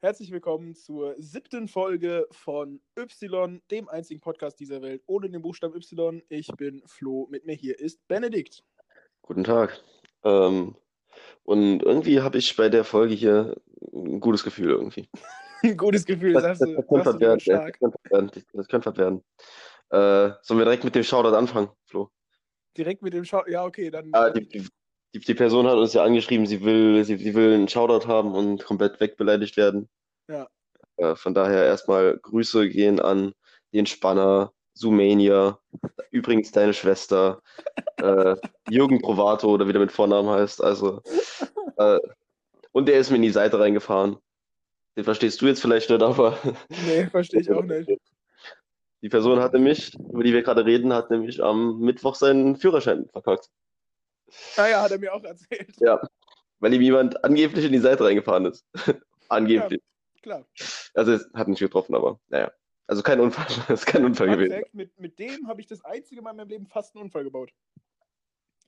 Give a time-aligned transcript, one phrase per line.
[0.00, 5.74] Herzlich willkommen zur siebten Folge von Y, dem einzigen Podcast dieser Welt ohne den Buchstaben
[5.76, 6.22] Y.
[6.30, 8.64] Ich bin Flo, mit mir hier ist Benedikt.
[9.20, 9.82] Guten Tag.
[10.24, 10.76] Ähm,
[11.44, 13.54] und irgendwie habe ich bei der Folge hier
[13.92, 15.10] ein gutes Gefühl irgendwie.
[15.64, 17.78] Ein gutes Gefühl, Das, das, du, das Das stark.
[17.78, 18.30] könnte was werden.
[18.52, 19.22] Das könnte was werden.
[19.92, 22.08] Äh, sollen wir direkt mit dem Shoutout anfangen, Flo?
[22.78, 23.42] Direkt mit dem Schau.
[23.46, 24.08] Ja, okay, dann.
[24.12, 24.66] Ah, die, die,
[25.14, 28.34] die, die Person hat uns ja angeschrieben, sie will, sie, sie will einen Shoutout haben
[28.34, 29.90] und komplett wegbeleidigt werden.
[30.28, 30.48] Ja.
[30.96, 33.34] Äh, von daher erstmal Grüße gehen an
[33.74, 35.58] den Spanner, Sumania,
[36.10, 37.42] übrigens deine Schwester,
[37.98, 38.36] äh,
[38.70, 40.64] Jürgen Provato oder wie der mit Vornamen heißt.
[40.64, 41.02] Also,
[41.76, 41.98] äh,
[42.72, 44.16] und der ist mir in die Seite reingefahren.
[44.96, 46.38] Den verstehst du jetzt vielleicht nicht, aber
[46.86, 47.90] nee, verstehe ich auch nicht.
[49.02, 53.08] die Person hat nämlich, über die wir gerade reden, hat nämlich am Mittwoch seinen Führerschein
[53.10, 53.50] verkackt.
[54.56, 55.74] Ah ja, hat er mir auch erzählt.
[55.80, 56.00] Ja,
[56.60, 58.64] weil ihm jemand angeblich in die Seite reingefahren ist.
[59.28, 59.82] angeblich.
[60.22, 60.46] Klar.
[60.94, 62.52] Also es hat nicht getroffen, aber naja.
[62.86, 64.62] Also kein Unfall, es ist kein Unfall gewesen.
[64.72, 67.52] Mit, mit dem habe ich das einzige Mal in meinem Leben fast einen Unfall gebaut.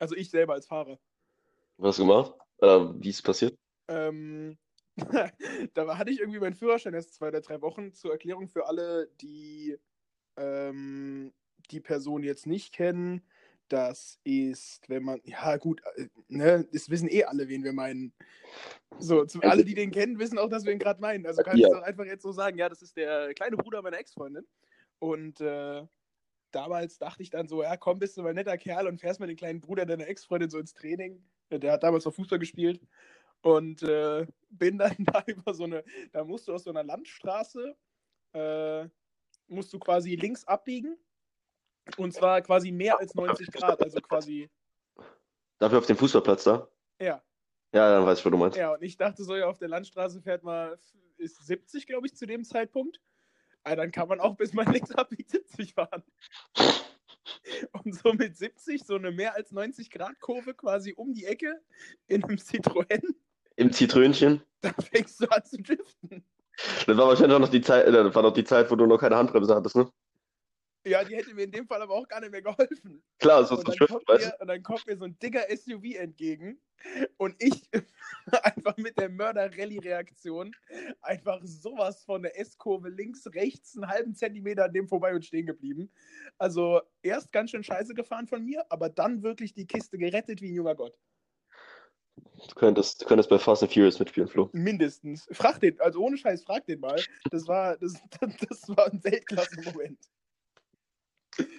[0.00, 0.98] Also ich selber als Fahrer.
[1.76, 2.34] Was hast du gemacht?
[2.58, 3.56] Oder wie ist es passiert?
[3.88, 4.58] Ähm,
[5.74, 7.92] da hatte ich irgendwie meinen Führerschein erst zwei oder drei Wochen.
[7.92, 9.78] Zur Erklärung für alle, die
[10.36, 11.32] ähm,
[11.70, 13.22] die Person jetzt nicht kennen.
[13.68, 18.12] Das ist, wenn man, ja gut, äh, ne, das wissen eh alle, wen wir meinen.
[18.98, 21.26] So, zu, alle, die den kennen, wissen auch, dass wir ihn gerade meinen.
[21.26, 21.68] Also kann ich Ja.
[21.68, 24.46] es auch einfach jetzt so sagen, ja, das ist der kleine Bruder meiner Ex-Freundin.
[25.00, 25.86] Und äh,
[26.52, 29.20] damals dachte ich dann so, ja, komm, bist du mal ein netter Kerl und fährst
[29.20, 31.24] mal den kleinen Bruder deiner Ex-Freundin so ins Training.
[31.50, 32.80] Der hat damals noch Fußball gespielt.
[33.42, 37.76] Und äh, bin dann da über so eine, da musst du aus so einer Landstraße,
[38.34, 38.88] äh,
[39.48, 40.96] musst du quasi links abbiegen.
[41.98, 44.48] Und zwar quasi mehr als 90 Grad, also quasi,
[45.58, 46.68] Dafür auf dem Fußballplatz da?
[46.98, 47.22] ja.
[47.72, 48.56] Ja, dann weiß ich, was du meinst.
[48.56, 50.78] Ja, und ich dachte so, ja, auf der Landstraße fährt man,
[51.16, 53.00] ist 70, glaube ich, zu dem Zeitpunkt.
[53.64, 56.04] Aber dann kann man auch, bis man links abbiegt, 70 fahren.
[57.72, 61.60] Und so mit 70, so eine mehr als 90 Grad Kurve quasi um die Ecke
[62.06, 63.02] in einem Citroën,
[63.56, 64.42] Im Zitrönchen.
[64.60, 66.24] da fängst du an zu driften.
[66.86, 68.86] Das war wahrscheinlich auch noch die Zeit, äh, das war noch die Zeit, wo du
[68.86, 69.90] noch keine Handbremse hattest, ne?
[70.86, 73.02] Ja, die hätte mir in dem Fall aber auch gar nicht mehr geholfen.
[73.18, 75.96] Klar, so dann, Schrift, kommt weißt mir, und dann kommt mir so ein dicker SUV
[75.96, 76.60] entgegen
[77.16, 77.70] und ich
[78.42, 80.54] einfach mit der Mörder-Rallye-Reaktion
[81.00, 85.46] einfach sowas von der S-Kurve links, rechts einen halben Zentimeter an dem vorbei und stehen
[85.46, 85.90] geblieben.
[86.36, 90.50] Also erst ganz schön scheiße gefahren von mir, aber dann wirklich die Kiste gerettet wie
[90.50, 90.98] ein junger Gott.
[92.16, 92.54] Du.
[92.54, 94.48] Könntest, du könntest bei Fast and Furious mitspielen, Flo.
[94.52, 95.28] Mindestens.
[95.32, 97.00] Frag den, also ohne Scheiß, frag den mal.
[97.30, 99.98] Das war, das, das war ein Weltklasse-Moment.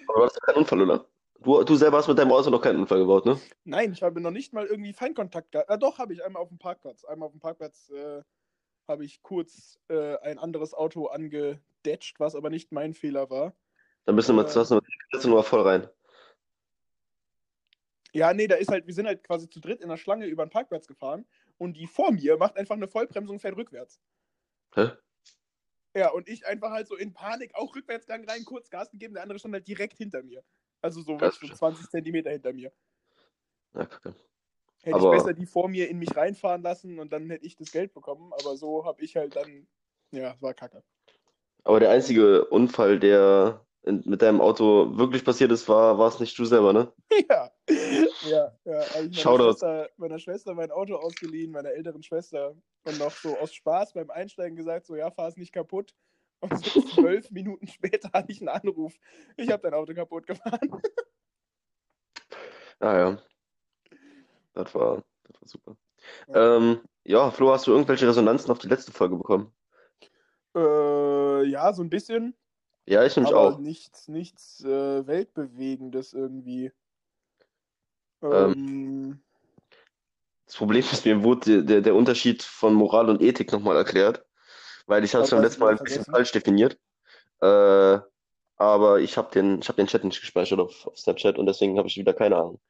[0.08, 1.06] Aber du hast ja keinen Unfall, oder?
[1.40, 3.38] Du, du selber hast mit deinem Auto noch keinen Unfall gebaut, ne?
[3.64, 5.68] Nein, ich habe noch nicht mal irgendwie Feinkontakt gehabt.
[5.70, 7.04] Ah, doch, habe ich einmal auf dem Parkplatz.
[7.04, 8.22] Einmal auf dem Parkplatz äh,
[8.88, 13.54] habe ich kurz äh, ein anderes Auto angedetscht, was aber nicht mein Fehler war.
[14.06, 14.80] Dann müssen wir mal, Äh.
[14.80, 15.88] die Plätze nur mal voll rein.
[18.12, 20.44] Ja, nee, da ist halt, wir sind halt quasi zu dritt in der Schlange über
[20.46, 21.26] den Parkplatz gefahren
[21.58, 24.00] und die vor mir macht einfach eine Vollbremsung, fährt rückwärts.
[24.74, 24.90] Hä?
[25.94, 29.22] Ja, und ich einfach halt so in Panik auch Rückwärtsgang rein, kurz Gas gegeben, der
[29.22, 30.44] andere stand halt direkt hinter mir.
[30.82, 32.70] Also so so 20 Zentimeter hinter mir.
[33.74, 34.14] Ja, kacke.
[34.82, 37.56] Hätte Aber- ich besser die vor mir in mich reinfahren lassen und dann hätte ich
[37.56, 39.66] das Geld bekommen, aber so habe ich halt dann,
[40.12, 40.82] ja, es war kacke.
[41.64, 46.36] Aber der einzige Unfall, der mit deinem Auto wirklich passiert ist, war, war es nicht
[46.38, 46.92] du selber, ne?
[47.30, 47.50] Ja,
[48.28, 48.94] ja, ja.
[48.94, 49.44] Habe ich meiner.
[49.44, 52.56] Schwester, meiner Schwester mein Auto ausgeliehen, meiner älteren Schwester.
[52.84, 55.94] Und noch so aus Spaß beim Einsteigen gesagt, so, ja, fahr es nicht kaputt.
[56.40, 58.94] Und so zwölf Minuten später hatte ich einen Anruf.
[59.36, 60.80] Ich habe dein Auto kaputt gefahren.
[62.80, 63.18] Ah ja.
[64.52, 65.76] Das war, das war super.
[66.28, 66.56] Ja.
[66.56, 69.52] Ähm, ja, Flo, hast du irgendwelche Resonanzen auf die letzte Folge bekommen?
[70.54, 72.34] Äh, ja, so ein bisschen.
[72.86, 73.58] Ja, ich nämlich auch.
[73.58, 76.72] nichts, nichts äh, Weltbewegendes irgendwie.
[78.22, 79.20] Ähm, Ähm,
[80.46, 84.24] Das Problem ist, mir wurde der, der Unterschied von Moral und Ethik nochmal erklärt,
[84.86, 86.78] weil ich hatte es beim letzten Mal ein bisschen falsch definiert.
[87.40, 87.98] Äh,
[88.58, 91.76] aber ich habe den, ich hab den Chat nicht gespeichert auf, auf Snapchat und deswegen
[91.78, 92.60] habe ich wieder keine Ahnung.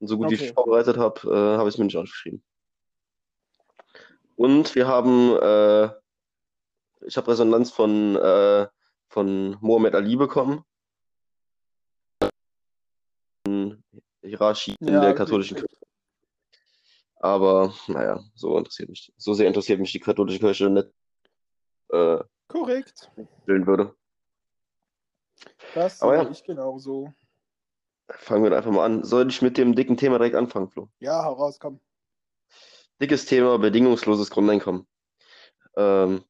[0.00, 0.52] Und so gut wie ich Okay.
[0.52, 2.44] vorbereitet habe, äh, habe ich es mir nicht aufgeschrieben.
[4.36, 5.90] Und wir haben, äh,
[7.06, 8.66] ich habe Resonanz von, äh,
[9.14, 10.64] von Mohammed Ali bekommen.
[14.22, 15.18] Hierarchie in Ja, der okay.
[15.18, 15.76] katholischen Kirche.
[17.20, 20.88] Aber naja, so interessiert mich, so sehr interessiert mich die katholische Kirche nicht,
[21.90, 22.18] äh,
[22.48, 23.12] korrekt.
[23.46, 23.94] willen würde.
[25.74, 26.28] Das Aber ja.
[26.28, 27.14] ich genauso.
[28.10, 29.04] Fangen wir einfach mal an.
[29.04, 30.88] Soll ich mit dem dicken Thema direkt anfangen, Flo?
[30.98, 31.78] Ja, hau raus, komm.
[33.00, 34.86] Dickes Thema, bedingungsloses Grundeinkommen.
[35.76, 36.24] Ähm,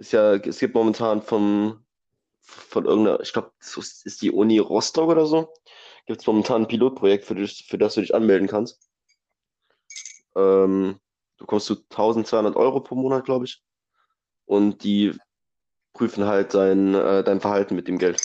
[0.00, 1.84] ist ja, es gibt momentan vom,
[2.40, 5.52] von irgendeiner, ich glaube, ist die Uni Rostock oder so,
[6.06, 8.80] gibt es momentan ein Pilotprojekt, für das, für das du dich anmelden kannst.
[10.34, 10.98] Ähm,
[11.36, 13.62] du kommst zu 1200 Euro pro Monat, glaube ich.
[14.46, 15.14] Und die
[15.92, 18.22] prüfen halt dein, äh, dein Verhalten mit dem Geld.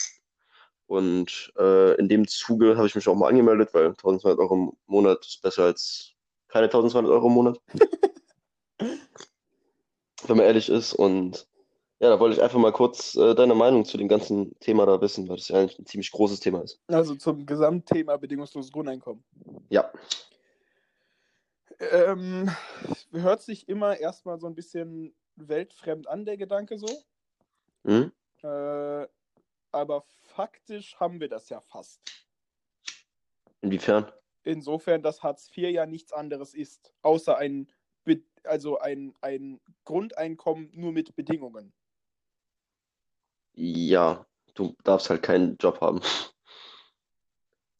[0.87, 4.71] Und äh, in dem Zuge habe ich mich auch mal angemeldet, weil 1200 Euro im
[4.85, 6.13] Monat ist besser als
[6.47, 7.59] keine 1200 Euro im Monat.
[10.27, 10.93] Wenn man ehrlich ist.
[10.93, 11.47] Und
[11.99, 14.99] ja, da wollte ich einfach mal kurz äh, deine Meinung zu dem ganzen Thema da
[15.01, 16.79] wissen, weil das ja eigentlich ein ziemlich großes Thema ist.
[16.87, 19.23] Also zum Gesamtthema bedingungsloses Grundeinkommen.
[19.69, 19.91] Ja,
[21.79, 22.49] Ähm,
[23.11, 26.87] hört sich immer erstmal so ein bisschen weltfremd an, der Gedanke so.
[27.83, 28.11] hm?
[28.43, 29.07] Äh,
[29.71, 32.01] aber faktisch haben wir das ja fast.
[33.61, 34.11] Inwiefern?
[34.43, 37.69] Insofern, dass Hartz IV ja nichts anderes ist, außer ein,
[38.03, 41.73] Be also ein, ein Grundeinkommen nur mit Bedingungen.
[43.55, 46.01] Ja, du darfst halt keinen Job haben.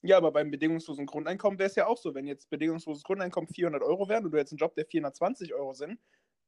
[0.02, 2.14] Ja, aber beim bedingungslosen Grundeinkommen wäre es ja auch so.
[2.14, 5.74] Wenn jetzt bedingungsloses Grundeinkommen 400 Euro wären und du jetzt einen Job, der 420 Euro
[5.74, 6.00] sind,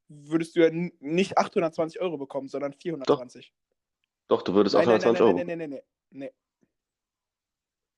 [0.08, 0.70] würdest du ja
[1.00, 3.54] nicht 820 Euro bekommen, sondern 420.
[4.28, 5.38] Doch, du würdest Nein, nein, nein, 820 Euro.
[5.38, 5.82] nein, nein, nein, nein,
[6.12, 6.30] nein, nein.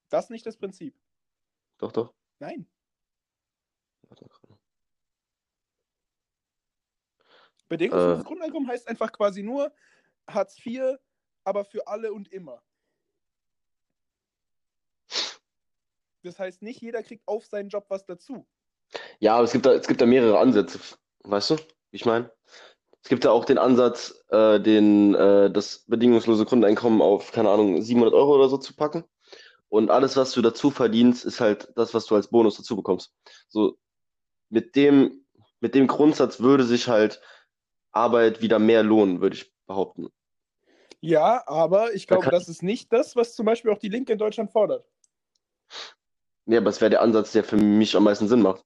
[0.10, 0.96] Das ist nicht das Prinzip.
[1.78, 2.14] Doch, doch.
[2.40, 2.68] Nein.
[4.08, 4.60] Warte mal gerade.
[7.68, 8.24] Bedingungsloses Äh.
[8.24, 9.72] Grundeinkommen heißt einfach quasi nur
[10.28, 10.98] Hartz IV,
[11.50, 12.62] aber für alle und immer.
[16.22, 18.46] Das heißt, nicht jeder kriegt auf seinen Job was dazu.
[19.20, 20.80] Ja, aber es gibt da, es gibt da mehrere Ansätze.
[21.24, 22.32] Weißt du, wie ich meine?
[23.02, 27.82] Es gibt da auch den Ansatz, äh, den, äh, das bedingungslose Grundeinkommen auf, keine Ahnung,
[27.82, 29.04] 700 Euro oder so zu packen.
[29.70, 33.12] Und alles, was du dazu verdienst, ist halt das, was du als Bonus dazu bekommst.
[33.48, 33.78] So,
[34.50, 35.26] mit dem,
[35.62, 37.22] mit dem Grundsatz würde sich halt
[37.92, 40.10] Arbeit wieder mehr lohnen, würde ich behaupten.
[41.02, 44.20] Ja, aber ich glaube, das ist nicht das, was zum Beispiel auch die Linke in
[44.20, 44.86] Deutschland fordert.
[46.46, 48.64] Ja, aber es wäre der Ansatz, der für mich am meisten Sinn macht.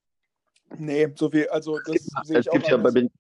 [0.78, 3.12] Nee, so viel, also das sehe Es ich auch gibt ja bei anders.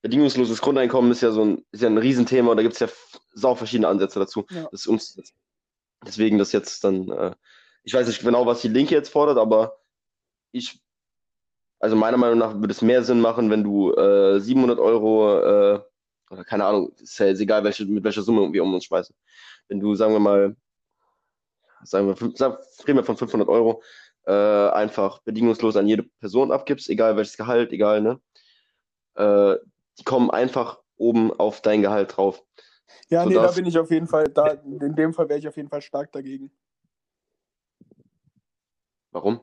[0.00, 2.88] Bedingungsloses Grundeinkommen ist ja so ein, ist ja ein Riesenthema und da gibt es ja
[3.32, 4.46] sau verschiedene Ansätze dazu.
[4.50, 4.68] Ja.
[4.70, 5.20] Das ist uns,
[6.06, 7.34] deswegen das jetzt dann, äh,
[7.82, 9.78] ich weiß nicht genau, was die Linke jetzt fordert, aber
[10.52, 10.80] ich,
[11.80, 15.80] also meiner Meinung nach würde es mehr Sinn machen, wenn du äh, 700 Euro, äh,
[16.30, 19.14] oder keine Ahnung, ist ja jetzt egal, welche, mit welcher Summe wir um uns schmeißen.
[19.68, 20.56] Wenn du, sagen wir mal,
[21.82, 23.82] sagen wir, sagen, reden wir von 500 Euro,
[24.26, 28.20] äh, einfach bedingungslos an jede Person abgibst, egal welches Gehalt, egal, ne?
[29.14, 29.56] Äh,
[29.98, 32.42] die kommen einfach oben auf dein Gehalt drauf.
[33.08, 35.56] Ja, nee, da bin ich auf jeden Fall, da, in dem Fall wäre ich auf
[35.56, 36.50] jeden Fall stark dagegen.
[39.10, 39.40] Warum?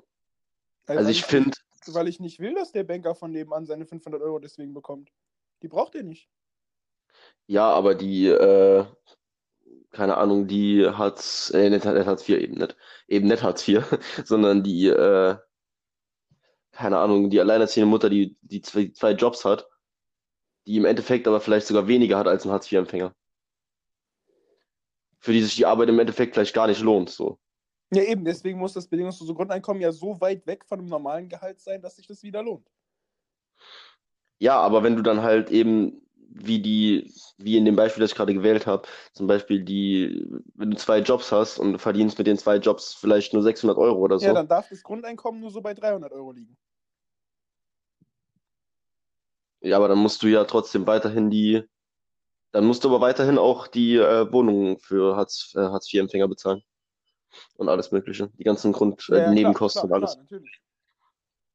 [0.85, 1.51] Weil Also ich finde,
[1.87, 5.11] Weil ich nicht will, dass der Banker von nebenan seine 500 Euro deswegen bekommt.
[5.61, 6.29] Die braucht er nicht.
[7.47, 8.85] Ja, aber die, äh,
[9.91, 12.75] keine Ahnung, die Hartz, äh, nicht, nicht Hartz IV eben nicht,
[13.07, 13.83] eben nicht Hartz IV,
[14.25, 15.37] sondern die, äh,
[16.71, 19.69] keine Ahnung, die alleinerziehende Mutter, die, die zwei, zwei Jobs hat,
[20.67, 23.15] die im Endeffekt aber vielleicht sogar weniger hat als ein Hartz IV-Empfänger.
[25.19, 27.39] Für die sich die Arbeit im Endeffekt vielleicht gar nicht lohnt, so.
[27.93, 31.61] Ja, eben, deswegen muss das bedingungslose Grundeinkommen ja so weit weg von einem normalen Gehalt
[31.61, 32.67] sein, dass sich das wieder lohnt.
[34.39, 38.17] Ja, aber wenn du dann halt eben, wie die, wie in dem Beispiel, das ich
[38.17, 42.27] gerade gewählt habe, zum Beispiel die, wenn du zwei Jobs hast und du verdienst mit
[42.27, 45.51] den zwei Jobs vielleicht nur 600 Euro oder so, Ja, dann darf das Grundeinkommen nur
[45.51, 46.57] so bei 300 Euro liegen.
[49.61, 51.63] ja, aber dann musst du ja trotzdem weiterhin die,
[52.51, 56.63] dann musst du aber weiterhin auch die äh, Wohnungen für Hartz, äh, Hartz IV-Empfänger bezahlen
[57.57, 60.17] und alles Mögliche, die ganzen Grund, äh, Ja, ja, die klar, Nebenkosten klar, und alles.
[60.27, 60.41] Klar.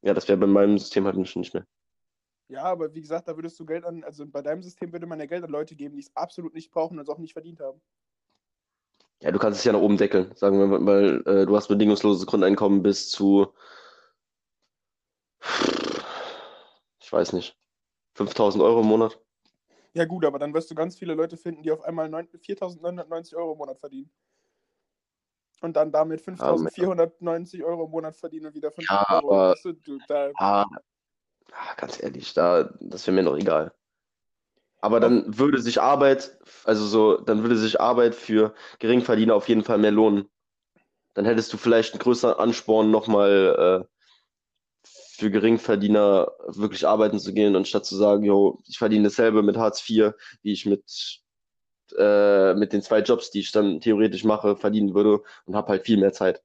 [0.02, 1.66] Ja, das wäre bei meinem System halt nicht mehr.
[2.50, 5.20] Ja, aber wie gesagt, da würdest du Geld an, also bei deinem System würde man
[5.20, 7.60] ja Geld an Leute geben, die es absolut nicht brauchen und es auch nicht verdient
[7.60, 7.80] haben.
[9.22, 11.68] Ja, du kannst es ja nach oben deckeln, sagen wir mal, weil äh, du hast
[11.68, 13.52] bedingungsloses Grundeinkommen bis zu,
[16.98, 17.56] ich weiß nicht,
[18.14, 19.20] 5000 Euro im Monat.
[19.92, 23.36] Ja, gut, aber dann wirst du ganz viele Leute finden, die auf einmal 9 4.990
[23.36, 24.10] Euro im Monat verdienen.
[25.60, 29.30] Und dann damit 5.490 Euro im Monat verdienen und wieder 500 Ja, Euro.
[29.34, 30.64] aber- Weißt du, du, da, Ah,
[31.52, 33.72] ah, ganz ehrlich, da, das wäre mir noch egal.
[34.80, 39.62] Aber dann würde sich Arbeit, also so, dann würde sich Arbeit für Geringverdiener auf jeden
[39.62, 40.28] Fall mehr lohnen.
[41.14, 47.56] Dann hättest du vielleicht einen größeren Ansporn, nochmal äh, für Geringverdiener wirklich arbeiten zu gehen,
[47.56, 51.20] anstatt zu sagen, jo, ich verdiene dasselbe mit Hartz IV, wie ich mit
[51.98, 55.84] äh, mit den zwei Jobs, die ich dann theoretisch mache, verdienen würde und habe halt
[55.84, 56.42] viel mehr Zeit.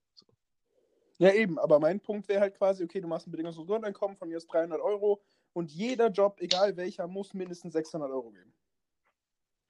[1.17, 4.27] Ja, eben, aber mein Punkt wäre halt quasi, okay, du machst ein bedingungsloses Grundeinkommen von
[4.27, 5.21] mir ist 300 Euro
[5.53, 8.53] und jeder Job, egal welcher, muss mindestens 600 Euro geben.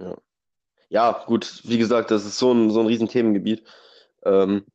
[0.02, 0.18] Ja.
[0.90, 3.64] Ja, gut, wie gesagt, das ist so ein, so ein riesen Themengebiet.
[4.24, 4.66] Ähm,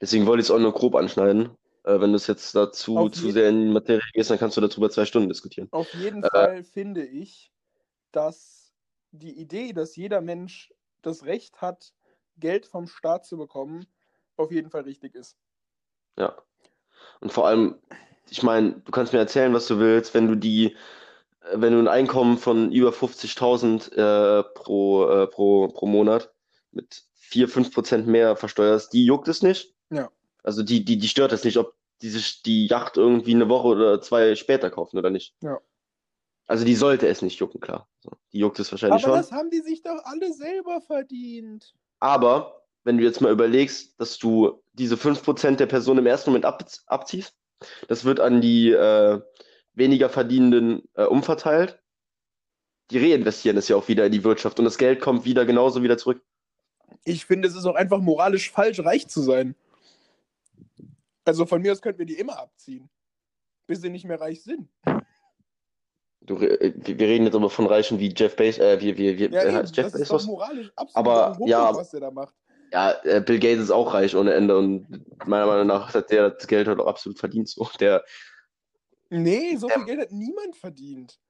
[0.00, 1.56] deswegen wollte ich es auch nur grob anschneiden.
[1.84, 4.56] Äh, wenn du es jetzt dazu Auf zu sehr in die Materie gehst, dann kannst
[4.56, 5.68] du darüber zwei Stunden diskutieren.
[5.70, 6.28] Auf jeden Äh.
[6.30, 7.52] Fall finde ich,
[8.12, 8.74] dass
[9.12, 11.92] die Idee, dass jeder Mensch das Recht hat,
[12.36, 13.86] Geld vom Staat zu bekommen,
[14.36, 15.36] auf jeden Fall richtig ist.
[16.18, 16.36] Ja.
[17.20, 17.76] Und vor allem,
[18.30, 20.76] ich meine, du kannst mir erzählen, was du willst, wenn du die,
[21.40, 26.32] äh, wenn du ein Einkommen von über 50.000 äh, pro, äh, pro, pro Monat
[26.72, 29.74] mit 4, 5% mehr versteuerst, die juckt es nicht.
[29.90, 30.10] Ja.
[30.42, 33.68] Also die, die, die stört es nicht, ob die sich die Yacht irgendwie eine Woche
[33.68, 35.34] oder zwei später kaufen oder nicht.
[35.40, 35.58] Ja.
[36.46, 37.88] Also die sollte es nicht jucken, klar.
[38.32, 39.22] Die juckt es wahrscheinlich Aber schon.
[39.22, 41.74] das haben die sich doch alle selber verdient.
[42.00, 46.44] Aber wenn du jetzt mal überlegst, dass du diese 5% der Person im ersten Moment
[46.44, 47.34] ab, abziehst,
[47.88, 49.20] das wird an die äh,
[49.72, 51.80] weniger Verdienenden äh, umverteilt.
[52.90, 55.82] Die reinvestieren es ja auch wieder in die Wirtschaft und das Geld kommt wieder genauso
[55.82, 56.22] wieder zurück.
[57.04, 59.54] Ich finde, es ist auch einfach moralisch falsch, reich zu sein.
[61.24, 62.90] Also von mir aus könnten wir die immer abziehen,
[63.66, 64.68] bis sie nicht mehr reich sind.
[66.20, 69.26] Du, äh, wir reden jetzt aber von Reichen wie Jeff Bezos, äh, wie, wie, wie,
[69.26, 70.26] Ja, äh, eben, heißt Jeff das ist doch Bezos?
[70.26, 72.34] moralisch absolut Aber, ja, was der da macht.
[72.74, 74.88] Ja, äh, Bill Gates ist auch reich ohne Ende und
[75.28, 77.48] meiner Meinung nach hat der das Geld halt auch absolut verdient.
[77.48, 77.68] So.
[77.78, 78.04] Der,
[79.10, 79.74] Nee, so Ähm.
[79.76, 81.20] viel Geld hat niemand verdient.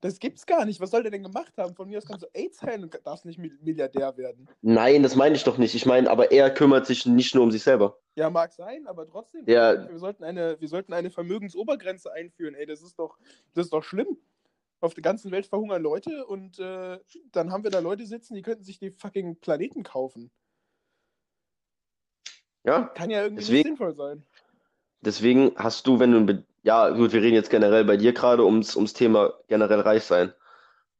[0.00, 0.80] Das gibt's gar nicht.
[0.80, 1.74] Was soll der denn gemacht haben?
[1.74, 4.48] Von mir aus kannst du AIDS heilen und darfst nicht Mil- Milliardär werden.
[4.62, 5.74] nein, das meine ich doch nicht.
[5.74, 7.98] Ich meine, aber er kümmert sich nicht nur um sich selber.
[8.14, 9.42] Ja, mag sein, aber trotzdem.
[9.46, 9.88] Ja.
[9.90, 12.54] Wir sollten eine, wir sollten eine Vermögensobergrenze einführen.
[12.54, 13.18] Ey, das ist doch,
[13.54, 14.16] das ist doch schlimm.
[14.80, 16.98] Auf der ganzen Welt verhungern Leute und äh,
[17.32, 20.30] dann haben wir da Leute sitzen, die könnten sich die fucking Planeten kaufen.
[22.66, 24.22] Ja, Kann ja irgendwie Deswegen- sinnvoll sein.
[25.00, 28.44] Deswegen hast du, wenn du, ein ja, gut, wir reden jetzt generell bei dir gerade
[28.44, 30.34] ums, ums Thema generell reich sein.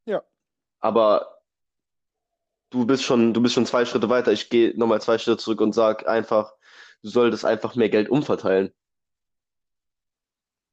[0.05, 0.23] Ja.
[0.79, 1.39] Aber
[2.71, 4.31] du bist schon, du bist schon zwei Schritte weiter.
[4.31, 6.55] Ich gehe nochmal zwei Schritte zurück und sag einfach,
[7.03, 8.73] du solltest einfach mehr Geld umverteilen.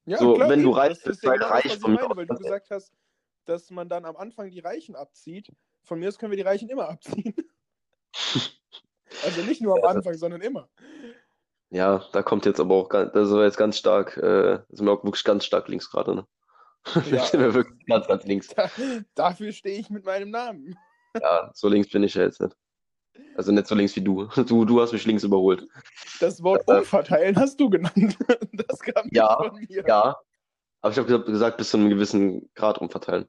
[0.05, 2.27] Ja, So, klar, wenn du reich das bist, sei genau reich das, von meine, weil
[2.27, 2.93] du gesagt hast,
[3.45, 5.51] dass man dann am Anfang die Reichen abzieht.
[5.85, 7.33] Von mir aus können wir die Reichen immer abziehen.
[9.23, 9.89] also nicht nur am Ja.
[9.89, 10.69] Anfang, sondern immer.
[11.69, 14.91] Ja, da kommt jetzt aber auch ganz, das ist jetzt ganz stark, äh, sind wir
[14.93, 16.27] auch wirklich ganz stark links gerade, ne?
[17.11, 17.23] Ja.
[17.25, 18.47] sind wir wirklich ganz, ganz links.
[18.49, 18.69] Da,
[19.15, 20.77] dafür stehe ich mit meinem Namen.
[21.19, 22.55] Ja, so links bin ich ja jetzt nicht.
[23.35, 24.27] Also nicht so links wie du.
[24.47, 25.65] Du, du hast mich links überholt.
[26.19, 26.79] Das Wort Äh.
[26.79, 28.17] umverteilen hast du genannt.
[28.53, 29.83] Das kam nicht Ja, von mir.
[29.87, 30.15] Ja,
[30.81, 33.27] aber ich habe gesagt, bis zu einem gewissen Grad umverteilen.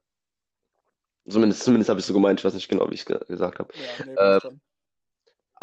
[1.29, 3.59] Zumindest, zumindest habe ich so gemeint, ich weiß nicht genau, wie ich es ge gesagt
[3.59, 3.73] habe.
[3.75, 4.13] Ja, nee,
[4.49, 4.55] Äh.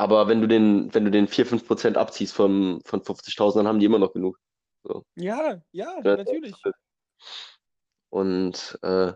[0.02, 3.86] Aber wenn du den, wenn du den 4-5% abziehst von, von 50.000, dann haben die
[3.86, 4.40] immer noch genug.
[5.14, 6.56] ja, ja, Ja, natürlich.
[8.10, 9.14] Und äh,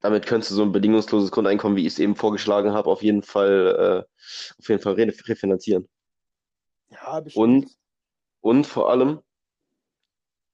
[0.00, 3.22] damit könntest du so ein bedingungsloses Grundeinkommen, wie ich es eben vorgeschlagen habe, auf jeden
[3.22, 5.88] Fall, äh, auf jeden Fall re refinanzieren.
[6.90, 7.46] Ja, bestimmt.
[8.42, 9.20] Und, und vor allem,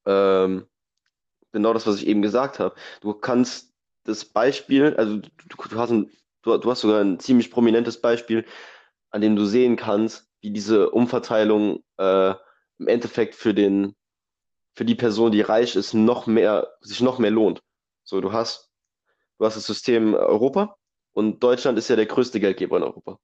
[0.04, 0.66] ähm,
[1.52, 2.74] genau das, was ich eben gesagt habe.
[3.00, 3.72] Du kannst
[4.04, 6.10] das Beispiel, also du, du hast ein,
[6.42, 8.44] du, du hast sogar ein ziemlich prominentes Beispiel,
[9.14, 12.34] an dem du sehen kannst, wie diese Umverteilung äh,
[12.78, 13.94] im Endeffekt für den,
[14.74, 17.62] für die Person, die reich ist, noch mehr, sich noch mehr lohnt.
[18.02, 18.72] So, du hast,
[19.38, 20.76] du hast das System Europa
[21.12, 23.20] und Deutschland ist ja der größte Geldgeber in Europa.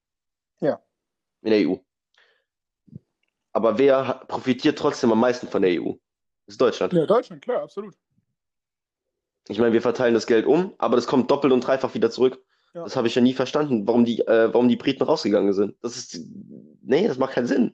[0.61, 0.81] Ja.
[1.41, 1.75] In der EU.
[3.51, 5.91] Aber wer profitiert trotzdem am meisten von der EU?
[6.45, 6.93] Das ist Deutschland.
[6.93, 7.97] Ja, Deutschland, klar, absolut.
[9.49, 12.41] Ich meine, wir verteilen das Geld um, aber das kommt doppelt und dreifach wieder zurück.
[12.73, 12.83] Ja.
[12.83, 15.75] Das habe ich ja nie verstanden, warum die, äh, warum die Briten rausgegangen sind.
[15.81, 16.19] Das ist,
[16.81, 17.73] nee, das macht keinen Sinn.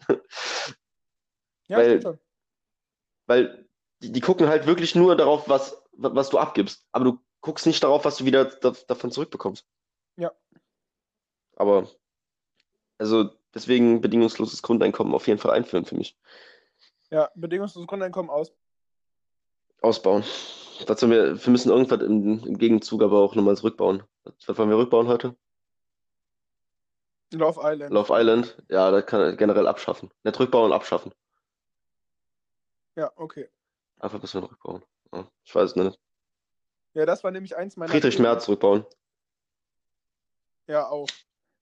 [1.68, 2.20] Ja, Weil- schon.
[3.28, 3.68] Weil
[4.02, 6.86] die, die gucken halt wirklich nur darauf, was, wa- was du abgibst.
[6.92, 9.66] Aber du guckst nicht darauf, was du wieder da, davon zurückbekommst.
[10.16, 10.32] Ja.
[11.58, 11.90] Aber,
[12.98, 16.18] also deswegen bedingungsloses Grundeinkommen auf jeden Fall einführen für mich.
[17.12, 18.52] Ja, bedingungsloses Grundeinkommen aus.
[19.82, 20.24] Ausbauen.
[20.86, 24.04] Dazu wir, wir müssen irgendwas im, im Gegenzug aber auch nochmal zurückbauen.
[24.46, 25.36] Was wollen wir rückbauen heute?
[27.32, 27.92] Love Island.
[27.92, 28.64] Love Island?
[28.70, 30.10] Ja, das kann er generell abschaffen.
[30.24, 31.14] Nicht rückbauen, abschaffen.
[32.96, 33.50] Ja, okay.
[34.00, 34.84] Einfach ein bisschen rückbauen.
[35.14, 36.00] Ja, ich weiß es nicht.
[36.94, 38.30] Ja, das war nämlich eins meiner Friedrich Themen.
[38.30, 38.86] Merz rückbauen.
[40.68, 41.08] Ja, auch.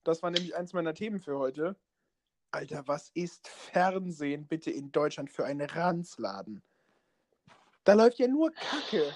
[0.04, 1.76] Das war nämlich eins meiner Themen für heute.
[2.52, 6.62] Alter, was ist Fernsehen bitte in Deutschland für ein Ranzladen?
[7.86, 9.16] Da läuft ja nur Kacke.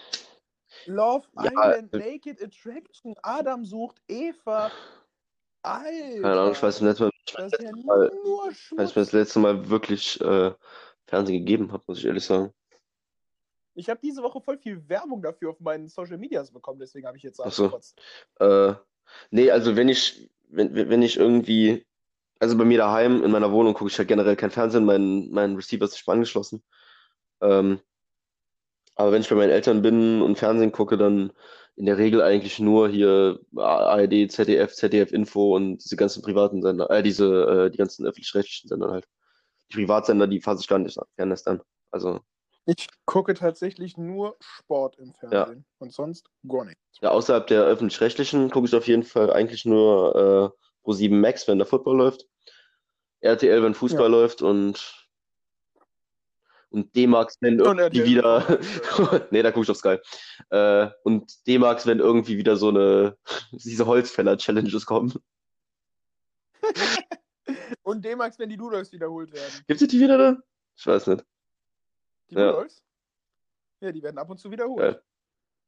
[0.85, 4.71] Love Ja, Island, äh, Naked Attraction, Adam sucht Eva.
[5.61, 8.93] Keine Ahnung, ich Alter, weiß nicht, ich ja Mal- nur weiß nicht, wenn ich Schmutz.
[8.93, 10.53] das letzte Mal wirklich äh,
[11.05, 12.53] Fernsehen gegeben habe, muss ich ehrlich sagen.
[13.75, 17.17] Ich habe diese Woche voll viel Werbung dafür auf meinen Social Medias bekommen, deswegen habe
[17.17, 17.79] ich jetzt Ach so.
[18.39, 18.73] Äh,
[19.31, 21.85] nee, also wenn ich, wenn, wenn ich irgendwie,
[22.39, 25.55] also bei mir daheim in meiner Wohnung gucke ich halt generell kein Fernsehen, mein, mein
[25.55, 26.63] Receiver ist nicht mal angeschlossen.
[27.41, 27.79] Ähm,
[28.99, 31.31] aber wenn ich bei meinen Eltern bin und Fernsehen gucke, dann
[31.77, 36.89] in der Regel eigentlich nur hier ARD, ZDF, ZDF Info und diese ganzen privaten Sender,
[36.91, 37.25] äh, diese,
[37.67, 39.07] äh, die ganzen öffentlich-rechtlichen Sender halt.
[39.71, 41.61] Die Privatsender, die fasse ich gar nicht gerne erst an.
[41.91, 42.19] Also,
[42.65, 46.81] Ich gucke tatsächlich nur Sport im Fernsehen und sonst gar nichts.
[47.01, 51.57] ja, außerhalb der öffentlich-rechtlichen gucke ich auf jeden Fall eigentlich nur äh, Pro7 Max, wenn
[51.59, 52.25] der Football läuft.
[53.21, 54.17] RTL, wenn Fußball Ja.
[54.17, 54.98] läuft und
[56.71, 58.45] und D-Max, wenn irgendwie wieder
[59.31, 59.97] nee, da gucke ich auf Sky.
[60.49, 63.17] Äh, und D-Max, wenn irgendwie wieder so eine
[63.51, 65.13] diese Holzfäller-Challenges kommen.
[67.81, 69.63] Und D-Max, wenn die Ludolfs wiederholt werden.
[69.67, 70.43] Gibt es die wieder dann?
[70.75, 71.25] Ich weiß nicht.
[72.29, 72.51] Die Ja.
[72.51, 72.83] Ludolfs?
[73.81, 74.79] Ja, die werden ab und zu wiederholt.
[74.79, 75.01] Geil.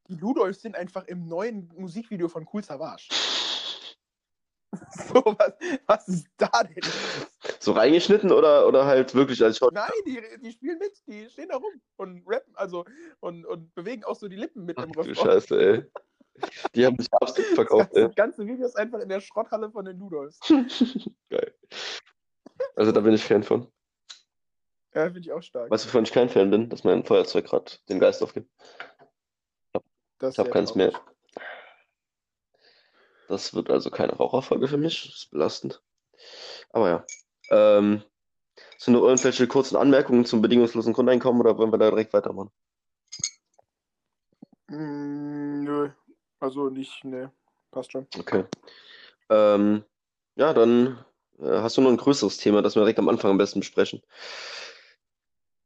[0.10, 3.08] Die Ludolfs sind einfach im neuen Musikvideo von Cool Savage.
[4.92, 5.54] so, was,
[5.86, 6.84] was ist da denn?
[7.60, 9.74] So reingeschnitten oder, oder halt wirklich als Shot?
[9.74, 12.86] Nein, die, die spielen mit, die stehen da rum und rappen, also
[13.20, 15.16] und, und bewegen auch so die Lippen mit Ach im du Refrain.
[15.16, 15.86] Scheiße, ey.
[16.76, 18.16] Die haben sich absolut Das verkauft, ganze, ey.
[18.16, 20.40] ganze Video ist einfach in der Schrotthalle von den Ludolfs.
[21.30, 21.54] Geil.
[22.76, 23.68] Also da bin ich Fan von.
[24.94, 25.70] Ja, finde ich auch stark.
[25.70, 26.70] Weißt du, wovon ich kein Fan bin?
[26.70, 28.50] Dass mein Feuerzeug gerade den Geist aufgibt.
[30.20, 30.92] Das Ich habe keins mehr.
[30.92, 31.12] traurig.
[33.32, 35.06] Das wird also keine Raucherfolge für mich.
[35.06, 35.82] Das ist belastend.
[36.72, 37.06] Aber ja.
[37.50, 38.04] Ähm,
[38.78, 42.52] sind noch irgendwelche kurzen Anmerkungen zum bedingungslosen Grundeinkommen oder wollen wir da direkt weitermachen?
[44.68, 45.90] Mm, nö,
[46.42, 47.32] also nicht, ne,
[47.72, 48.06] passt schon.
[48.20, 48.44] Okay.
[49.30, 49.86] Ähm,
[50.36, 51.06] ja, dann
[51.40, 54.02] äh, hast du noch ein größeres Thema, das wir direkt am Anfang am besten besprechen.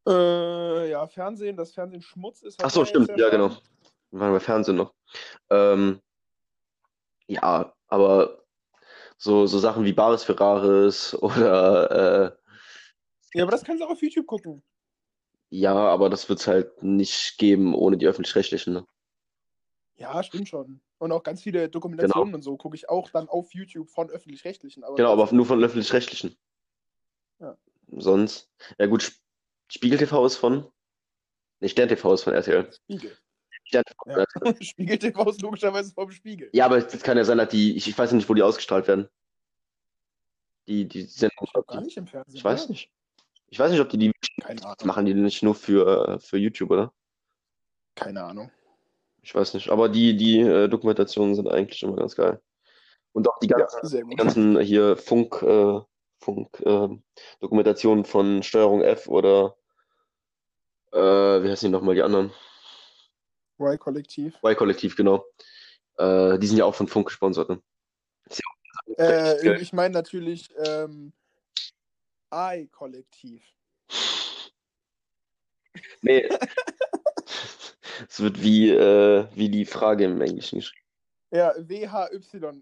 [0.07, 2.63] Äh, ja, Fernsehen, das Fernsehen Schmutz ist.
[2.63, 3.09] Ach so, stimmt.
[3.18, 3.50] Ja, genau.
[4.11, 4.94] Wir waren bei Fernsehen noch.
[5.50, 6.00] Ähm,
[7.27, 8.44] ja, aber
[9.18, 13.92] so, so Sachen wie Bares für Rares oder äh, Ja, aber das kannst du auch
[13.92, 14.64] auf YouTube gucken.
[15.50, 18.74] ja, aber das wird es halt nicht geben ohne die öffentlich-rechtlichen.
[18.74, 18.85] Ne?
[19.98, 20.81] Ja, stimmt schon.
[20.98, 24.83] Und auch ganz viele Dokumentationen und so gucke ich auch dann auf YouTube von Öffentlich-Rechtlichen.
[24.96, 26.35] Genau, aber nur von öffentlich-rechtlichen.
[27.40, 27.57] Ja.
[27.88, 28.50] Sonst.
[28.79, 29.20] Ja gut, Sp-
[29.70, 30.66] Spiegel TV ist von.
[31.59, 32.72] Ne, Stern TV ist von RTL.
[32.74, 33.18] Spiegel.
[33.72, 33.82] Ja.
[33.82, 34.25] RTL.
[34.62, 36.50] Spiegel TV ist logischerweise vom Spiegel.
[36.54, 38.88] Ja, aber es kann ja sein, dass die, ich, ich weiß nicht, wo die ausgestrahlt
[38.88, 39.08] werden.
[40.68, 41.48] Die, die Sendung.
[41.48, 42.36] Ich gar nicht im Fernsehen.
[42.36, 42.72] Ich weiß oder?
[42.72, 42.92] nicht.
[43.50, 44.12] Ich weiß nicht, ob die die
[44.84, 46.94] machen die nicht nur für, äh, für YouTube, oder?
[47.96, 48.51] Keine Ahnung.
[49.22, 49.70] Ich weiß nicht.
[49.70, 52.42] Aber die, die äh, Dokumentationen sind eigentlich immer ganz geil.
[53.14, 55.80] Und auch die Ja, ganzen, sehr die ganzen hier Funk, äh,
[56.20, 57.04] Funk, ähm,
[57.40, 59.56] Dokumentationen von Steuerung F oder
[60.92, 62.32] äh, wie heißen die nochmal, die anderen?
[63.59, 64.37] Y-Kollektiv.
[64.44, 65.25] Y-Kollektiv, genau.
[65.98, 67.61] Äh, die sind ja auch von Funk gesponsert, ne?
[68.29, 71.13] Ja Äh, ich meine natürlich ähm,
[72.33, 73.44] I-Kollektiv.
[76.01, 76.29] Nee.
[78.09, 80.85] Es wird wie, äh, wie die Frage im Englischen geschrieben.
[81.31, 81.85] Ja, WHY.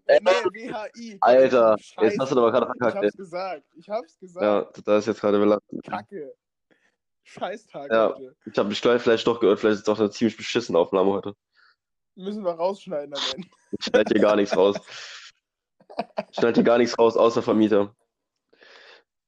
[0.06, 1.17] Äh, nee, WHI.
[1.21, 2.17] Alter, jetzt Scheiße.
[2.19, 3.63] hast du aber gerade Ich verkackt, hab's gesagt.
[3.75, 4.77] Ich hab's gesagt.
[4.77, 5.84] Ja, da ist jetzt gerade belastend.
[5.84, 6.34] Kacke.
[7.23, 8.09] Scheißtag Ja.
[8.13, 8.36] heute.
[8.45, 11.12] Ich habe mich gleich vielleicht doch gehört, vielleicht ist es doch eine ziemlich beschissene Aufnahme
[11.12, 11.36] heute.
[12.15, 13.47] Müssen wir rausschneiden am Ende.
[13.71, 14.77] Ich schneide hier gar nichts raus.
[16.29, 17.95] Ich schneide hier gar nichts raus, außer Vermieter.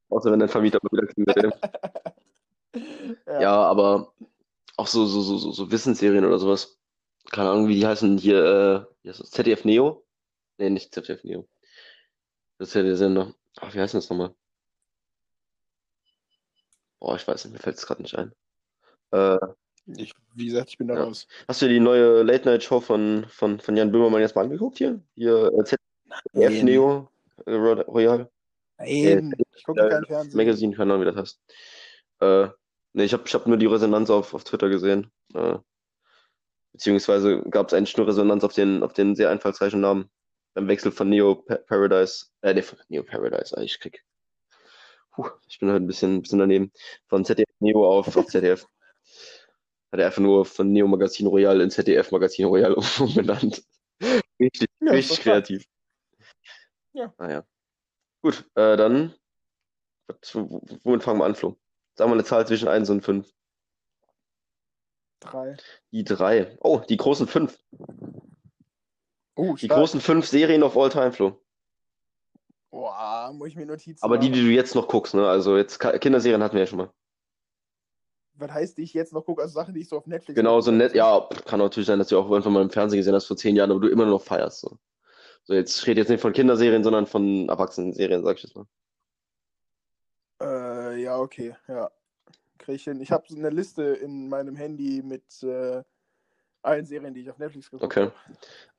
[0.09, 1.59] Außer wenn dein Vermieter mal wieder klingelt.
[3.25, 3.41] Ja.
[3.41, 4.13] Ja, aber
[4.77, 6.77] auch so, so, so, so, so Wissensserien oder sowas.
[7.31, 9.13] Keine Ahnung, wie die heißen hier, äh?
[9.13, 10.05] ZDF Neo?
[10.57, 11.47] Nee, nicht ZDF Neo.
[12.57, 13.33] Das ist ja der Sender.
[13.59, 14.35] Ach, wie heißt das nochmal?
[17.05, 18.33] Boah, ich weiß nicht, mir fällt es gerade nicht ein.
[19.11, 19.37] Äh,
[19.95, 21.03] Ich, wie gesagt, ich bin da Ja.
[21.03, 21.27] raus.
[21.47, 24.99] hast du dir die neue Late-Night-Show von, von, von Jan Böhmermann jetzt mal angeguckt hier?
[25.13, 26.63] Hier, äh, ZDF.
[26.63, 27.11] Neo,
[27.45, 28.31] äh, Royal?
[28.79, 30.35] Nein, ich gucke äh, kein Fernsehen.
[30.35, 31.41] Magazine, keine Ahnung, wie das heißt.
[32.21, 32.47] Äh,
[32.93, 35.11] nee, ich habe ich hab nur die Resonanz auf, auf Twitter gesehen.
[35.35, 35.59] Äh,
[36.71, 40.09] beziehungsweise gab es eigentlich nur Resonanz auf den, auf den sehr einfallsreichen Namen.
[40.55, 44.03] Beim Wechsel von Neo Pa- Paradise, äh, nee, von Neo Paradise, ah, ich krieg.
[45.15, 46.71] Puh, ich bin halt ein bisschen, bisschen daneben.
[47.07, 48.67] Von ZDF Neo auf, auf ZDF.
[49.91, 53.63] Hat er einfach nur von Neo Magazin Royal in ZDF Magazin Royal umbenannt.
[54.39, 55.65] Richtig, Ja, richtig kreativ.
[56.93, 57.13] Ja.
[57.17, 57.45] Naja.
[58.21, 59.13] Gut, äh, dann,
[60.83, 61.55] womit fangen wir an, Flo?
[61.95, 63.31] Sagen wir eine Zahl zwischen 1 und 5.
[65.21, 65.55] Drei.
[65.91, 66.57] Die drei.
[66.59, 67.57] Oh, die großen fünf.
[69.35, 69.79] Oh, Die stark.
[69.79, 71.41] großen fünf Serien of all time, Flo.
[72.75, 75.25] Boah, muss ich mir Notizen Aber die, die du jetzt noch guckst, ne?
[75.25, 76.89] Also jetzt Kinderserien hatten wir ja schon mal.
[78.33, 79.41] Was heißt, die ich jetzt noch gucke?
[79.41, 80.93] Also Sachen, die ich so auf Netflix Genau, so nett.
[80.93, 83.55] Ja, kann natürlich sein, dass du auch irgendwann mal im Fernsehen gesehen hast vor zehn
[83.55, 84.59] Jahren, aber du immer noch feierst.
[84.59, 84.77] So,
[85.45, 88.65] so jetzt ich rede jetzt nicht von Kinderserien, sondern von Erwachsenenserien, sag ich jetzt mal.
[90.41, 91.89] Äh, ja, okay, ja.
[92.57, 92.99] Krieg ich hin.
[92.99, 95.81] Ich habe so eine Liste in meinem Handy mit äh,
[96.61, 98.11] allen Serien, die ich auf Netflix geguckt Okay.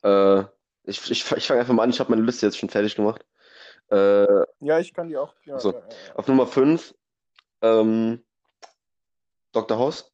[0.02, 0.50] habe.
[0.84, 2.94] Äh, ich ich, ich fange einfach mal an, ich habe meine Liste jetzt schon fertig
[2.94, 3.24] gemacht.
[3.90, 5.34] Äh, Ja, ich kann die auch.
[5.44, 5.72] Ja, So.
[5.72, 6.94] ja, ja, auf Nummer 5,
[7.62, 8.24] ähm,
[9.52, 9.78] Dr.
[9.78, 10.12] House.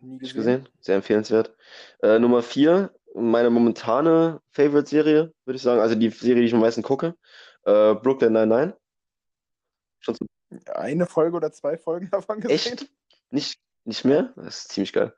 [0.00, 0.62] Nie Nicht gesehen.
[0.64, 1.56] gesehen, sehr empfehlenswert.
[2.02, 6.60] Äh, Nummer 4, meine momentane Favorite-Serie, würde ich sagen, also die Serie, die ich am
[6.60, 7.16] meisten gucke,
[7.64, 8.76] äh, Brooklyn Nine-Nine.
[10.00, 10.26] Schon so,
[10.72, 12.54] Eine Folge oder zwei Folgen davon gesehen.
[12.78, 12.90] echt?
[13.30, 14.32] Nicht, nicht mehr?
[14.36, 15.14] Das ist ziemlich geil.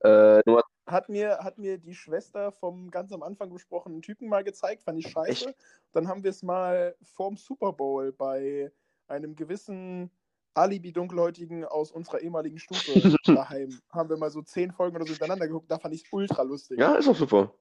[0.00, 4.44] Äh, Nummer, Hat mir, hat mir die Schwester vom ganz am Anfang besprochenen Typen mal
[4.44, 5.54] gezeigt, fand ich scheiße.
[5.92, 8.72] Dann haben wir es mal vorm Super Bowl bei
[9.08, 10.10] einem gewissen
[10.54, 12.92] Alibi-Dunkelhäutigen aus unserer ehemaligen Stufe
[13.26, 13.78] daheim.
[13.90, 16.42] Haben wir mal so zehn Folgen oder so hintereinander geguckt, da fand ich es ultra
[16.42, 16.78] lustig.
[16.78, 17.52] ja, ist auch super.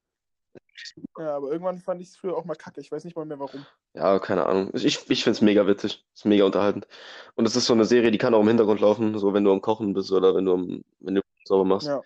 [1.18, 2.80] Ja, aber irgendwann fand ich es früher auch mal kacke.
[2.80, 3.66] Ich weiß nicht mal mehr warum.
[3.94, 4.72] Ja, keine Ahnung.
[4.74, 6.06] Ich, ich finde es mega witzig.
[6.14, 6.88] Ist mega unterhaltend.
[7.36, 9.52] Und es ist so eine Serie, die kann auch im Hintergrund laufen, so wenn du
[9.52, 11.88] am Kochen bist oder wenn du am, wenn du sauber machst.
[11.88, 12.02] Ja.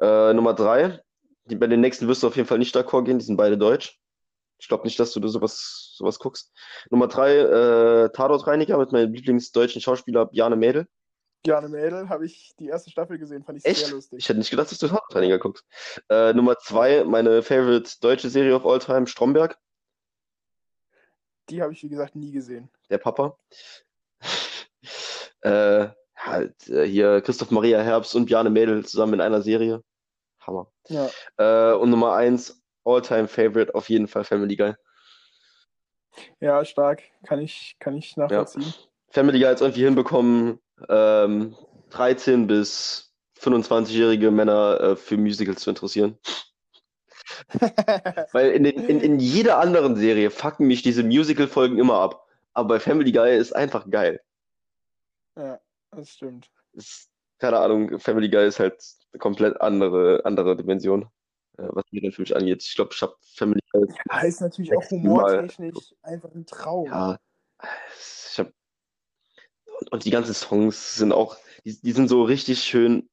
[0.00, 1.00] Äh, Nummer drei,
[1.44, 3.58] die, bei den nächsten wirst du auf jeden Fall nicht d'accord gehen, die sind beide
[3.58, 3.98] deutsch.
[4.58, 6.52] Ich glaube nicht, dass du da sowas, sowas guckst.
[6.90, 10.86] Nummer drei, äh, Tatortreiniger mit meinem Lieblingsdeutschen Schauspieler Bjarne Mädel.
[11.42, 13.86] Bjarne Mädel habe ich die erste Staffel gesehen, fand ich Echt?
[13.86, 14.18] sehr lustig.
[14.18, 15.64] Ich hätte nicht gedacht, dass du Tatortreiniger guckst.
[16.10, 19.56] Äh, Nummer zwei, meine favorite deutsche Serie of all time, Stromberg,
[21.48, 22.68] Die habe ich, wie gesagt, nie gesehen.
[22.90, 23.38] der Papa.
[25.40, 29.82] äh, halt, äh, hier Christoph Maria Herbst und Bjarne Mädel zusammen in einer Serie.
[30.40, 30.70] Hammer.
[30.88, 31.08] Ja.
[31.36, 34.74] Äh, und Nummer eins, all-time favorite, auf jeden Fall Family Guy.
[36.40, 37.02] Ja, stark.
[37.24, 38.74] Kann ich, kann ich nachvollziehen.
[39.10, 41.56] Family Guy hat es irgendwie hinbekommen, ähm,
[41.90, 46.18] 13 bis 25-jährige Männer äh, für Musicals zu interessieren.
[48.32, 52.26] Weil in, den, in, in jeder anderen Serie fucken mich diese Musical-Folgen immer ab.
[52.52, 54.20] Aber bei Family Guy ist einfach geil.
[55.36, 56.50] ja, das stimmt.
[56.72, 61.02] Ist, keine Ahnung, Family Guy ist halt eine komplett andere, andere Dimension,
[61.58, 62.62] äh, was mir für mich angeht.
[62.62, 63.86] Ich glaube, ich habe Family Guy.
[64.10, 66.86] Ja, ist natürlich auch humortechnisch einfach ein Traum.
[66.86, 67.18] Ja,
[67.62, 68.52] ich hab,
[69.80, 73.08] und, und die ganzen Songs sind auch, die, die sind so richtig schön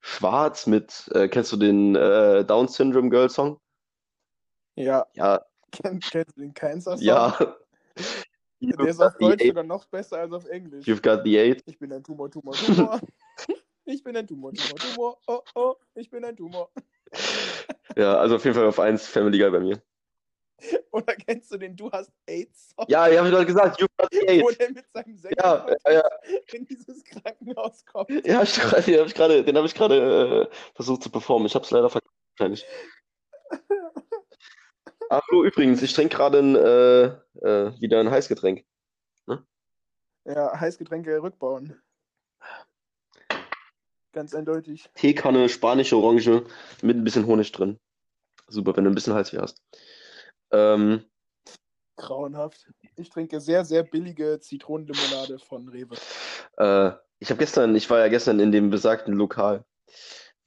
[0.00, 3.60] schwarz mit, äh, kennst du den äh, Down Syndrome Girl Song?
[4.74, 7.06] Ja, Ja, kennt, kennst du den Cancer Song?
[7.06, 7.56] ja.
[8.60, 10.86] Der ist auf Deutsch sogar noch besser als auf Englisch.
[10.86, 11.62] You've got the eight.
[11.66, 13.00] Ich bin ein Tumor, Tumor, Tumor.
[13.84, 15.18] Ich bin ein Tumor, Tumor, Tumor.
[15.26, 16.70] Oh, oh, ich bin ein Tumor.
[17.96, 19.82] Ja, also auf jeden Fall auf eins Family Guy bei mir.
[20.92, 22.74] Oder kennst du den Du hast AIDS?
[22.88, 25.92] Ja, ich habe gerade gesagt, You've got the Wo der mit seinem Sänger Ja, ja,
[25.92, 26.02] ja.
[26.52, 28.10] in dieses Krankenhaus kommt.
[28.24, 31.46] Ja, ich, den habe ich gerade, den habe ich gerade äh, versucht zu performen.
[31.46, 32.14] Ich habe es leider vergessen.
[32.36, 32.66] wahrscheinlich.
[35.10, 38.64] Hallo, übrigens, ich trinke gerade äh, äh, wieder ein Heißgetränk.
[40.24, 41.82] Ja, Heißgetränke rückbauen.
[44.12, 44.90] Ganz eindeutig.
[44.94, 46.44] Teekanne, spanische Orange
[46.82, 47.78] mit ein bisschen Honig drin.
[48.46, 49.62] Super, wenn du ein bisschen Halsweh hast.
[50.50, 51.04] Ähm,
[51.96, 52.70] Grauenhaft.
[52.96, 55.94] Ich trinke sehr, sehr billige Zitronenlimonade von Rewe.
[56.58, 59.64] äh, ich habe gestern, ich war ja gestern in dem besagten Lokal,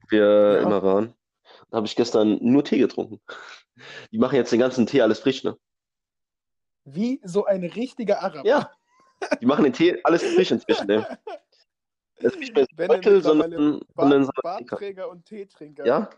[0.02, 0.62] wo wir Ja.
[0.62, 1.16] immer waren.
[1.72, 3.22] Da habe ich gestern nur Tee getrunken.
[4.12, 5.58] Die machen jetzt den ganzen Tee alles frisch, ne?
[6.84, 8.48] Wie so ein richtiger Araber.
[8.48, 8.72] Ja.
[9.42, 11.08] Die machen den Tee alles frisch inzwischen, ne?
[12.18, 14.30] Ist nicht mehr Beutel, sondern, sondern.
[14.42, 15.86] Bartträger und Teetrinker.
[15.86, 16.10] Ja?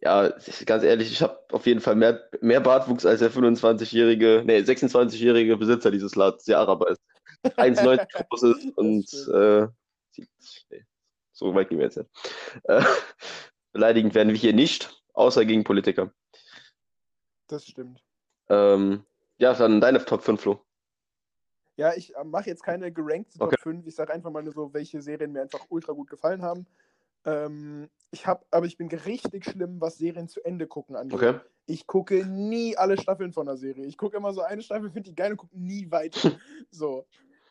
[0.00, 0.32] Ja,
[0.66, 5.56] ganz ehrlich, ich habe auf jeden Fall mehr, mehr Bartwuchs als der 25-jährige, nee, 26-jährige
[5.56, 7.00] Besitzer dieses Ladens, der Araber ist.
[7.44, 9.66] 1,90 groß ist und äh,
[10.70, 10.84] nee,
[11.32, 12.10] so weit gehen wir jetzt nicht.
[12.64, 12.82] Äh,
[13.72, 16.12] beleidigend werden wir hier nicht, außer gegen Politiker.
[17.46, 18.02] Das stimmt.
[18.48, 19.04] Ähm,
[19.38, 20.65] ja, dann deine Top 5, Flo.
[21.76, 23.60] Ja, ich mache jetzt keine gerankte Top Okay.
[23.60, 23.86] 5.
[23.86, 26.66] Ich sage einfach mal nur so, welche Serien mir einfach ultra gut gefallen haben.
[27.24, 31.20] Ähm, ich habe, aber ich bin richtig schlimm, was Serien zu Ende gucken angeht.
[31.22, 31.40] Okay.
[31.66, 33.84] Ich gucke nie alle Staffeln von einer Serie.
[33.86, 36.18] Ich gucke immer so eine Staffel, finde die geil und gucke nie weiter.
[36.70, 37.06] so.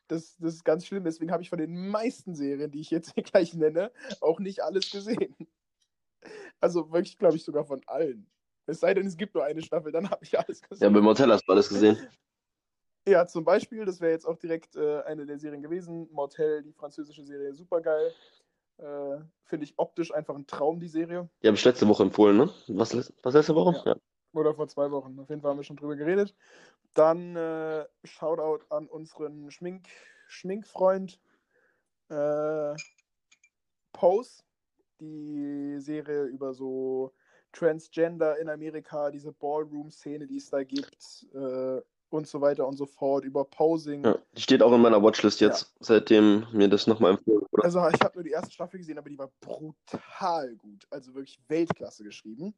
[0.08, 1.04] Das, das ist ganz schlimm.
[1.04, 4.64] Deswegen habe ich von den meisten Serien, die ich jetzt hier gleich nenne, auch nicht
[4.64, 5.36] alles gesehen.
[6.60, 8.28] Also wirklich, glaube ich, sogar von allen.
[8.68, 10.94] Es sei denn, es gibt nur eine Staffel, dann habe ich alles Ja, gesehen.
[10.94, 11.98] bei Motel hast du alles gesehen.
[13.08, 16.10] Ja, zum Beispiel, das wäre jetzt auch direkt äh, eine der Serien gewesen.
[16.12, 18.12] Mortel, die französische Serie, super geil.
[18.78, 21.30] Äh, Finde ich optisch einfach ein Traum, die Serie.
[21.44, 22.50] Die habe ich letzte Woche empfohlen, ne?
[22.68, 23.82] Was, was letzte Woche?
[23.86, 23.96] Ja.
[24.34, 25.20] Oder vor zwei Wochen.
[25.20, 26.36] Auf jeden Fall haben wir schon drüber geredet.
[26.94, 29.88] Dann äh, Shoutout an unseren Schmink
[30.28, 31.20] Schminkfreund
[32.10, 32.74] äh,
[33.94, 34.44] Pose.
[35.00, 37.14] Die Serie über so
[37.52, 41.28] Transgender in Amerika, diese Ballroom-Szene, die es da gibt.
[41.34, 41.82] Äh,
[42.16, 44.04] und so weiter und so fort, über Posing.
[44.04, 45.70] Ja, die steht auch in meiner Watchlist jetzt, ja.
[45.80, 47.64] seitdem mir das nochmal empfohlen wurde.
[47.64, 50.86] Also ich habe nur die erste Staffel gesehen, aber die war brutal gut.
[50.90, 52.54] Also wirklich Weltklasse geschrieben.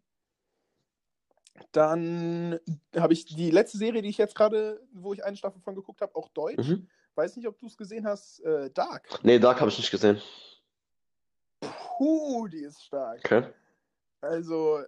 [1.72, 2.60] Dann
[2.96, 6.02] habe ich die letzte Serie, die ich jetzt gerade, wo ich eine Staffel von geguckt
[6.02, 6.68] habe, auch Deutsch.
[6.68, 6.88] Mhm.
[7.16, 9.08] Weiß nicht, ob du es gesehen hast, äh, Dark.
[9.24, 10.22] Nee, Dark habe ich nicht gesehen.
[11.60, 13.20] Puh, die ist stark.
[13.26, 13.44] Okay.
[14.22, 14.84] Also,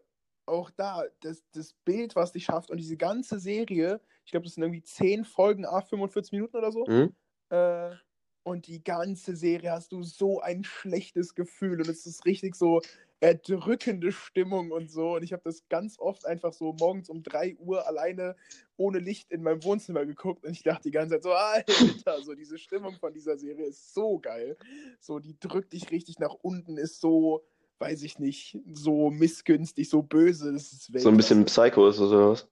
[0.49, 4.55] auch da, das, das Bild, was die schafft und diese ganze Serie, ich glaube, das
[4.55, 6.85] sind irgendwie 10 Folgen, a 45 Minuten oder so.
[6.85, 7.13] Mhm.
[7.49, 7.95] Äh,
[8.43, 12.81] und die ganze Serie hast du so ein schlechtes Gefühl und es ist richtig so
[13.19, 15.15] erdrückende Stimmung und so.
[15.15, 18.35] Und ich habe das ganz oft einfach so morgens um 3 Uhr alleine
[18.77, 22.33] ohne Licht in meinem Wohnzimmer geguckt und ich dachte die ganze Zeit so, Alter, so
[22.33, 24.57] diese Stimmung von dieser Serie ist so geil.
[24.99, 27.43] So, die drückt dich richtig nach unten, ist so,
[27.79, 30.53] weiß ich nicht, so missgünstig, so böse.
[30.53, 32.47] Das so ein bisschen Psycho ist oder was?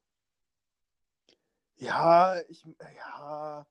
[1.76, 3.68] Ja, ich, ja.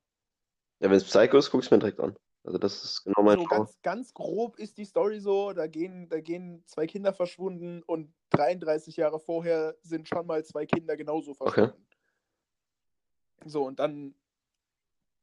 [0.78, 2.16] Ja, wenn es Psycho ist, guck ich mir direkt an.
[2.44, 6.08] Also das ist genau mein so ganz, ganz grob ist die Story so, da gehen,
[6.08, 11.34] da gehen zwei Kinder verschwunden und 33 Jahre vorher sind schon mal zwei Kinder genauso
[11.34, 11.72] verschwunden.
[11.72, 11.82] Okay.
[13.46, 14.14] So, und dann,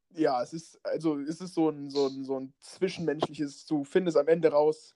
[0.09, 4.17] ja, es ist, also es ist so ein, so ein, so ein zwischenmenschliches, du findest
[4.17, 4.93] am Ende raus,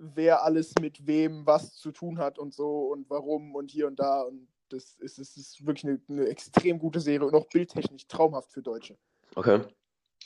[0.00, 4.00] wer alles mit wem was zu tun hat und so und warum und hier und
[4.00, 4.22] da.
[4.22, 8.52] Und das ist, das ist wirklich eine, eine extrem gute Serie und auch bildtechnisch traumhaft
[8.52, 8.96] für Deutsche.
[9.34, 9.60] Okay.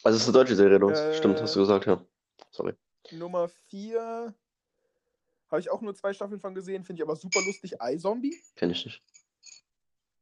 [0.02, 0.88] Also es ist eine deutsche Serie, du.
[0.90, 2.04] Äh, Stimmt, hast du gesagt, ja.
[2.50, 2.74] Sorry.
[3.12, 4.34] Nummer 4
[5.50, 7.76] habe ich auch nur zwei Staffeln von gesehen, finde ich aber super lustig.
[7.80, 8.34] iZombie.
[8.56, 9.02] Kenne ich nicht.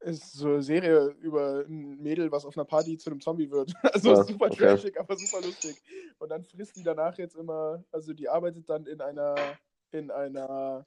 [0.01, 3.73] Ist so eine Serie über ein Mädel, was auf einer Party zu einem Zombie wird.
[3.83, 4.57] Also ah, super okay.
[4.57, 5.81] trashig, aber super lustig.
[6.23, 9.35] Und dann frisst die danach jetzt immer, also die arbeitet dann in einer,
[9.91, 10.87] in einer,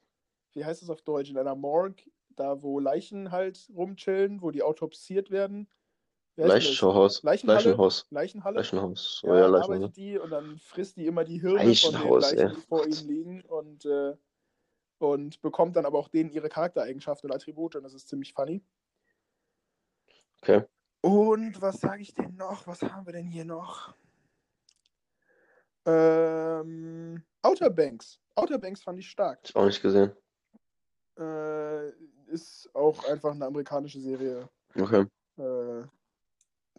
[0.54, 4.62] wie heißt es auf Deutsch, in einer Morgue, da wo Leichen halt rumchillen, wo die
[4.62, 5.68] autopsiert werden.
[6.36, 7.22] Leichenhaus.
[7.22, 7.58] Leichenhalle.
[7.58, 8.06] Leichenhaus.
[8.08, 8.56] Leichenhalle.
[8.56, 9.22] Leichenhaus.
[9.24, 12.54] Oh, ja, ja arbeitet die und dann frisst die immer die Hirne von den Leichen,
[12.54, 14.16] die vor ihnen liegen und, äh,
[15.00, 18.64] und bekommt dann aber auch denen ihre Charaktereigenschaften und Attribute und das ist ziemlich funny.
[20.40, 20.64] Okay.
[21.02, 22.66] Und was sage ich denn noch?
[22.66, 23.94] Was haben wir denn hier noch?
[25.86, 28.18] Ähm, Outer Banks.
[28.34, 29.40] Outer Banks fand ich stark.
[29.44, 30.12] Ich auch nicht gesehen.
[31.18, 31.90] Äh,
[32.26, 34.48] ist auch einfach eine amerikanische Serie.
[34.74, 35.06] Okay.
[35.38, 35.84] Äh,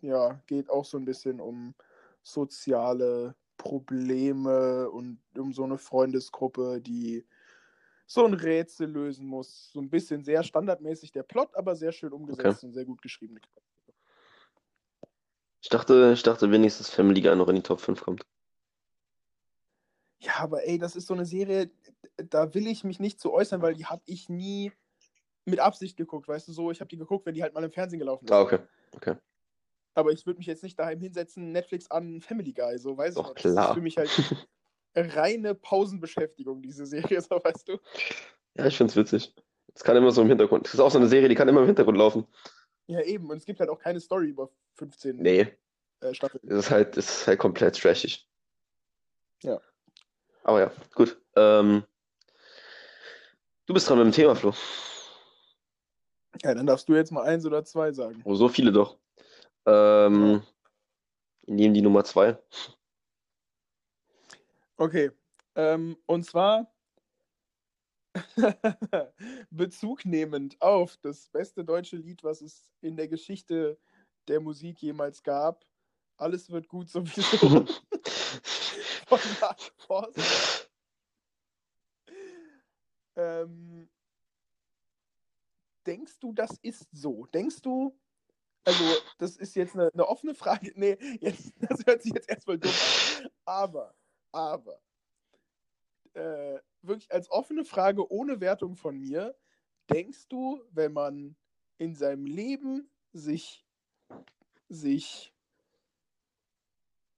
[0.01, 1.73] ja, geht auch so ein bisschen um
[2.21, 7.25] soziale Probleme und um so eine Freundesgruppe, die
[8.05, 9.71] so ein Rätsel lösen muss.
[9.71, 12.65] So ein bisschen sehr standardmäßig der Plot, aber sehr schön umgesetzt okay.
[12.67, 13.39] und sehr gut geschrieben.
[15.61, 18.25] Ich dachte, ich dachte wenigstens Family Guy noch in die Top 5 kommt.
[20.19, 21.69] Ja, aber ey, das ist so eine Serie,
[22.17, 24.71] da will ich mich nicht zu äußern, weil die habe ich nie
[25.45, 26.71] mit Absicht geguckt, weißt du so.
[26.71, 28.31] Ich habe die geguckt, wenn die halt mal im Fernsehen gelaufen ist.
[28.31, 28.59] Ah, okay.
[28.95, 29.15] okay.
[29.93, 33.35] Aber ich würde mich jetzt nicht daheim hinsetzen, Netflix an, Family Guy, so weiß Doch,
[33.35, 33.57] ich nicht.
[33.57, 34.09] Das ist für mich halt
[34.95, 37.77] reine Pausenbeschäftigung, diese Serie, so weißt du.
[38.55, 39.33] Ja, ich finde es witzig.
[39.73, 40.65] Es kann immer so im Hintergrund.
[40.65, 42.25] Das ist auch so eine Serie, die kann immer im Hintergrund laufen.
[42.87, 43.29] Ja, eben.
[43.29, 45.47] Und es gibt halt auch keine Story über 15 nee.
[45.99, 46.41] äh, Staffeln.
[46.43, 48.27] Das ist halt, das ist halt komplett trashig.
[49.43, 49.61] Ja.
[50.47, 51.21] Aber ja, gut.
[51.35, 51.83] Ähm,
[53.65, 54.53] du bist dran mit dem Thema, Flo.
[56.41, 58.21] Ja, dann darfst du jetzt mal eins oder zwei sagen.
[58.23, 58.97] Oh, so viele doch.
[59.65, 60.41] Ähm.
[61.45, 62.37] Nehmen die Nummer zwei.
[64.77, 65.11] Okay.
[65.55, 66.73] Ähm, und zwar
[69.49, 73.77] Bezug nehmend auf das beste deutsche Lied, was es in der Geschichte
[74.29, 75.65] der Musik jemals gab.
[76.15, 77.65] Alles wird gut sowieso.
[79.07, 80.67] Von Mark Forster.
[83.15, 83.89] Ähm,
[85.85, 87.25] denkst du, das ist so?
[87.27, 87.97] Denkst du,
[88.65, 88.83] also
[89.17, 90.73] das ist jetzt eine, eine offene Frage.
[90.75, 93.29] Nee, jetzt, das hört sich jetzt erstmal dumm an.
[93.45, 93.95] Aber,
[94.33, 94.81] aber,
[96.13, 99.37] äh, wirklich als offene Frage ohne Wertung von mir,
[99.89, 101.37] denkst du, wenn man
[101.77, 103.65] in seinem Leben sich,
[104.67, 105.33] sich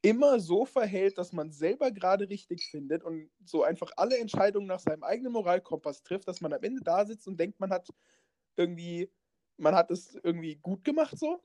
[0.01, 4.79] immer so verhält, dass man selber gerade richtig findet und so einfach alle Entscheidungen nach
[4.79, 7.89] seinem eigenen Moralkompass trifft, dass man am Ende da sitzt und denkt, man hat
[8.55, 9.11] irgendwie,
[9.57, 11.41] man hat es irgendwie gut gemacht so?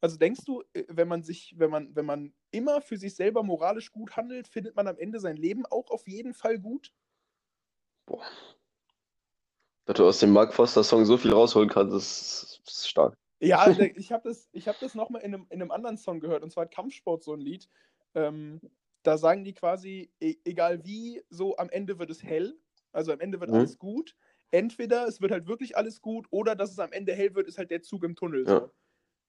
[0.00, 3.42] Also denkst du, äh, wenn man sich, wenn man, wenn man immer für sich selber
[3.42, 6.92] moralisch gut handelt, findet man am Ende sein Leben auch auf jeden Fall gut?
[8.06, 8.24] Boah.
[9.86, 13.16] Dass du aus dem Mark Foster Song so viel rausholen kannst, ist, ist stark.
[13.40, 16.42] Ja, ich habe das, ich hab das nochmal in einem, in einem anderen Song gehört,
[16.42, 17.68] und zwar hat Kampfsport so ein Lied.
[18.14, 18.60] Ähm,
[19.02, 22.58] da sagen die quasi, e egal wie, so am Ende wird es hell,
[22.92, 23.56] also am Ende wird mhm.
[23.56, 24.16] alles gut.
[24.50, 27.58] Entweder es wird halt wirklich alles gut, oder dass es am Ende hell wird, ist
[27.58, 28.46] halt der Zug im Tunnel.
[28.46, 28.60] Ja.
[28.60, 28.70] So.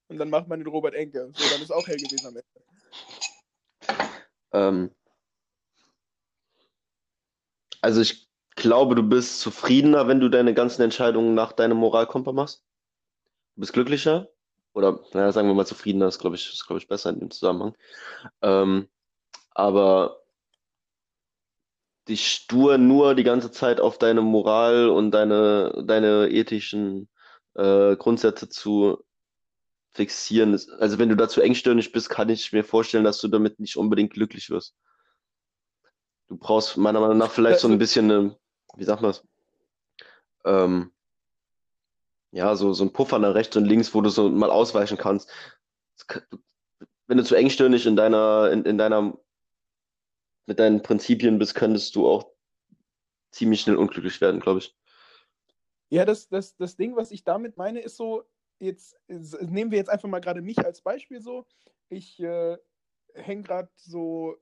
[0.08, 1.30] Und dann macht man den Robert Enke.
[1.34, 2.60] So, dann ist auch hell gewesen am Ende.
[4.52, 4.92] Ähm,
[7.82, 12.65] also ich glaube, du bist zufriedener, wenn du deine ganzen Entscheidungen nach deinem Moralkompass machst.
[13.56, 14.30] Du bist glücklicher.
[14.80, 17.32] Oder, naja, sagen wir mal zufriedener, ist, glaube ich, ist, glaube ich, besser in dem
[17.32, 17.76] Zusammenhang.
[18.42, 18.88] Ähm,
[19.52, 20.22] aber
[22.08, 27.10] dich stur nur die ganze Zeit auf deine Moral und deine, deine ethischen
[27.56, 29.04] äh, Grundsätze zu
[29.92, 30.58] fixieren.
[30.80, 34.13] Also wenn du dazu engstirnig bist, kann ich mir vorstellen, dass du damit nicht unbedingt
[34.13, 34.78] glücklich wirst.
[36.30, 38.38] Du brauchst meiner Meinung nach vielleicht so ein bisschen eine,
[38.78, 39.28] wie sagt man das?
[40.46, 40.94] Ähm,
[42.32, 45.32] ja, so, so ein Puffer nach rechts und links, wo du so mal ausweichen kannst.
[47.08, 49.18] Wenn du zu engstirnig in deiner, in, in deiner,
[50.46, 52.32] mit deinen Prinzipien bist, könntest du auch
[53.32, 54.76] ziemlich schnell unglücklich werden, glaube ich.
[55.89, 58.24] Ja, das, das, das Ding, was ich damit meine, ist so,
[58.60, 61.48] jetzt nehmen wir jetzt einfach mal gerade mich als Beispiel so.
[61.89, 62.58] Ich äh,
[63.13, 64.38] hänge gerade so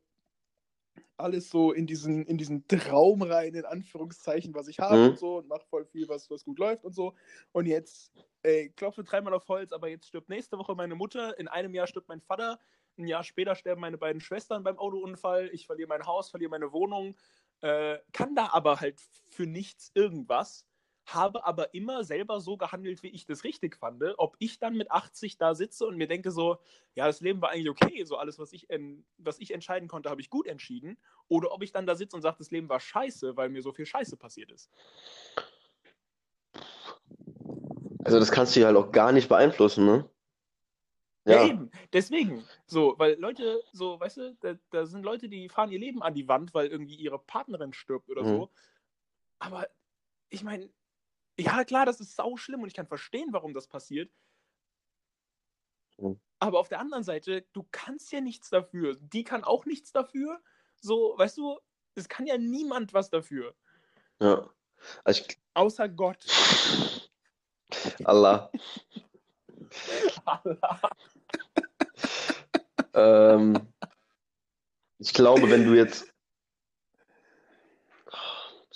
[1.18, 5.10] alles so in diesen, in diesen Traum rein, in Anführungszeichen, was ich habe mhm.
[5.10, 7.14] und so und mache voll viel, was, was gut läuft und so.
[7.52, 8.12] Und jetzt
[8.44, 11.88] ey, klopfe dreimal auf Holz, aber jetzt stirbt nächste Woche meine Mutter, in einem Jahr
[11.88, 12.60] stirbt mein Vater,
[12.98, 16.72] ein Jahr später sterben meine beiden Schwestern beim Autounfall, ich verliere mein Haus, verliere meine
[16.72, 17.16] Wohnung,
[17.62, 19.00] äh, kann da aber halt
[19.32, 20.66] für nichts irgendwas
[21.08, 24.04] habe aber immer selber so gehandelt, wie ich das richtig fand.
[24.18, 26.58] Ob ich dann mit 80 da sitze und mir denke so,
[26.96, 28.68] ja, das Leben war eigentlich okay, so alles, was ich,
[29.18, 30.98] was ich entscheiden konnte, habe ich gut entschieden.
[31.30, 33.72] Oder ob ich dann da sitze und sage, das Leben war scheiße, weil mir so
[33.72, 34.70] viel Scheiße passiert ist.
[38.04, 40.10] Also das kannst du ja halt auch gar nicht beeinflussen, ne?
[41.26, 41.44] Ja.
[41.44, 41.72] ja, eben.
[41.92, 42.46] Deswegen.
[42.66, 46.14] So, weil Leute, so, weißt du, da, da, sind Leute, die fahren ihr Leben an
[46.14, 48.28] die Wand, weil irgendwie ihre Partnerin stirbt oder mhm.
[48.28, 48.50] so.
[49.40, 49.68] Aber
[50.30, 50.70] ich meine,
[51.40, 54.12] ja, klar, das ist sau schlimm und ich kann verstehen, warum das passiert.
[55.98, 56.20] Mhm.
[56.40, 58.96] Aber auf der anderen Seite, du kannst ja nichts dafür.
[59.00, 60.40] Die kann auch nichts dafür.
[60.80, 61.60] So, weißt du,
[61.96, 63.56] es kann ja niemand was dafür.
[64.20, 64.50] Ja.
[65.04, 65.40] Also ich...
[65.56, 66.24] Außer Gott.
[68.04, 68.52] Allah.
[70.26, 70.82] Allah.
[72.94, 73.74] ähm,
[75.00, 76.14] ich glaube, wenn du jetzt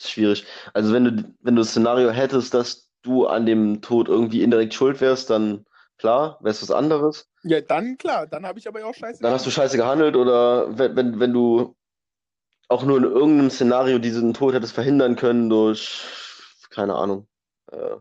[0.04, 0.46] ist schwierig.
[0.74, 4.74] Also wenn du, wenn du das Szenario hättest, dass du an dem Tod irgendwie indirekt
[4.74, 5.66] schuld wärst, dann
[5.98, 7.30] klar, wäre es was anderes.
[7.44, 9.34] Ja, dann klar, dann habe ich aber auch scheiße Dann gehandelt.
[9.34, 11.76] hast du scheiße gehandelt oder wenn, wenn, wenn du
[12.68, 16.02] auch nur in irgendeinem Szenario diesen Tod hättest verhindern können durch,
[16.70, 17.28] keine Ahnung,
[17.72, 17.98] äh,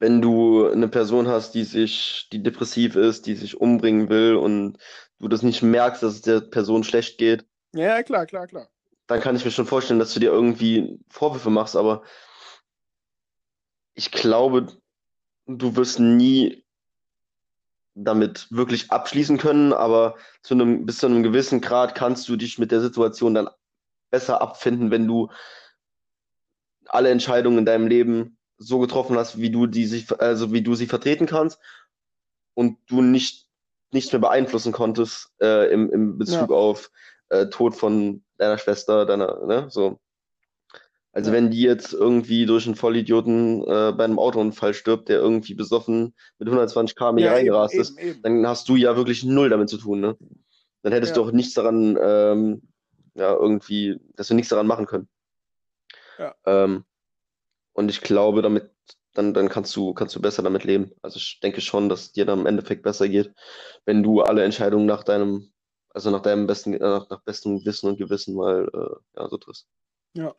[0.00, 4.78] wenn du eine Person hast, die sich, die depressiv ist, die sich umbringen will und
[5.18, 7.46] du das nicht merkst, dass es der Person schlecht geht.
[7.72, 8.68] Ja, klar, klar, klar
[9.06, 12.02] dann kann ich mir schon vorstellen, dass du dir irgendwie Vorwürfe machst, aber
[13.94, 14.66] ich glaube,
[15.46, 16.64] du wirst nie
[17.94, 22.58] damit wirklich abschließen können, aber zu einem, bis zu einem gewissen Grad kannst du dich
[22.58, 23.48] mit der Situation dann
[24.10, 25.30] besser abfinden, wenn du
[26.86, 30.74] alle Entscheidungen in deinem Leben so getroffen hast, wie du die sich, also wie du
[30.74, 31.60] sie vertreten kannst
[32.54, 33.44] und du nicht
[33.92, 36.56] nichts mehr beeinflussen konntest äh, im, im Bezug ja.
[36.56, 36.90] auf
[37.28, 40.00] äh, Tod von deiner Schwester, deiner, ne, so.
[41.12, 41.36] Also ja.
[41.36, 46.12] wenn die jetzt irgendwie durch einen Vollidioten äh, bei einem Autounfall stirbt, der irgendwie besoffen
[46.38, 48.22] mit 120 km ja, reingerast ist, eben, eben.
[48.22, 50.16] dann hast du ja wirklich null damit zu tun, ne?
[50.82, 51.22] Dann hättest ja.
[51.22, 52.62] du auch nichts daran, ähm,
[53.14, 55.08] ja, irgendwie, dass wir nichts daran machen können.
[56.18, 56.34] Ja.
[56.46, 56.84] Ähm,
[57.74, 58.70] und ich glaube, damit,
[59.14, 60.90] dann, dann kannst du, kannst du besser damit leben.
[61.00, 63.32] Also ich denke schon, dass dir dann im Endeffekt besser geht,
[63.84, 65.52] wenn du alle Entscheidungen nach deinem
[65.94, 69.38] also nach deinem besten, äh, nach, nach bestem Wissen und Gewissen mal äh, ja, so
[69.38, 69.68] triffst.
[70.14, 70.34] Ja.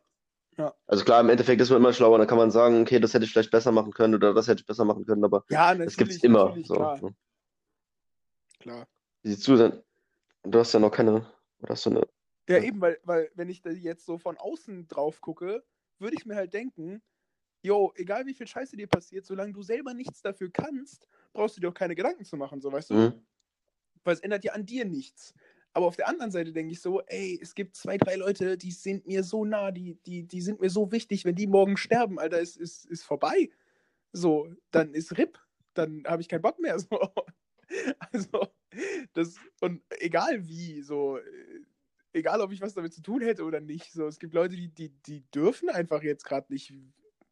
[0.57, 0.73] Ja.
[0.85, 3.25] Also klar, im Endeffekt ist man immer schlauer, dann kann man sagen, okay, das hätte
[3.25, 5.97] ich vielleicht besser machen können oder das hätte ich besser machen können, aber ja, das
[5.97, 6.55] gibt es immer.
[6.63, 7.01] So, klar.
[7.01, 7.15] Ne?
[8.59, 8.87] klar.
[9.21, 9.83] Wie siehst du denn?
[10.43, 11.25] Du hast ja noch keine,
[11.59, 12.07] oder hast du eine.
[12.47, 15.63] Ja, ja, eben, weil, weil wenn ich da jetzt so von außen drauf gucke,
[15.99, 17.01] würde ich mir halt denken,
[17.61, 21.61] jo, egal wie viel Scheiße dir passiert, solange du selber nichts dafür kannst, brauchst du
[21.61, 22.93] dir auch keine Gedanken zu machen, so weißt du?
[22.93, 23.25] Mhm
[24.05, 25.33] weil es ändert ja an dir nichts.
[25.73, 28.71] Aber auf der anderen Seite denke ich so, ey, es gibt zwei, drei Leute, die
[28.71, 32.19] sind mir so nah, die, die, die sind mir so wichtig, wenn die morgen sterben,
[32.19, 33.49] Alter, ist, ist, ist vorbei.
[34.13, 35.39] So, dann ist RIP.
[35.75, 36.77] dann habe ich keinen Bock mehr.
[36.89, 36.99] So.
[38.11, 38.47] Also,
[39.13, 41.19] das, und egal wie, so,
[42.13, 44.69] egal ob ich was damit zu tun hätte oder nicht, so, es gibt Leute, die,
[44.69, 46.73] die, die dürfen einfach jetzt gerade nicht,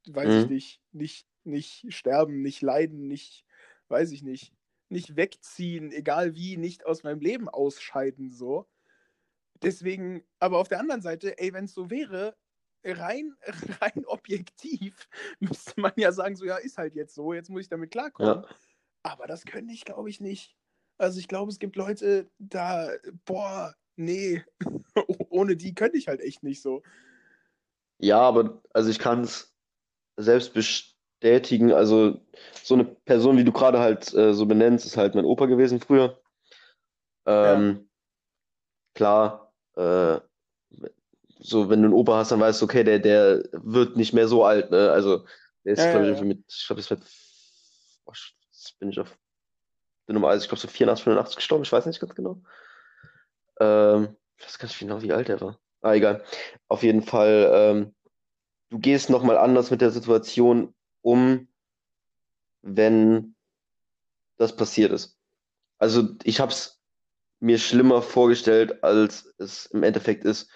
[0.08, 0.38] weiß Mhm.
[0.38, 3.46] ich nicht, nicht, nicht sterben, nicht leiden, nicht,
[3.90, 4.54] weiß ich nicht,
[4.90, 8.68] nicht wegziehen, egal wie, nicht aus meinem Leben ausscheiden, so.
[9.62, 12.36] Deswegen, aber auf der anderen Seite, ey, wenn es so wäre,
[12.84, 13.36] rein,
[13.82, 15.08] rein objektiv,
[15.40, 18.44] müsste man ja sagen, so, ja, ist halt jetzt so, jetzt muss ich damit klarkommen.
[18.44, 18.50] Ja.
[19.04, 20.56] Aber das könnte ich, glaube ich, nicht.
[20.98, 22.92] Also ich glaube, es gibt Leute, da,
[23.26, 24.44] boah, nee,
[25.30, 26.84] ohne die könnte ich halt echt nicht so.
[28.00, 29.56] Ja, aber also ich kann es
[30.18, 30.54] selbst
[31.24, 31.72] bestätigen.
[31.74, 32.20] Also
[32.64, 35.80] so eine Person, wie du gerade halt äh, so benennst, ist halt mein Opa gewesen
[35.80, 36.20] früher.
[37.26, 37.90] Ähm,
[38.94, 40.20] klar, äh,
[41.40, 44.28] so wenn du einen Opa hast, dann weißt du, okay, der, der wird nicht mehr
[44.28, 44.92] so alt, ne?
[44.92, 45.26] Also
[45.66, 46.22] der ist, Ja, glaube ja, ich, ja.
[46.22, 47.02] mit, ich glaube, ist mit,
[48.06, 48.14] oh,
[48.80, 49.18] bin ich auf,
[50.08, 52.42] bin um, also ich glaube so 84, 85 gestorben, ich weiß nicht ganz genau.
[53.60, 55.60] Ähm, ich weiß gar nicht genau, wie alt er war.
[55.82, 56.24] Ah, egal.
[56.68, 57.96] Auf jeden Fall, ähm,
[58.70, 61.48] du gehst nochmal anders mit der Situation um,
[62.64, 63.36] wenn
[64.38, 65.20] das passiert ist.
[65.78, 66.82] Also ich habe es
[67.40, 70.50] mir schlimmer vorgestellt, als es im Endeffekt ist.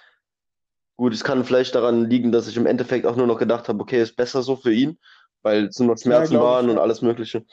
[0.95, 3.81] Gut, es kann vielleicht daran liegen, dass ich im Endeffekt auch nur noch gedacht habe,
[3.81, 4.97] okay, ist besser so für ihn,
[5.43, 6.81] weil es nur noch Schmerzen ich, waren und ja.
[6.81, 7.45] alles Mögliche.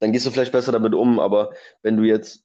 [0.00, 2.44] Dann gehst du vielleicht besser damit um, aber wenn du jetzt,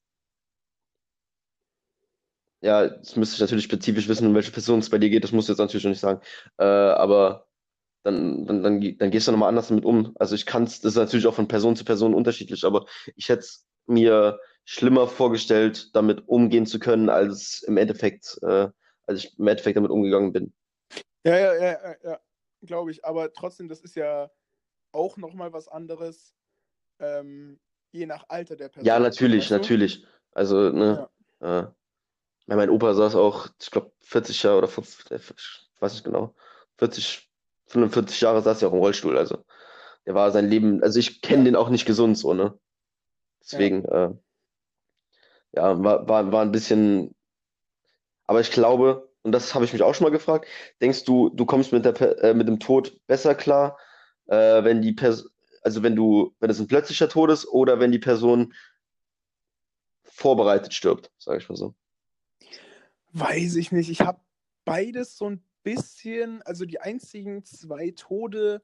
[2.62, 5.32] ja, jetzt müsste ich natürlich spezifisch wissen, um welche Person es bei dir geht, das
[5.32, 6.22] musst du jetzt natürlich noch nicht sagen,
[6.58, 7.48] äh, aber
[8.06, 10.16] dann, dann, dann, dann gehst du nochmal anders damit um.
[10.20, 12.86] Also ich kann es, das ist natürlich auch von Person zu Person unterschiedlich, aber
[13.16, 18.70] ich hätte es mir schlimmer vorgestellt, damit umgehen zu können, als im Endeffekt, äh,
[19.08, 20.54] als ich im Endeffekt damit umgegangen bin.
[21.24, 22.20] Ja, ja, ja, ja, ja
[22.62, 23.04] glaube ich.
[23.04, 24.30] Aber trotzdem, das ist ja
[24.92, 26.36] auch nochmal was anderes,
[27.00, 27.60] ähm,
[27.92, 28.86] je nach Alter der Person.
[28.86, 29.56] Ja, natürlich, weißt du?
[29.56, 30.06] natürlich.
[30.32, 31.76] Also, ne, äh, ja,
[32.48, 36.36] mein Opa saß auch, ich glaube, 40 Jahre oder 50, äh, ich weiß nicht genau,
[36.78, 37.30] 40,
[37.68, 39.18] 45 Jahre saß er auch im Rollstuhl.
[39.18, 39.44] Also,
[40.06, 41.46] der war sein Leben, also ich kenne Ja.
[41.46, 42.58] den auch nicht gesund so, ne?
[43.42, 44.10] Deswegen, äh,
[45.54, 47.16] ja, war, war, war ein bisschen,
[48.28, 50.48] aber ich glaube, und das habe ich mich auch schon mal gefragt,
[50.82, 53.78] denkst du, du kommst mit der, äh, mit dem Tod besser klar,
[54.28, 55.30] äh, wenn die Person,
[55.62, 58.54] also wenn du, wenn es ein plötzlicher Tod ist oder wenn die Person
[60.04, 61.76] vorbereitet stirbt, sage ich mal so.
[63.14, 63.90] Weiß ich nicht.
[63.90, 64.20] Ich habe
[64.66, 68.62] beides so ein bisschen, also die einzigen zwei Tode,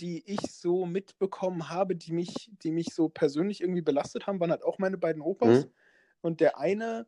[0.00, 4.50] die ich so mitbekommen habe, die mich, die mich so persönlich irgendwie belastet haben, waren
[4.50, 5.66] halt auch meine beiden Opas.
[5.66, 5.70] Mhm.
[6.22, 7.06] Und der eine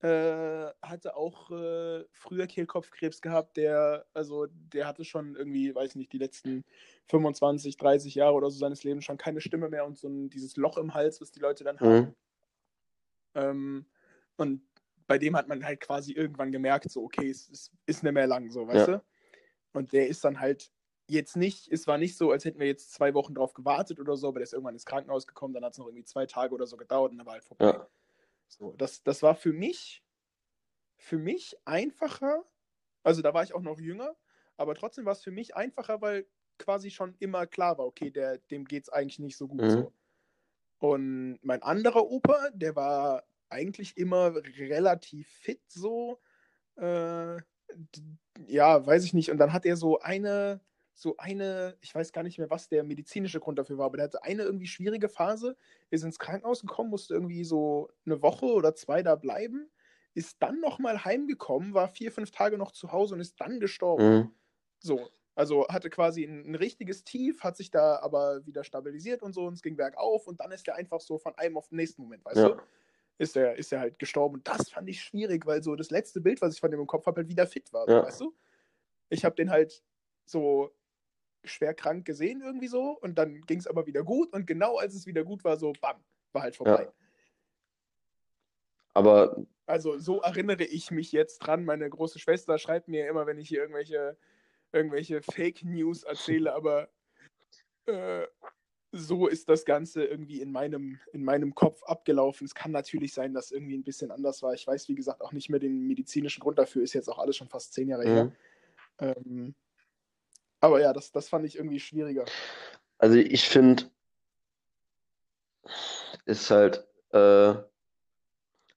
[0.00, 6.12] äh, hatte auch äh, früher Kehlkopfkrebs gehabt, der, also der hatte schon irgendwie, weiß nicht,
[6.12, 6.64] die letzten
[7.06, 10.56] 25, 30 Jahre oder so seines Lebens schon keine Stimme mehr und so ein, dieses
[10.56, 11.98] Loch im Hals, was die Leute dann haben.
[11.98, 12.14] Mhm.
[13.34, 13.86] Ähm,
[14.36, 14.62] und
[15.10, 18.28] bei dem hat man halt quasi irgendwann gemerkt, so, okay, es ist, ist nicht mehr
[18.28, 18.98] lang, so, weißt Ja.
[18.98, 19.04] du?
[19.72, 20.70] Und der ist dann halt
[21.08, 24.16] jetzt nicht, es war nicht so, als hätten wir jetzt zwei Wochen drauf gewartet oder
[24.16, 26.54] so, aber der ist irgendwann ins Krankenhaus gekommen, dann hat es noch irgendwie zwei Tage
[26.54, 27.66] oder so gedauert und dann war halt vorbei.
[27.66, 27.88] Ja.
[28.46, 30.04] So, das, das war für mich,
[30.96, 32.44] für mich einfacher,
[33.02, 34.14] also da war ich auch noch jünger,
[34.58, 38.38] aber trotzdem war es für mich einfacher, weil quasi schon immer klar war, okay, der,
[38.38, 39.70] dem geht es eigentlich nicht so gut Mhm.
[39.70, 39.92] so.
[40.78, 46.20] Und mein anderer Opa, der war eigentlich immer relativ fit so.
[46.76, 47.38] Äh,
[48.46, 49.30] ja, weiß ich nicht.
[49.30, 50.60] Und dann hat er so eine,
[50.94, 54.04] so eine, ich weiß gar nicht mehr, was der medizinische Grund dafür war, aber der
[54.04, 55.56] hatte eine irgendwie schwierige Phase,
[55.90, 59.70] ist ins Krankenhaus gekommen, musste irgendwie so eine Woche oder zwei da bleiben,
[60.14, 64.10] ist dann nochmal heimgekommen, war vier, fünf Tage noch zu Hause und ist dann gestorben.
[64.10, 64.34] Mhm.
[64.80, 69.32] So, also hatte quasi ein, ein richtiges Tief, hat sich da aber wieder stabilisiert und
[69.34, 71.76] so und es ging bergauf und dann ist er einfach so von einem auf den
[71.76, 72.46] nächsten Moment, weißt Ja.
[72.46, 72.60] du?
[73.20, 76.22] Ist er, ist er halt gestorben und das fand ich schwierig, weil so das letzte
[76.22, 78.02] Bild, was ich von dem im Kopf habe, halt wieder fit war, so, Ja.
[78.02, 78.34] weißt du?
[79.10, 79.82] Ich habe den halt
[80.24, 80.74] so
[81.44, 84.94] schwer krank gesehen irgendwie so und dann ging es aber wieder gut und genau als
[84.94, 86.02] es wieder gut war, so bam,
[86.32, 86.84] war halt vorbei.
[86.84, 86.92] Ja.
[88.94, 91.66] Aber Also so erinnere ich mich jetzt dran.
[91.66, 94.16] Meine große Schwester schreibt mir immer, wenn ich hier irgendwelche,
[94.72, 96.88] irgendwelche Fake News erzähle, aber
[97.84, 98.26] äh,
[98.92, 102.44] so ist das Ganze irgendwie in meinem, in meinem Kopf abgelaufen.
[102.46, 104.52] Es kann natürlich sein, dass irgendwie ein bisschen anders war.
[104.54, 106.82] Ich weiß, wie gesagt, auch nicht mehr den medizinischen Grund dafür.
[106.82, 108.24] Ist jetzt auch alles schon fast zehn Jahre her.
[108.24, 108.32] mhm.
[108.98, 109.54] Ähm,
[110.60, 112.24] aber ja, das, das fand ich irgendwie schwieriger.
[112.98, 113.84] Also ich finde,
[116.26, 117.54] ist halt, äh,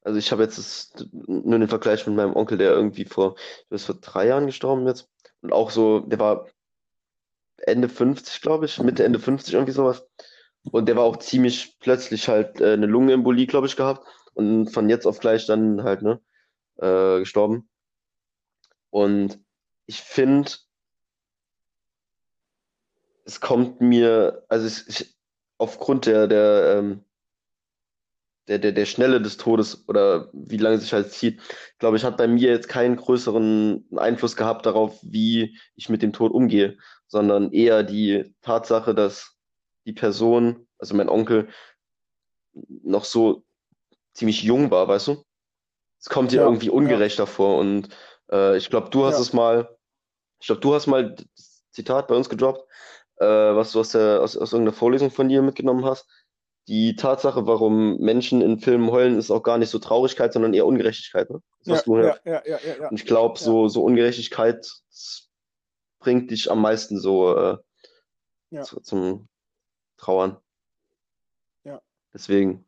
[0.02, 3.72] also ich habe jetzt das, nur den Vergleich mit meinem Onkel, der irgendwie vor, ich
[3.72, 5.10] weiß, vor drei Jahren gestorben jetzt.
[5.42, 6.48] Und auch so, der war
[7.68, 10.06] Ende 50, glaube ich, Mitte, Ende 50, irgendwie sowas.
[10.72, 14.06] Und der war auch ziemlich plötzlich halt äh, eine Lungenembolie, glaube ich, gehabt.
[14.34, 16.22] Und von jetzt auf gleich dann halt, ne,
[16.78, 17.70] äh, gestorben.
[18.90, 19.40] Und
[19.86, 20.52] ich finde,
[23.26, 25.16] es kommt mir, also ich, ich,
[25.58, 27.06] aufgrund der, der, ähm,
[28.48, 31.42] der, der, der Schnelle des Todes oder wie lange es sich halt zieht,
[31.80, 36.14] glaube ich, hat bei mir jetzt keinen größeren Einfluss gehabt darauf, wie ich mit dem
[36.14, 36.78] Tod umgehe,
[37.08, 39.38] sondern eher die Tatsache, dass
[39.86, 41.50] die Person, also mein Onkel,
[42.84, 43.44] noch so
[44.14, 45.24] ziemlich jung war, weißt du?
[46.00, 47.90] Es kommt dir Ja, irgendwie ja, ungerechter vor und
[48.32, 49.78] äh, ich glaube, du hast ja, es mal,
[50.40, 52.68] ich glaube, du hast mal das Zitat bei uns gedroppt,
[53.18, 56.08] äh, was du aus der, aus, aus irgendeiner Vorlesung von dir mitgenommen hast.
[56.68, 60.66] Die Tatsache, warum Menschen in Filmen heulen, ist auch gar nicht so Traurigkeit, sondern eher
[60.66, 61.42] Ungerechtigkeit, ne?
[61.66, 64.70] Das ja, ja, ja, ja, ja, Und ich glaube, so, so Ungerechtigkeit
[66.00, 67.58] bringt dich am meisten so äh,
[68.52, 69.28] ja, zu, zum
[69.98, 70.38] Trauern.
[71.64, 71.82] ja.
[72.14, 72.66] Deswegen.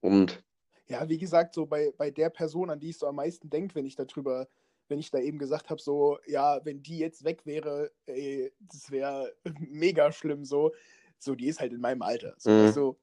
[0.00, 0.42] Und
[0.86, 3.74] Ja, wie gesagt, so bei, bei der Person, an die ich so am meisten denke,
[3.74, 4.48] wenn ich darüber,
[4.88, 8.90] wenn ich da eben gesagt habe, so, ja, wenn die jetzt weg wäre, ey, das
[8.90, 10.72] wäre mega schlimm, so.
[11.18, 12.98] So, die ist halt in meinem Alter, so, weißt mh, du?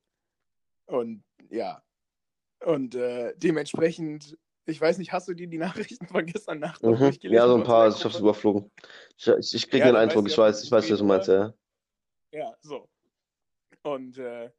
[0.92, 1.82] Und ja,
[2.66, 7.00] und äh, dementsprechend, ich weiß nicht, hast du dir die Nachrichten von gestern Nacht noch
[7.00, 7.18] mhm.
[7.22, 8.20] Ja, so ein paar, also ich Gruppe?
[8.20, 8.72] überflogen.
[9.18, 11.28] Ich, ich, ich kriege Ja, den Eindruck, ich ja, weiß, ich weiß, was du meinst,
[11.30, 11.54] ja.
[12.34, 12.90] Ja, so.
[13.84, 14.52] Und äh,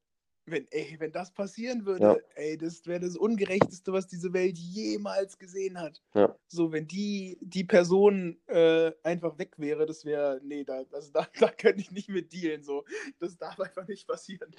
[0.47, 4.59] wenn, ey, wenn das passieren Ja, würde, ey, das wäre das Ungerechteste, was diese Welt
[4.59, 6.03] jemals gesehen hat.
[6.15, 11.13] ja, So, wenn die, die Person äh, einfach weg wäre, das wäre, nee, da, das,
[11.13, 12.85] da, da könnte ich nicht mit dealen, so.
[13.21, 14.55] Das darf einfach nicht passieren.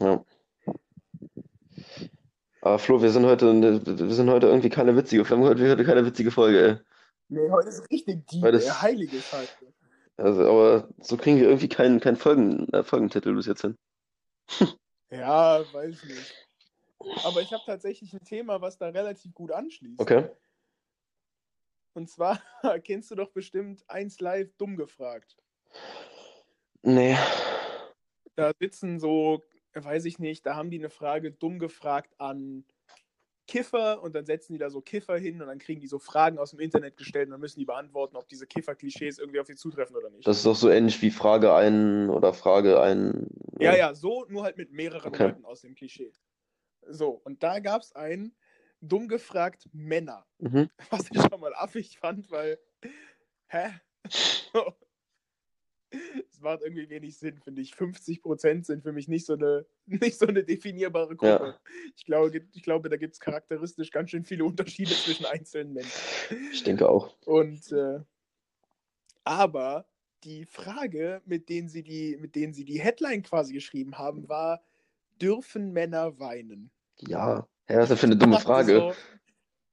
[0.00, 0.24] ja.
[2.62, 3.46] Aber Flo, wir sind heute,
[3.86, 6.76] wir sind heute irgendwie keine witzige, wir haben heute, heute keine witzige Folge, ey.
[7.28, 9.72] Nee, heute ist richtig deep, Weil ey, das, heilige Scheiße.
[10.16, 13.76] also, aber so kriegen wir irgendwie keinen, keinen Folgen, äh, Folgentitel bis jetzt hin.
[15.12, 16.34] Ja, weiß ich nicht.
[17.24, 20.00] Aber ich habe tatsächlich ein Thema, was da relativ gut anschließt.
[20.00, 20.28] Okay.
[21.94, 22.40] Und zwar
[22.84, 25.36] kennst du doch bestimmt 1 Live dumm gefragt.
[26.82, 27.16] Nee.
[28.36, 29.42] Da sitzen so,
[29.74, 32.64] weiß ich nicht, da haben die eine Frage dumm gefragt an
[33.46, 36.38] Kiffer und dann setzen die da so Kiffer hin und dann kriegen die so Fragen
[36.38, 39.56] aus dem Internet gestellt und dann müssen die beantworten, ob diese Kiffer-Klischees irgendwie auf sie
[39.56, 40.26] zutreffen oder nicht.
[40.26, 43.26] Das ist doch so ähnlich wie Frage ein oder Frage ein.
[43.58, 43.76] Ja, Ja.
[43.78, 45.24] ja, so, nur halt mit mehreren Okay.
[45.28, 46.12] Leuten aus dem Klischee.
[46.86, 48.36] So, und da gab es einen
[48.80, 50.26] dumm gefragt Männer.
[50.38, 50.70] Mhm.
[50.90, 52.58] Was ich schon mal affig fand, weil,
[53.48, 53.70] hä?
[56.28, 57.74] Es macht irgendwie wenig Sinn, finde ich.
[57.74, 61.46] 50% sind für mich nicht so eine, nicht so eine definierbare Gruppe.
[61.46, 61.60] Ja.
[61.96, 65.92] Ich glaube, ich glaube da gibt es charakteristisch ganz schön viele Unterschiede zwischen einzelnen Menschen.
[66.52, 67.16] Ich denke auch.
[67.26, 68.00] Und äh,
[69.24, 69.86] aber
[70.24, 74.62] die Frage, mit denen sie die, mit denen sie die Headline quasi geschrieben haben, war:
[75.20, 76.70] Dürfen Männer weinen?
[76.98, 77.48] Ja.
[77.66, 78.74] Hä, was ist denn für eine dumme Frage?
[78.74, 78.92] so,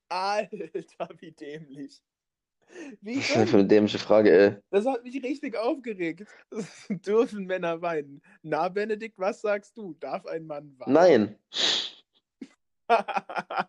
[0.09, 2.01] Alter, wie dämlich.
[3.01, 4.57] Wie Was ist denn für eine dämliche Frage, ey?
[4.69, 6.27] Das hat mich richtig aufgeregt.
[6.89, 8.21] Dürfen Männer weinen?
[8.41, 9.95] Na, Benedikt, was sagst du?
[9.99, 10.93] Darf ein Mann weinen?
[10.93, 11.35] Nein.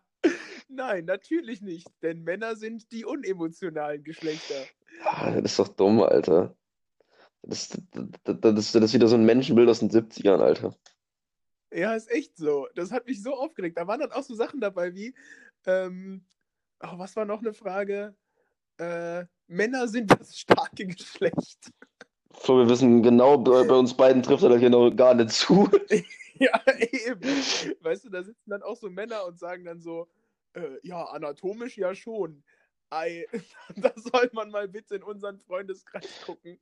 [0.69, 4.65] Nein, natürlich nicht, denn Männer sind die unemotionalen Geschlechter.
[5.05, 6.57] Ah, Das ist doch dumm, Alter.
[7.43, 10.75] Das, das, das, das ist wieder so ein Menschenbild aus den 70ern, Alter.
[11.73, 12.69] Ja, ist echt so.
[12.75, 13.79] Das hat mich so aufgeregt.
[13.79, 15.15] Da waren dann auch so Sachen dabei wie,
[15.67, 16.25] ähm,
[16.81, 18.15] oh, was war noch eine Frage?
[18.79, 21.71] Äh, Männer sind das starke Geschlecht.
[22.33, 25.69] Flo, wir wissen genau, bei, bei uns beiden trifft er da genau gar nicht zu.
[26.41, 27.21] Ja, eben.
[27.81, 30.07] Weißt du, da sitzen dann auch so Männer und sagen dann so,
[30.53, 32.45] äh, ja, anatomisch ja schon.
[32.91, 33.27] Ei,
[33.77, 36.61] da soll man mal bitte in unseren Freundeskreis gucken.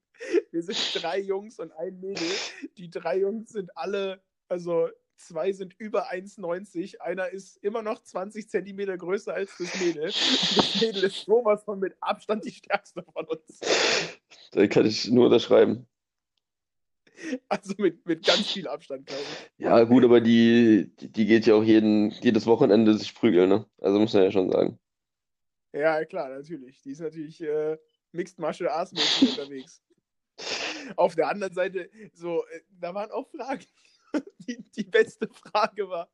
[0.50, 2.26] Wir sind drei Jungs und ein Mädel.
[2.78, 7.00] Die drei Jungs sind alle, also zwei sind über 1,90.
[7.00, 10.04] Einer ist immer noch 20 Zentimeter größer als das Mädel.
[10.04, 13.60] Das Mädel ist sowas von mit Abstand die stärkste von uns.
[14.52, 15.86] Da kann ich nur unterschreiben.
[17.48, 19.64] Also mit, mit ganz viel Abstand, glaube ich.
[19.64, 23.66] Ja, gut, aber die, die, geht ja auch jeden, jedes Wochenende sich prügeln, ne?
[23.80, 24.78] Also muss man ja schon sagen.
[25.72, 26.82] Ja, klar, natürlich.
[26.82, 27.78] Die ist natürlich äh,
[28.12, 29.82] Mixed Martial Arts unterwegs.
[30.96, 33.64] Auf der anderen Seite, so, äh, da waren auch Fragen.
[34.46, 36.08] Die, die beste Frage war: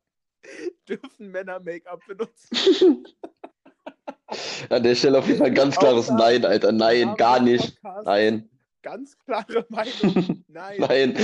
[0.87, 3.05] Dürfen Männer Make-up benutzen?
[4.69, 6.71] An der Stelle auf jeden Fall ein ganz klares da- Nein, Alter.
[6.71, 7.79] Nein, gar nicht.
[7.81, 8.49] Podcast Nein,
[8.81, 10.43] Ganz klare Meinung.
[10.49, 10.79] Nein.
[10.79, 11.17] nein.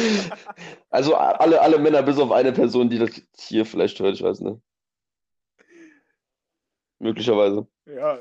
[0.90, 4.40] Also alle, alle Männer bis auf eine Person, die das hier vielleicht hört, ich weiß
[4.40, 4.62] nicht.
[7.00, 7.68] Möglicherweise.
[7.86, 8.20] Ja.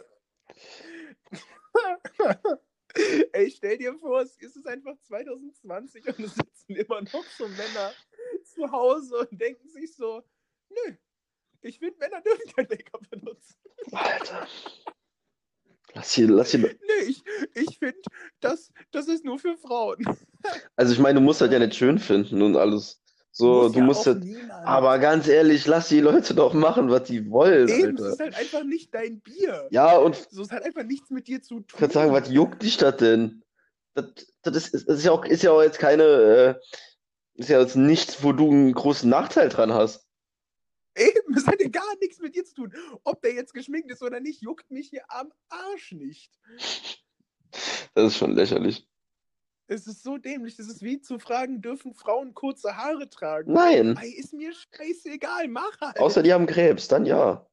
[3.32, 7.92] Ey, stell dir vor, es ist einfach 2020 und es sitzen immer noch so Männer
[8.44, 10.22] zu Hause und denken sich so,
[10.70, 10.94] nö,
[11.60, 13.56] ich finde, Männer dürfen kein Make-up benutzen.
[13.92, 14.46] Alter.
[15.94, 16.60] Lass hier, lass hier.
[16.60, 17.22] Nee, ich,
[17.54, 18.00] ich finde,
[18.40, 20.04] das, das ist nur für Frauen.
[20.76, 23.02] Also ich meine, du musst halt ja nicht schön finden und alles.
[23.38, 24.24] So, Muss du ja musst halt.
[24.24, 24.50] niemand.
[24.66, 28.12] Aber ganz ehrlich, lass die Leute doch machen, was die wollen, Eben, es Alter.
[28.12, 29.68] ist halt einfach nicht dein Bier.
[29.70, 31.78] Ja, und So, es hat einfach nichts mit dir zu ich tun.
[31.78, 33.44] kann sagen, was juckt dich das denn?
[33.94, 34.06] Das,
[34.42, 36.54] das ist, das ist ja auch, ist ja auch jetzt keine, äh,
[37.34, 40.04] ist ja jetzt nichts, wo du einen großen Nachteil dran hast.
[40.96, 42.74] Eben, es hat ja gar nichts mit dir zu tun.
[43.04, 46.32] Ob der jetzt geschminkt ist oder nicht, juckt mich hier am Arsch nicht.
[47.94, 48.88] Das ist schon lächerlich.
[49.70, 50.56] Es ist so dämlich.
[50.56, 53.52] Das ist wie zu fragen, dürfen Frauen kurze Haare tragen?
[53.52, 53.98] Nein.
[54.00, 56.00] Ey, ist mir scheißegal, mach halt.
[56.00, 57.46] Außer die haben Krebs, dann ja.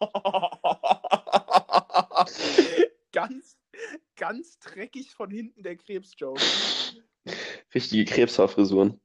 [3.12, 3.56] ganz,
[4.16, 6.42] ganz dreckig von hinten der Krebsjoke.
[7.74, 9.00] Richtige Krebshaarfrisuren.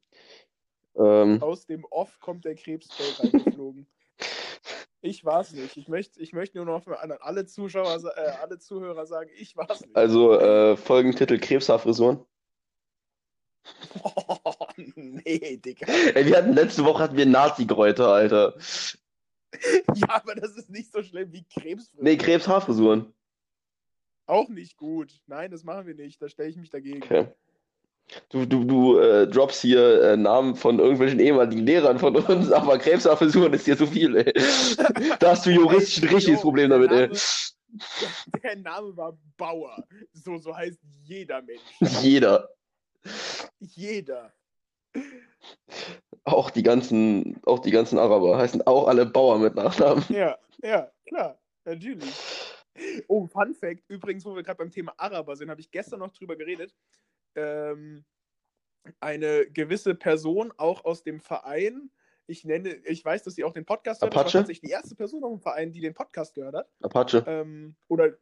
[0.97, 3.88] Ähm, Aus dem Off kommt der Krebsjoke reingeflogen.
[5.06, 5.78] Ich war's nicht.
[5.78, 9.82] Ich möchte, ich möchte nur noch an alle Zuschauer, äh, alle Zuhörer sagen, ich war's
[9.82, 9.95] nicht.
[9.95, 12.26] also äh, Folgentitel Krebshaarfrisuren.
[14.95, 15.86] nee, Digga.
[15.86, 18.58] Ey, wir hatten letzte Woche hatten wir Nazi-Gräuter, Alter.
[19.95, 22.03] Ja, aber das ist nicht so schlimm wie Krebsfrisur.
[22.03, 23.14] Nee, Krebshaarfrisuren.
[24.26, 25.22] Auch nicht gut.
[25.28, 26.22] Nein, das machen wir nicht.
[26.22, 27.01] Da stelle ich mich dagegen.
[27.01, 27.28] Okay.
[28.30, 32.78] Du, du, du äh, droppst hier äh, Namen von irgendwelchen ehemaligen Lehrern von uns, aber
[32.78, 34.34] Krebshaarfrisuren ist dir zu viel, ey.
[35.20, 37.10] Da hast du juristisch ein richtiges Problem damit, ey.
[37.10, 39.84] Der, der Name war Bauer.
[40.14, 41.62] So, so heißt jeder Mensch.
[42.01, 42.49] Jeder.
[43.60, 44.34] Jeder.
[46.24, 50.03] Auch die ganzen, auch die ganzen Araber heißen auch alle Bauer mit Nachnamen.
[50.10, 51.39] Ja, ja, klar.
[51.66, 52.14] Natürlich.
[53.08, 53.84] Oh, Fun Fact.
[53.88, 56.74] Übrigens, wo wir gerade beim Thema Araber sind, habe ich gestern noch drüber geredet.
[57.36, 58.05] Ähm,
[58.99, 61.89] eine gewisse Person, auch aus dem Verein,
[62.27, 64.13] ich nenne, ich weiß, dass sie auch den Podcast hört.
[64.13, 64.38] Das war Apache?
[64.39, 66.69] tatsächlich die erste Person aus dem Verein, die den Podcast gehört hat.
[66.81, 67.23] Apache.
[67.27, 68.13] Ähm, oder,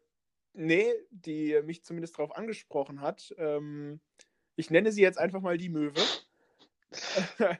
[0.54, 3.34] nee, die mich zumindest darauf angesprochen hat.
[3.38, 4.02] Ähm,
[4.56, 6.02] ich nenne sie jetzt einfach mal die Möwe.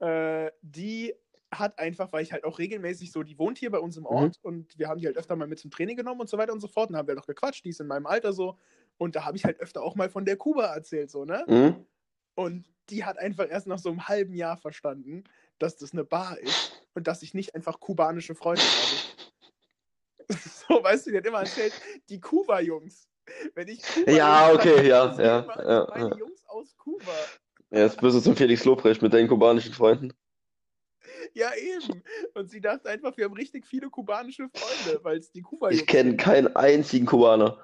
[0.00, 1.14] äh, die
[1.50, 4.38] hat einfach, weil ich halt auch regelmäßig so, die wohnt hier bei uns im Ort
[4.42, 6.60] und wir haben die halt öfter mal mit zum Training genommen und so weiter und
[6.60, 6.90] so fort.
[6.90, 8.58] Und haben wir doch gequatscht, die ist in meinem Alter so.
[8.98, 11.44] Und da habe ich halt öfter auch mal von der Kuba erzählt, so, ne?
[11.48, 11.86] Mhm.
[12.34, 15.24] Und die hat einfach erst nach so einem halben Jahr verstanden,
[15.58, 20.28] dass das eine Bar ist und dass ich nicht einfach kubanische Freunde habe.
[20.68, 21.72] so, weißt du, die hat immer erzählt,
[22.08, 23.08] die Kuba-Jungs.
[23.54, 26.16] Wenn ich Kuba Ja, okay, sage, ja, ja, ja, meine ja.
[26.16, 27.12] Jungs aus Kuba.
[27.70, 30.12] Jetzt bist du zum Felix Lobrecht mit deinen kubanischen Freunden.
[31.34, 32.02] Ja, eben.
[32.34, 35.86] Und sie dachte einfach, wir haben richtig viele kubanische Freunde, weil es die Kuba-Jungs Ich
[35.86, 37.58] kenne keinen einzigen Kubaner.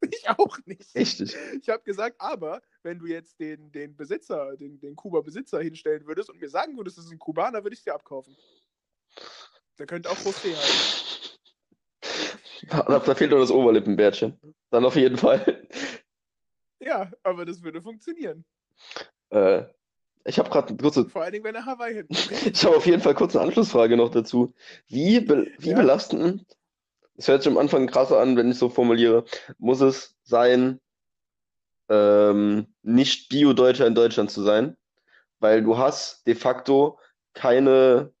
[0.12, 0.94] Ich auch nicht.
[0.94, 1.36] Richtig.
[1.60, 6.30] Ich habe gesagt, aber wenn du jetzt den, den Besitzer, den, den Kuba-Besitzer hinstellen würdest
[6.30, 8.36] und mir sagen würdest, das ist ein Kubaner, würde ich es dir abkaufen.
[9.78, 11.38] Der könnte auch José heißen.
[12.68, 14.38] Da, da fehlt nur das Oberlippenbärtchen.
[14.70, 15.66] Dann auf jeden Fall.
[16.80, 18.44] Ja, aber das würde funktionieren.
[19.30, 19.64] Äh,
[20.24, 22.14] ich habe gerade eine kurze, Vor allen Dingen, wenn er Hawaii hinten
[22.52, 24.54] ich habe auf jeden Fall kurz eine Anschlussfrage noch dazu.
[24.86, 25.76] Wie, be, wie Ja.
[25.76, 26.44] belastend,
[27.18, 29.24] es hört sich am Anfang krasser an, wenn ich so formuliere,
[29.58, 30.80] muss es sein,
[31.88, 34.76] ähm, nicht Bio-Deutscher in Deutschland zu sein?
[35.40, 36.98] Weil du hast de facto
[37.34, 38.12] keine,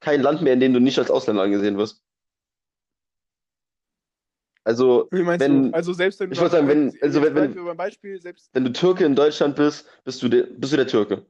[0.00, 2.02] kein Land mehr, in dem du nicht als Ausländer angesehen wirst.
[4.64, 5.72] Also, wenn-?
[5.72, 8.72] Also selbst wenn du ich wollte sagen, wenn- also wenn- wenn- Beispiel, selbst wenn du
[8.72, 11.24] Türke in Deutschland bist, bist du der, bist du der Türke.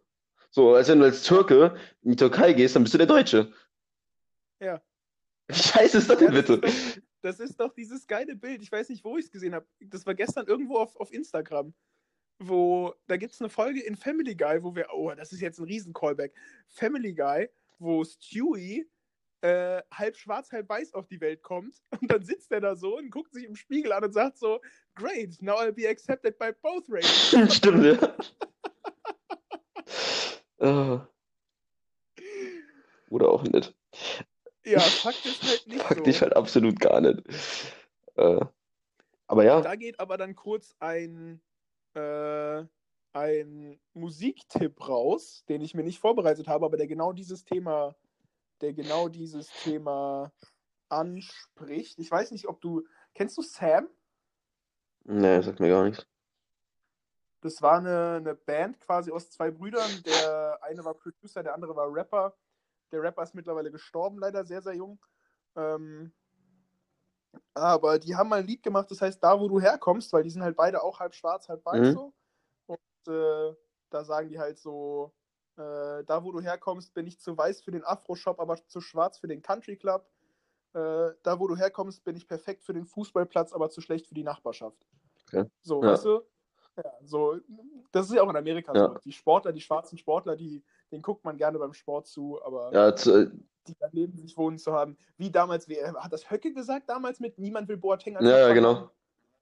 [0.50, 3.52] So, als wenn du als Türke in die Türkei gehst, dann bist du der Deutsche.
[4.58, 4.80] Ja.
[5.48, 6.66] Wie scheiße ist das denn das, bitte?
[6.66, 8.62] ist doch, das ist doch dieses geile Bild.
[8.62, 9.66] Ich weiß nicht, wo ich es gesehen habe.
[9.80, 11.74] Das war gestern irgendwo auf, auf Instagram.
[12.38, 15.58] Wo, da gibt es eine Folge in Family Guy, wo wir, oh, das ist jetzt
[15.58, 16.34] ein Riesen-Callback.
[16.68, 18.86] Family Guy, wo Stewie
[19.40, 21.76] äh, halb schwarz, halb weiß auf die Welt kommt.
[22.00, 24.60] Und dann sitzt er da so und guckt sich im Spiegel an und sagt so,
[24.94, 27.54] great, now I'll be accepted by both races.
[27.56, 28.16] Stimmt, ja.
[30.58, 31.06] Ah.
[33.10, 33.76] Oder auch nicht.
[34.66, 36.20] Ja, Fakt ist halt nicht Fuck so.
[36.20, 37.22] halt absolut gar nicht.
[38.16, 38.40] Äh,
[39.28, 41.40] aber ja, Da geht aber dann kurz ein,
[41.94, 42.64] äh,
[43.12, 47.94] ein Musiktipp raus, den ich mir nicht vorbereitet habe, aber der genau dieses Thema,
[48.60, 50.32] der genau dieses Thema
[50.88, 51.98] anspricht.
[51.98, 52.84] Ich weiß nicht, ob du.
[53.14, 53.88] Kennst du Sam?
[55.04, 56.04] nee, sagt mir gar nichts.
[57.40, 60.02] Das war eine, eine Band quasi aus zwei Brüdern.
[60.04, 62.34] Der eine war Producer, der andere war Rapper.
[62.92, 65.04] Der Rapper ist mittlerweile gestorben, leider sehr, sehr jung.
[65.56, 66.12] Ähm,
[67.54, 70.30] Aber die haben mal ein Lied gemacht, das heißt Da, wo du herkommst, weil die
[70.30, 71.92] sind halt beide auch halb schwarz, halb weiß Mhm.
[71.92, 72.12] so.
[72.66, 72.78] Und
[73.08, 73.54] äh,
[73.90, 75.14] da sagen die halt so,
[75.56, 79.18] äh, da wo du herkommst, bin ich zu weiß für den Afro-Shop, aber zu schwarz
[79.18, 80.08] für den Country Club.
[80.74, 84.14] Äh, da wo du herkommst, bin ich perfekt für den Fußballplatz, aber zu schlecht für
[84.14, 84.86] die Nachbarschaft.
[85.28, 85.44] Okay.
[85.62, 85.92] So, Ja.
[85.92, 86.22] weißt du?
[86.76, 87.38] Ja, so,
[87.92, 88.86] das ist ja auch in Amerika Ja.
[88.88, 88.96] so.
[89.04, 92.94] Die Sportler, die schwarzen Sportler, die, den guckt man gerne beim Sport zu, aber Ja,
[92.94, 93.30] zu,
[93.66, 94.96] die daneben sich wohnen zu haben.
[95.16, 98.54] Wie damals, wie, hat das Höcke gesagt damals mit Niemand will Boateng als Ja, ja,
[98.54, 98.90] genau.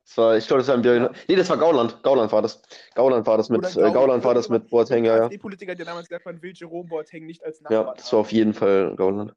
[0.05, 0.83] das war, ich glaube, das war ein.
[0.85, 1.11] Ja.
[1.29, 2.03] Nee, das war Gauland.
[2.03, 2.63] Gauland war das.
[2.95, 5.25] Gauland war das mit, Oder äh, Gauland war das mit Boateng, ja, ja.
[5.25, 8.21] AfD-Politiker, der damals gesagt hat, man will Jerome Boateng nicht als Nachbarn Ja, das war
[8.21, 9.35] auf jeden Fall Gauland.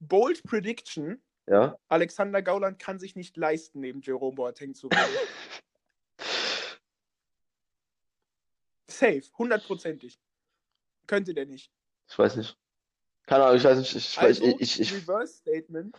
[0.00, 1.76] Bold Prediction, Ja.
[1.88, 5.12] Alexander Gauland kann sich nicht leisten, neben Jerome Boateng zu bleiben.
[8.88, 10.18] Safe, hundertprozentig.
[11.06, 11.70] Könnte der nicht.
[12.08, 12.56] Ich weiß nicht.
[13.26, 13.94] Keine Ahnung, ich weiß nicht.
[13.94, 15.96] Ich, Also, ich, ich, ich, Reverse Statement.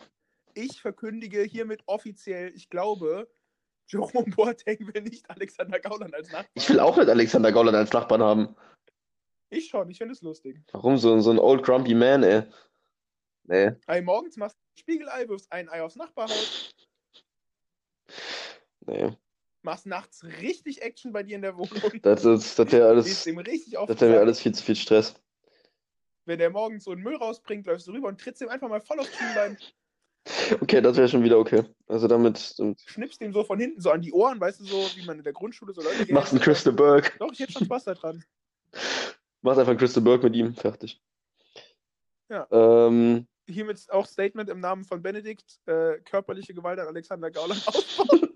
[0.54, 3.30] Ich verkündige hiermit offiziell, ich glaube,
[3.88, 6.50] Jerome Boateng will nicht Alexander Gauland als Nachbarn.
[6.54, 8.56] ich will auch nicht Alexander Gauland als Nachbarn haben.
[9.50, 10.60] Ich schon, ich finde es lustig.
[10.72, 12.42] Warum so, so ein old grumpy man, ey?
[13.44, 13.72] Nee.
[13.86, 16.74] Hey, morgens machst du ein Spiegelei, wirfst ein Ei aufs Nachbarhaus,
[18.86, 19.16] Nee.
[19.68, 21.68] Machst nachts richtig Action bei dir in der Wohnung.
[22.02, 25.14] Das, ist, das wäre alles, das wäre alles viel zu viel Stress.
[26.24, 28.80] Wenn der morgens so einen Müll rausbringt, läufst du rüber und trittst ihm einfach mal
[28.80, 29.58] voll aufs Schienbein,
[30.60, 31.64] Okay, das wäre schon wieder okay.
[31.86, 34.76] Also damit, damit schnippst ihm so von hinten so an die Ohren, weißt du, so
[34.96, 36.40] wie man in der Grundschule so Leute machst einen.
[36.40, 37.12] Crystal Burke.
[37.18, 38.24] Doch, ich hätte schon Spaß daran.
[39.42, 40.54] Machst einfach einen Crystal Burke mit ihm.
[40.54, 41.00] Fertig.
[42.28, 42.46] Ja.
[42.50, 48.27] Ähm, Hiermit auch Statement im Namen von Benedikt: äh, körperliche Gewalt an Alexander Gauland ausbauen.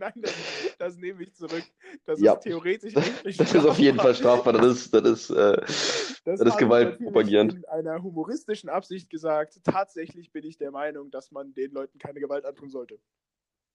[0.00, 0.32] Nein, das,
[0.78, 1.62] das nehme ich zurück.
[2.06, 2.32] Das Ja.
[2.32, 4.54] ist theoretisch das, wirklich das ist auf jeden Fall strafbar.
[4.54, 7.54] Das ist, das ist, äh, Das, Das ist habe Gewalt ich natürlich propagierend.
[7.54, 9.60] In einer humoristischen Absicht gesagt.
[9.62, 12.98] Tatsächlich bin ich der Meinung, dass man den Leuten keine Gewalt antun sollte.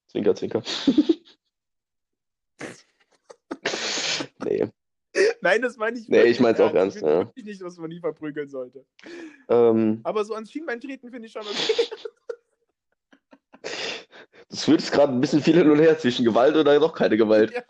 [0.08, 0.64] Zwinker, Zwinker.
[4.44, 4.68] nee.
[5.42, 7.32] Nein, das meine ich Nee, wirklich ich mein's auch ernst, Ich ja.
[7.36, 8.84] nicht, dass man die verprügeln sollte.
[9.48, 11.54] Ähm, Aber so ans Schienbein treten finde ich schon okay.
[14.66, 17.52] du switchst gerade ein bisschen viel hin und her zwischen Gewalt oder doch keine Gewalt.
[17.52, 17.64] ja.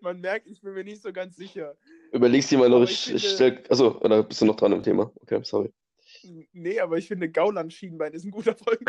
[0.00, 1.76] Man merkt, ich bin mir nicht so ganz sicher.
[2.12, 4.56] Überlegst dir mal noch, Aber ich, ich ich finde- stell, achso, oder bist du noch
[4.56, 5.10] dran im Thema?
[5.22, 5.72] Okay, sorry.
[6.52, 8.84] Nee, aber ich finde, Gauland-Schienbein ist ein guter Folgen.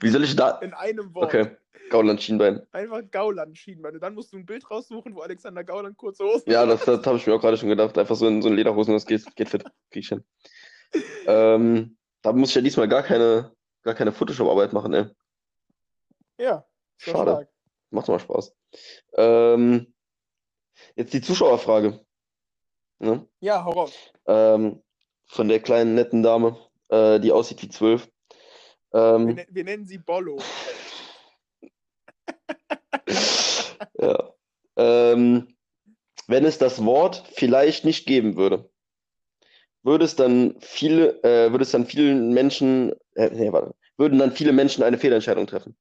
[0.00, 0.58] Wie soll ich da.
[0.58, 1.26] In einem Wort.
[1.34, 1.56] Okay,
[1.90, 2.60] Gauland Schienbein.
[2.72, 3.94] Einfach Gauland-Schienbein.
[3.94, 7.04] Und dann musst du ein Bild raussuchen, wo Alexander Gauland kurze Hosen Ja, das, das
[7.06, 7.96] habe ich mir auch gerade schon gedacht.
[7.96, 9.64] Einfach so in so in Lederhosen, das geht, geht fit.
[9.90, 10.22] Krieg ich hin.
[11.26, 13.53] Ähm, da muss ich ja diesmal gar keine,
[13.84, 15.04] gar keine Photoshop-Arbeit machen, ey.
[16.38, 16.66] Ja,
[16.96, 17.30] Schade.
[17.30, 17.48] stark.
[17.90, 18.52] Macht mal Spaß.
[19.16, 19.94] Ähm,
[20.96, 22.04] jetzt die Zuschauerfrage.
[22.98, 23.28] Ne?
[23.40, 23.92] Ja, hau raus.
[24.26, 24.82] Ähm,
[25.26, 26.56] von der kleinen netten Dame,
[26.88, 28.10] äh, die aussieht wie zwölf.
[28.90, 30.38] Wir, Ähm, ne- wir nennen sie Bollo.
[33.98, 34.34] ja.
[34.76, 35.56] Ähm,
[36.26, 38.70] wenn es das Wort vielleicht nicht geben würde,
[39.82, 44.32] würde es dann viele, äh, würde es dann vielen Menschen, äh, nee, warte, würden dann
[44.32, 45.76] viele Menschen eine Fehlentscheidung treffen?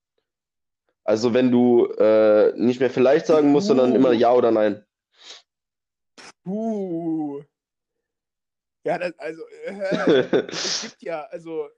[1.03, 4.85] Also wenn du äh, nicht mehr vielleicht sagen musst, sondern immer ja oder nein.
[6.45, 7.41] Uh.
[8.85, 11.69] Ja, das, also, äh, es gibt ja, also,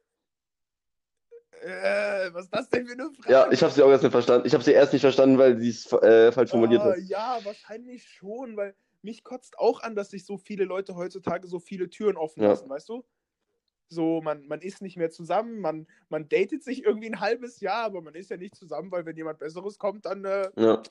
[1.62, 3.32] äh, was ist das denn für eine Frage?
[3.32, 4.48] Ja, ich habe sie auch erst nicht verstanden.
[4.48, 7.00] Ich habe sie erst nicht verstanden, weil sie es äh, falsch formuliert Ah, hat.
[7.00, 11.60] Ja, wahrscheinlich schon, weil mich kotzt auch an, dass sich so viele Leute heutzutage so
[11.60, 12.50] viele Türen offen Ja.
[12.50, 13.06] lassen, weißt du?
[13.88, 17.84] So, man, man ist nicht mehr zusammen, man, man datet sich irgendwie ein halbes Jahr,
[17.84, 20.82] aber man ist ja nicht zusammen, weil wenn jemand Besseres kommt, dann äh, Ja,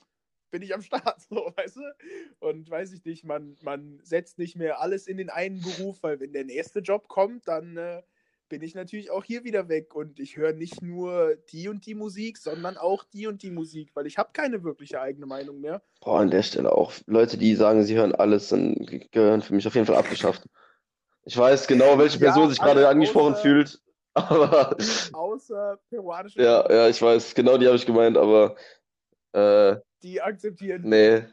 [0.51, 1.83] bin ich am Start, so, weißt du?
[2.39, 6.21] Und weiß ich nicht, man, man setzt nicht mehr alles in den einen Beruf, weil
[6.21, 8.03] wenn der nächste Job kommt, dann äh,
[8.49, 11.95] bin ich natürlich auch hier wieder weg und ich höre nicht nur die und die
[11.95, 15.83] Musik, sondern auch die und die Musik, weil ich habe keine wirkliche eigene Meinung mehr.
[16.01, 16.93] boah, an der Stelle auch.
[17.07, 18.75] Leute, die sagen, sie hören alles, dann
[19.11, 20.47] gehören für mich auf jeden Fall abgeschafft.
[21.27, 23.81] Ich weiß genau, welche Ja, Person sich gerade angesprochen außer- fühlt,
[24.15, 24.77] aber
[25.13, 28.57] Außer peruanische ja, ja, ich weiß, genau die habe ich gemeint, aber
[29.33, 30.83] äh, die akzeptieren.
[30.85, 31.25] nee,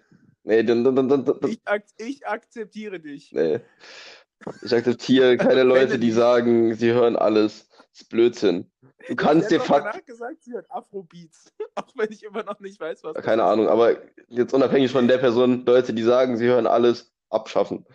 [0.43, 3.31] nee, dann, dann, dann, dann, Ich, ak ich akzeptiere dich.
[3.33, 3.59] nee.
[4.63, 7.67] Ich akzeptiere keine Leute, die sagen, sie hören alles.
[7.91, 8.71] Das ist Blödsinn.
[9.07, 11.53] Du kannst ich dir fakt, danach gesagt, sie hört Afrobeats.
[11.75, 13.13] auch wenn ich immer noch nicht weiß, was.
[13.17, 13.43] keine.
[13.43, 13.97] Ahnung, aber
[14.29, 17.85] jetzt unabhängig von der Person, Leute, die sagen, sie hören alles, abschaffen.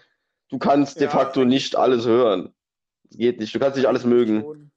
[0.49, 2.55] Du kannst de Ja, facto nicht alles hören.
[3.05, 3.55] Das geht nicht.
[3.55, 4.43] Du kannst nicht alles mögen.
[4.43, 4.71] Schon.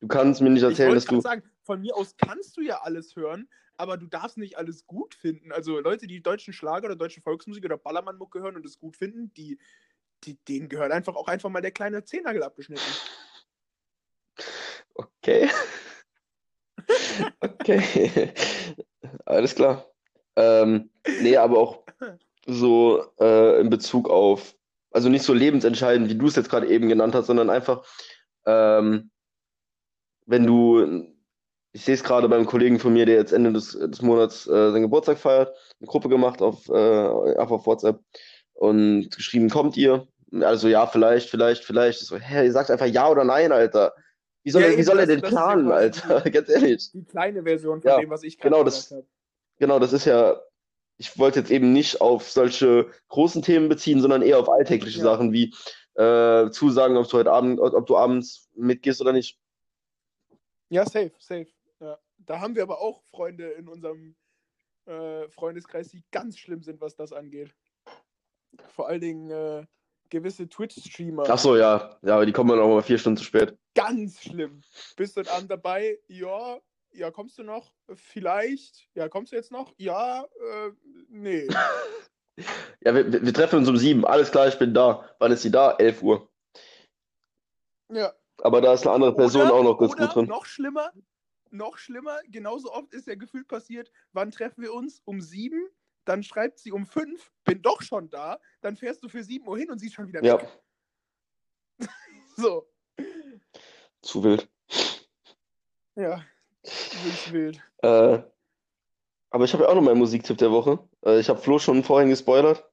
[0.00, 1.20] Du kannst mir nicht Ich erzählen, dass du.
[1.20, 5.14] sagen, von mir aus kannst du ja alles hören, aber du darfst nicht alles gut
[5.14, 5.50] finden.
[5.52, 9.32] Also Leute, die deutschen Schlager oder deutsche Volksmusik oder Ballermann-Mucke hören und es gut finden,
[9.34, 9.58] die,
[10.24, 12.84] die, denen gehört einfach auch einfach mal der kleine Zehennagel abgeschnitten.
[14.94, 15.48] Okay.
[17.40, 18.32] Okay.
[19.26, 19.84] Alles klar.
[20.36, 20.90] Ähm,
[21.20, 21.84] nee, aber auch
[22.46, 24.56] so äh, in Bezug auf,
[24.90, 27.84] also nicht so lebensentscheidend, wie du es jetzt gerade eben genannt hast, sondern einfach,
[28.46, 29.10] ähm,
[30.26, 31.06] wenn du,
[31.72, 34.70] ich sehe es gerade beim Kollegen von mir, der jetzt Ende des, des Monats äh,
[34.72, 36.72] seinen Geburtstag feiert, eine Gruppe gemacht auf, äh,
[37.36, 38.00] auf WhatsApp
[38.54, 40.06] und geschrieben, kommt ihr?
[40.40, 42.00] Also ja, vielleicht, vielleicht, vielleicht.
[42.00, 43.94] So, hä, ihr sagt einfach ja oder nein, Alter.
[44.42, 46.20] Wie soll, Ja, er, wie soll er das- denn ist ja planen, Alter?
[46.30, 46.90] Ganz ehrlich.
[46.92, 49.06] Die kleine Version von Ja, dem, was ich gerade genau, das- gesagt habe.
[49.58, 50.40] Genau, das ist ja,
[50.98, 55.04] ich wollte jetzt eben nicht auf solche großen Themen beziehen, sondern eher auf alltägliche Ja.
[55.04, 55.54] Sachen wie
[55.94, 59.38] äh, Zusagen, ob du heute Abend, ob du abends mitgehst oder nicht.
[60.68, 61.48] Ja, safe, safe.
[61.80, 61.98] Ja.
[62.18, 64.16] Da haben wir aber auch Freunde in unserem
[64.86, 67.54] äh, Freundeskreis, die ganz schlimm sind, was das angeht.
[68.74, 69.66] Vor allen Dingen äh,
[70.10, 71.24] gewisse Twitch-Streamer.
[71.28, 73.56] Ach so, ja, ja, aber die kommen dann auch mal vier Stunden zu spät.
[73.74, 74.62] Ganz schlimm.
[74.96, 75.98] Bist du heute Abend dabei?
[76.08, 76.58] Ja.
[76.92, 77.72] Ja, kommst du noch?
[77.94, 78.88] Vielleicht.
[78.94, 79.74] Ja, kommst du jetzt noch?
[79.78, 80.70] Ja, äh,
[81.08, 81.48] nee.
[82.82, 84.04] Ja, wir, wir treffen uns um sieben.
[84.06, 85.12] Alles klar, ich bin da.
[85.18, 85.72] Wann ist sie da?
[85.72, 86.30] 11 Uhr.
[87.92, 88.14] Ja.
[88.42, 90.26] Aber da ist eine andere Person Oder- auch noch ganz gut drin.
[90.28, 90.92] Noch schlimmer,
[91.50, 95.02] noch schlimmer, genauso oft ist ja gefühlt passiert, wann treffen wir uns?
[95.04, 95.68] Um sieben,
[96.04, 99.58] dann schreibt sie um fünf, bin doch schon da, dann fährst du für sieben Uhr
[99.58, 100.48] hin und sie ist schon wieder Ja, weg.
[102.36, 102.68] So.
[104.02, 104.48] zu wild.
[105.96, 106.24] Ja.
[107.82, 108.22] Äh,
[109.30, 110.78] aber ich habe ja auch noch meinen Musiktipp der Woche.
[111.04, 112.64] Äh, ich habe Flo schon vorhin gespoilert.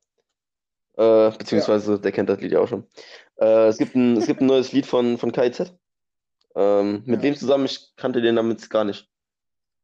[0.98, 2.88] Äh, beziehungsweise der kennt das Lied ja auch schon.
[3.38, 5.74] Äh, es gibt ein, es gibt ein neues Lied von, von KIZ.
[6.56, 7.24] Ähm, mit Ja.
[7.24, 7.66] wem zusammen?
[7.66, 9.10] Ich kannte den damit gar nicht.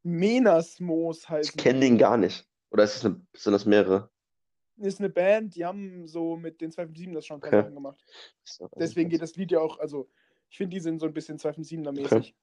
[0.04, 2.48] Menasmos heißt Ich kenne den gar nicht.
[2.72, 4.10] Oder ist es eine, sind das mehrere?
[4.78, 7.62] Ist eine Band, die haben so mit den 257 das schon ein paar Okay.
[7.64, 8.04] Sachen gemacht.
[8.44, 10.10] Ist- Deswegen geht das Lied ja auch, also
[10.50, 12.36] ich finde, die sind so ein bisschen 257er mäßig.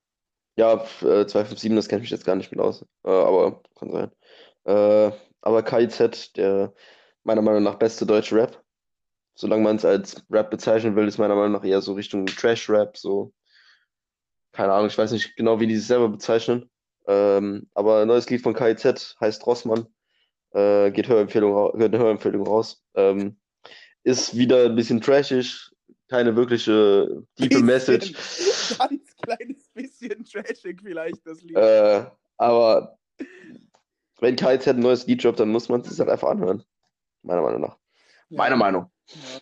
[0.58, 2.84] Ja, äh, 257, das kenne ich mich jetzt gar nicht mit aus.
[3.04, 4.10] Äh, aber kann sein.
[4.64, 6.74] Äh, aber KIZ, der
[7.22, 8.60] meiner Meinung nach beste deutsche Rap.
[9.36, 12.96] Solange man es als Rap bezeichnen will, ist meiner Meinung nach eher so Richtung Trash-Rap,
[12.96, 13.32] so.
[14.50, 16.68] Keine Ahnung, ich weiß nicht genau, wie die sich selber bezeichnen.
[17.06, 19.86] Ähm, aber ein neues Lied von KIZ heißt Rossmann.
[20.50, 22.82] Äh, geht Hörempfehlung, geht eine Hörempfehlung raus.
[22.94, 23.38] Ähm,
[24.02, 25.70] ist wieder ein bisschen trashig,
[26.08, 28.12] keine wirkliche tiefe Message.
[28.78, 29.57] Ganz kleines
[30.08, 31.56] bisschen trashig vielleicht, das Lied.
[31.56, 32.06] Äh,
[32.36, 32.98] aber
[34.20, 36.64] wenn KIZ ein neues Lied droppt, dann muss man es sich halt einfach anhören.
[37.22, 37.76] Meiner Meinung nach.
[38.28, 38.38] Ja.
[38.38, 38.90] Meine Meinung.
[39.08, 39.40] Ja.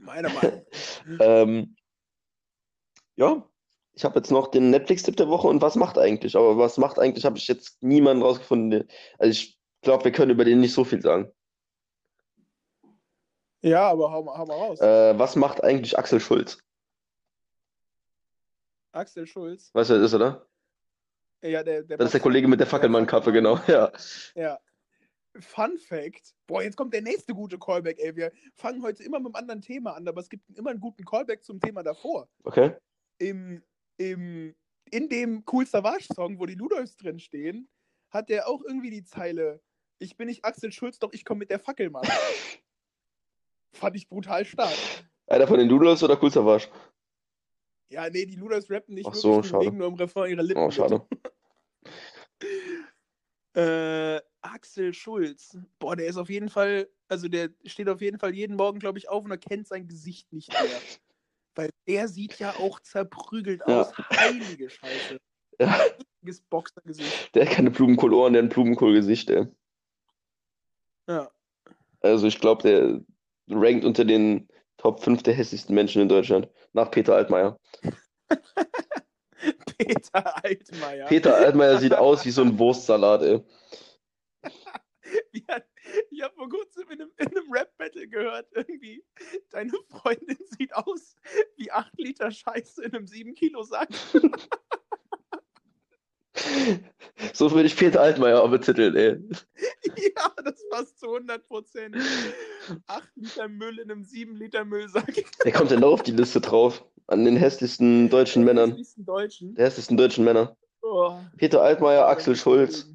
[0.00, 0.66] Meiner Meinung.
[1.20, 1.74] Ähm,
[3.16, 3.44] ja,
[3.94, 6.36] ich habe jetzt noch den Netflix-Tipp der Woche und was macht eigentlich?
[6.36, 8.88] Aber was macht eigentlich, habe ich jetzt niemanden rausgefunden.
[9.18, 11.32] Also ich glaube, wir können über den nicht so viel sagen.
[13.62, 14.80] Ja, aber hau, mal- hau mal raus.
[14.80, 16.58] Äh, was macht eigentlich Axel Schulz?
[18.92, 19.70] Axel Schulz.
[19.74, 20.46] Weißt du, wer das ist, oder?
[21.42, 22.20] Ja, der, der Das ist der.
[22.20, 23.58] Kollege mit der Fackelmann-Kappe, genau.
[23.66, 23.92] Ja.
[24.34, 24.58] Ja.
[25.40, 26.34] Fun Fact.
[26.46, 28.14] Boah, jetzt kommt der nächste gute Callback, ey.
[28.14, 31.04] Wir fangen heute immer mit einem anderen Thema an, aber es gibt immer einen guten
[31.04, 32.28] Callback zum Thema davor.
[32.44, 32.76] Okay.
[33.18, 33.62] Im,
[33.96, 34.54] im,
[34.90, 37.68] in dem Cool Savage-Song, wo die Ludolfs drin stehen,
[38.10, 39.62] hat der auch irgendwie die Zeile:
[39.98, 42.06] Ich bin nicht Axel Schulz, doch ich komme mit der Fackelmann.
[43.72, 44.76] Fand ich brutal stark.
[45.28, 46.68] Einer von den Doodles oder Cool Savage?
[47.92, 49.64] Ja, nee, die Ludolfs rappen nicht Ach so, wirklich, schade.
[49.66, 50.60] bewegen nur im Refrain ihre Lippen.
[50.62, 51.06] Oh, schade.
[53.54, 55.58] Äh, Axel Schulz.
[55.78, 58.98] Boah, der ist auf jeden Fall, also der steht auf jeden Fall jeden Morgen, glaube
[58.98, 60.62] ich, auf und erkennt sein Gesicht nicht mehr.
[61.54, 63.82] Weil der sieht ja auch zerprügelt Ja.
[63.82, 63.92] aus.
[63.98, 65.18] Heilige Scheiße.
[65.60, 67.34] Ja, Richtiges Boxergesicht.
[67.34, 69.46] der hat keine Blumenkohlohren, der hat ein Blumenkohlgesicht, ey.
[71.06, 71.30] Ja.
[72.00, 73.00] Also ich glaube, der
[73.54, 74.48] rankt unter den
[74.82, 76.48] Top 5 der hässlichsten Menschen in Deutschland.
[76.72, 77.56] Nach Peter Altmaier.
[79.78, 81.06] Peter Altmaier.
[81.06, 83.40] Peter Altmaier sieht aus wie so ein Wurstsalat, ey.
[85.32, 85.60] Ja,
[86.10, 89.04] ich habe vor kurzem in einem, in einem Rap-Battle gehört, irgendwie,
[89.50, 91.16] deine Freundin sieht aus
[91.56, 93.88] wie 8 Liter Scheiße in einem 7-Kilo-Sack.
[97.34, 99.18] So würde ich Peter Altmaier auch betiteln, ey.
[100.16, 101.96] Ja, das passt zu 100 Prozent.
[102.86, 105.24] 8 Liter Müll in einem 7 Liter Müllsack.
[105.42, 106.84] Wer kommt denn da auf die Liste drauf?
[107.08, 108.70] An den hässlichsten deutschen Männern.
[108.70, 109.54] hässlichsten Deutschen.
[109.54, 110.56] Der hässlichsten deutschen Männer.
[110.82, 111.18] Oh.
[111.36, 112.86] Peter Altmaier, Axel Schulz.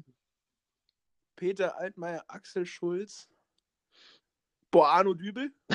[1.36, 3.28] Peter Altmaier, Axel Schulz.
[4.70, 5.52] Boah, Arno Dübel.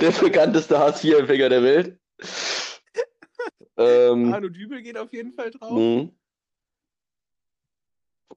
[0.00, 1.98] Der bekannteste Hartz-IV-Empfänger der Welt.
[3.76, 5.78] Ähm, Arno Dübel geht auf jeden Fall drauf.
[5.78, 6.10] mh,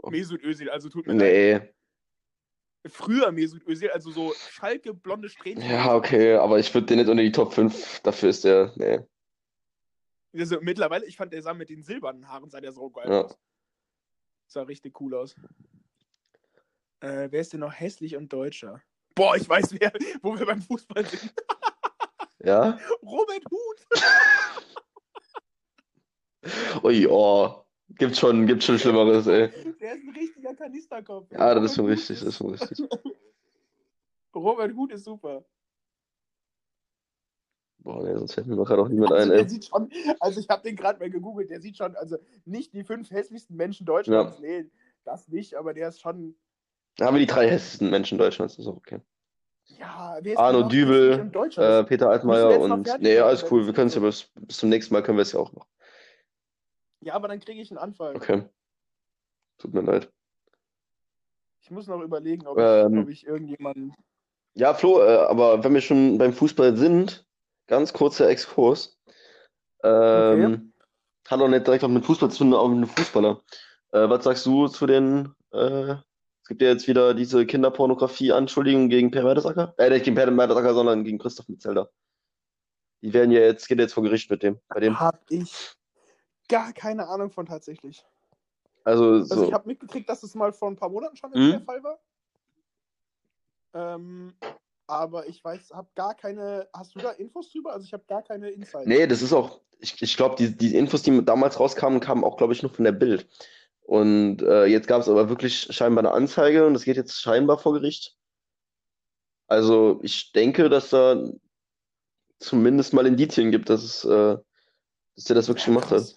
[0.10, 1.64] Mesut Özil, also tut mir leid.
[1.64, 2.90] nee.
[2.90, 5.70] Früher Mesut Özil, also so Schalke, blonde Strähnchen.
[5.70, 8.00] Ja, okay, aber ich würde den nicht unter die Top 5.
[8.02, 9.00] Dafür ist der, nee.
[10.34, 13.24] Also, mittlerweile, ich fand, der sah mit den silbernen Haaren, sah der so geil Ja.
[13.26, 13.38] aus.
[14.48, 15.36] Sah richtig cool aus.
[17.02, 18.82] Äh, wer ist denn noch hässlich und deutscher?
[19.16, 21.34] Boah, ich weiß, wer, wo wir beim Fußball sind.
[22.40, 22.78] Ja?
[23.02, 23.67] Robert Huth.
[26.84, 27.64] Ui, oh.
[27.96, 29.50] Gibt schon, gibt schon Schlimmeres, ey.
[29.80, 31.32] Der ist ein richtiger Kanisterkopf.
[31.32, 32.80] Ja, das ist schon richtig, das ist schon richtig.
[34.36, 35.44] Robert Huth ist super.
[37.80, 39.50] Boah, nee, sonst fällt mir doch gerade auch niemand ein, Also, der ey.
[39.50, 39.90] sieht schon,
[40.20, 43.56] also ich habe den gerade mal gegoogelt, der sieht schon, also nicht die fünf hässlichsten
[43.56, 44.66] Menschen Deutschlands, nee,
[45.06, 46.36] das nicht, aber der ist schon,
[46.98, 49.00] Da haben wir die drei hässlichsten Menschen Deutschlands, das ist auch okay.
[49.68, 51.32] ja, wer ist Arno Dübel?
[51.56, 52.86] Äh, Peter Altmaier und.
[53.00, 55.22] Nee, machen, alles cool, wir können es ja bis, bis zum nächsten Mal können wir
[55.22, 55.66] es ja auch noch.
[57.02, 58.16] Ja, aber dann kriege ich einen Anfall.
[58.16, 58.44] Okay.
[59.58, 60.12] Tut mir leid.
[61.62, 63.00] Ich muss noch überlegen, ob ich, Ähm.
[63.00, 63.94] ob ich irgendjemanden.
[64.54, 67.28] Ja, Flo, äh, aber wenn wir schon beim Fußball sind,
[67.68, 68.98] ganz kurzer Exkurs.
[69.84, 70.74] Ähm,
[71.28, 73.42] Hat auch nicht direkt was mit Fußball zu tun, aber mit einem Fußballer.
[73.92, 79.12] Äh, was sagst du zu den, äh, es gibt ja jetzt wieder diese Kinderpornografie-Anschuldigungen gegen
[79.12, 79.76] Per Mertesacker?
[79.78, 81.92] Äh, nicht gegen Per Mertesacker, sondern gegen Christoph Metzelder.
[83.02, 85.00] Die werden ja jetzt, geht jetzt vor Gericht mit dem, bei dem.
[85.00, 85.77] Hab ich
[86.48, 88.06] gar keine Ahnung von tatsächlich.
[88.84, 89.48] Also, Also so.
[89.48, 91.52] ich habe mitgekriegt, dass es mal vor ein paar Monaten schon Mhm.
[91.52, 92.00] der Fall war.
[93.74, 94.34] Ähm,
[94.88, 96.68] aber ich weiß, habe gar keine.
[96.74, 97.74] Hast du da Infos drüber?
[97.74, 98.88] Also ich habe gar keine Insights.
[98.88, 102.38] Nee, das ist auch, ich, ich glaube, die, die Infos, die damals rauskamen, kamen auch,
[102.38, 103.28] glaube ich, nur von der Bild.
[103.82, 107.58] Und äh, jetzt gab es aber wirklich scheinbar eine Anzeige und es geht jetzt scheinbar
[107.58, 108.18] vor Gericht.
[109.48, 111.32] Also ich denke, dass da
[112.40, 114.38] zumindest mal Indizien gibt, dass es, äh,
[115.16, 116.16] dass der das wirklich Ja, gemacht hat.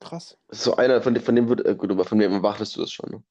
[0.00, 0.38] Krass.
[0.48, 2.80] Das ist so einer, von dem, von dem wird, äh, gut, von dem erwartest du
[2.80, 3.10] das schon.
[3.10, 3.22] Ne?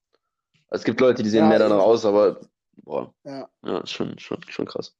[0.69, 2.41] Also es gibt Leute, die sehen Ja, mehr danach aus, aber
[2.77, 4.95] boah, Ja, ja, schon, schon, schon krass.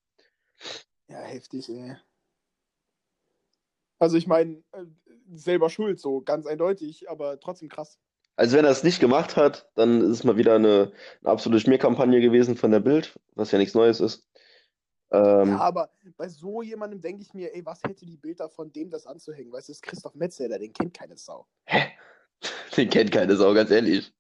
[1.08, 1.96] ja heftig, ey.
[4.00, 4.86] Also ich meine, äh,
[5.34, 7.98] selber schuld, so ganz eindeutig, aber trotzdem krass.
[8.36, 10.92] Also wenn er es nicht gemacht hat, dann ist es mal wieder eine,
[11.22, 14.28] eine absolute Schmierkampagne gewesen von der Bild, was ja nichts Neues ist.
[15.12, 18.72] Ähm, Ja, aber bei so jemandem denke ich mir, ey, was hätte die Bild davon,
[18.72, 19.52] dem das anzuhängen?
[19.52, 21.48] Weißt du, das ist Christoph Metzelder, den kennt keine Sau.
[22.78, 24.14] den kennt keine Sau, ganz ehrlich.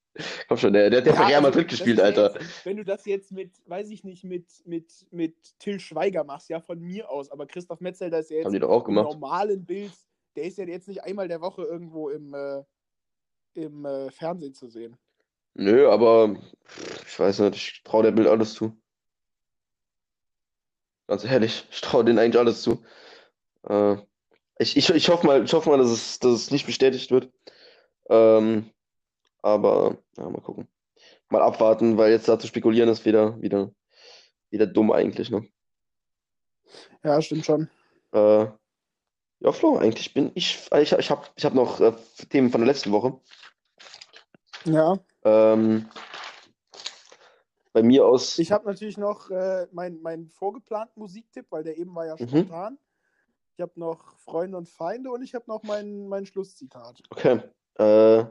[0.48, 2.34] Komm schon, der, der hat ja Ja, für Real also, Madrid gespielt, Alter.
[2.40, 6.50] Jetzt, wenn du das jetzt mit, weiß ich nicht, mit, mit, mit Till Schweiger machst,
[6.50, 9.94] ja, von mir aus, aber Christoph Metzelder ist ja jetzt im normalen Bild,
[10.36, 12.64] der ist ja jetzt nicht einmal der Woche irgendwo im, äh,
[13.54, 14.98] im äh, Fernsehen zu sehen.
[15.54, 16.36] Nö, aber
[17.06, 18.76] ich weiß nicht, ich traue der Bild alles zu.
[21.08, 22.84] Ganz ehrlich, ich traue denen eigentlich alles zu.
[23.64, 23.98] Äh,
[24.60, 27.32] ich, ich, ich hoffe mal, ich hoffe mal, dass es, dass es nicht bestätigt wird.
[28.10, 28.70] Ähm,
[29.42, 30.68] aber ja, mal gucken.
[31.30, 33.72] Mal abwarten, weil jetzt da zu spekulieren ist wieder, wieder,
[34.50, 35.48] wieder dumm eigentlich, ne?
[37.04, 37.70] Ja, stimmt schon.
[38.14, 38.48] Äh,
[39.40, 41.94] ja, Flo, eigentlich bin ich, ich, ich habe ich hab noch äh,
[42.30, 43.20] Themen von der letzten Woche.
[44.66, 45.90] Ja, Ähm,
[47.78, 51.94] bei mir aus, ich habe natürlich noch äh, meinen mein vorgeplanten Musiktipp, weil der eben
[51.94, 52.28] war ja Mhm.
[52.28, 52.80] spontan.
[53.56, 57.04] Ich habe noch Freunde und Feinde und ich habe noch mein, mein Schlusszitat.
[57.12, 57.40] okay,
[57.76, 58.26] äh,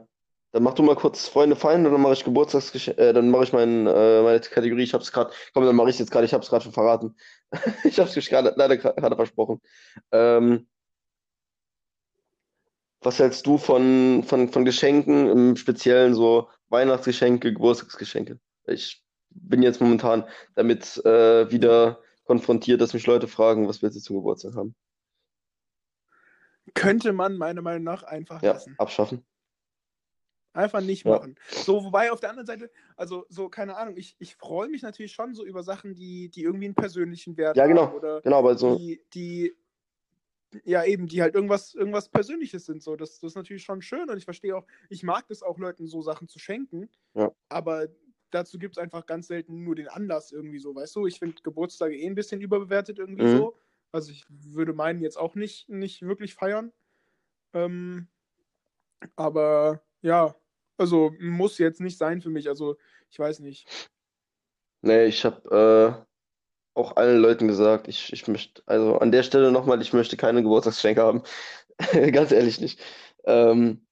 [0.51, 3.53] dann mach du mal kurz Freunde, Feinde, dann mache ich Geburtstagsgeschenke, äh, dann mache ich
[3.53, 6.49] mein, äh, meine Kategorie, ich hab's gerade, komm, dann mache ich jetzt gerade, ich hab's
[6.49, 7.15] gerade schon verraten.
[7.85, 9.61] Ich hab's gerade leider gerade versprochen.
[10.11, 10.67] Ähm,
[12.99, 18.39] was hältst du von, von, von Geschenken, im Speziellen so Weihnachtsgeschenke, Geburtstagsgeschenke?
[18.65, 19.06] Ich
[19.41, 24.17] bin jetzt momentan damit äh, wieder konfrontiert, dass mich Leute fragen, was willst du zum
[24.17, 24.75] Geburtstag haben?
[26.73, 28.75] Könnte man meiner Meinung nach einfach Ja, lassen.
[28.77, 29.25] abschaffen.
[30.53, 31.17] Einfach nicht Ja.
[31.17, 31.35] machen.
[31.49, 35.13] So, wobei auf der anderen Seite, also so, keine Ahnung, ich, ich freue mich natürlich
[35.13, 37.87] schon so über Sachen, die, die irgendwie einen persönlichen Wert Ja, genau.
[37.87, 39.55] haben oder Genau, weil so, die, die,
[40.63, 42.81] ja eben, die halt irgendwas, irgendwas Persönliches sind.
[42.81, 45.59] So, das, das ist natürlich schon schön und ich verstehe auch, ich mag das auch,
[45.59, 46.89] Leuten so Sachen zu schenken.
[47.13, 47.31] Ja.
[47.49, 47.87] Aber
[48.31, 51.07] dazu gibt es einfach ganz selten nur den Anlass irgendwie so, weißt du?
[51.07, 53.27] Ich finde Geburtstage eh ein bisschen überbewertet irgendwie Mhm.
[53.27, 53.57] so.
[53.91, 56.73] Also ich würde meinen jetzt auch nicht, nicht wirklich feiern.
[57.53, 58.07] Ähm,
[59.15, 60.35] aber ja,
[60.77, 62.49] also muss jetzt nicht sein für mich.
[62.49, 62.77] Also
[63.09, 63.67] ich weiß nicht.
[64.81, 66.05] nee, ich habe
[66.77, 70.17] äh, auch allen Leuten gesagt, ich, ich möchte, also an der Stelle nochmal, ich möchte
[70.17, 71.23] keine Geburtstagsgeschenke haben.
[72.13, 72.81] Ganz ehrlich nicht.
[73.25, 73.86] Ähm,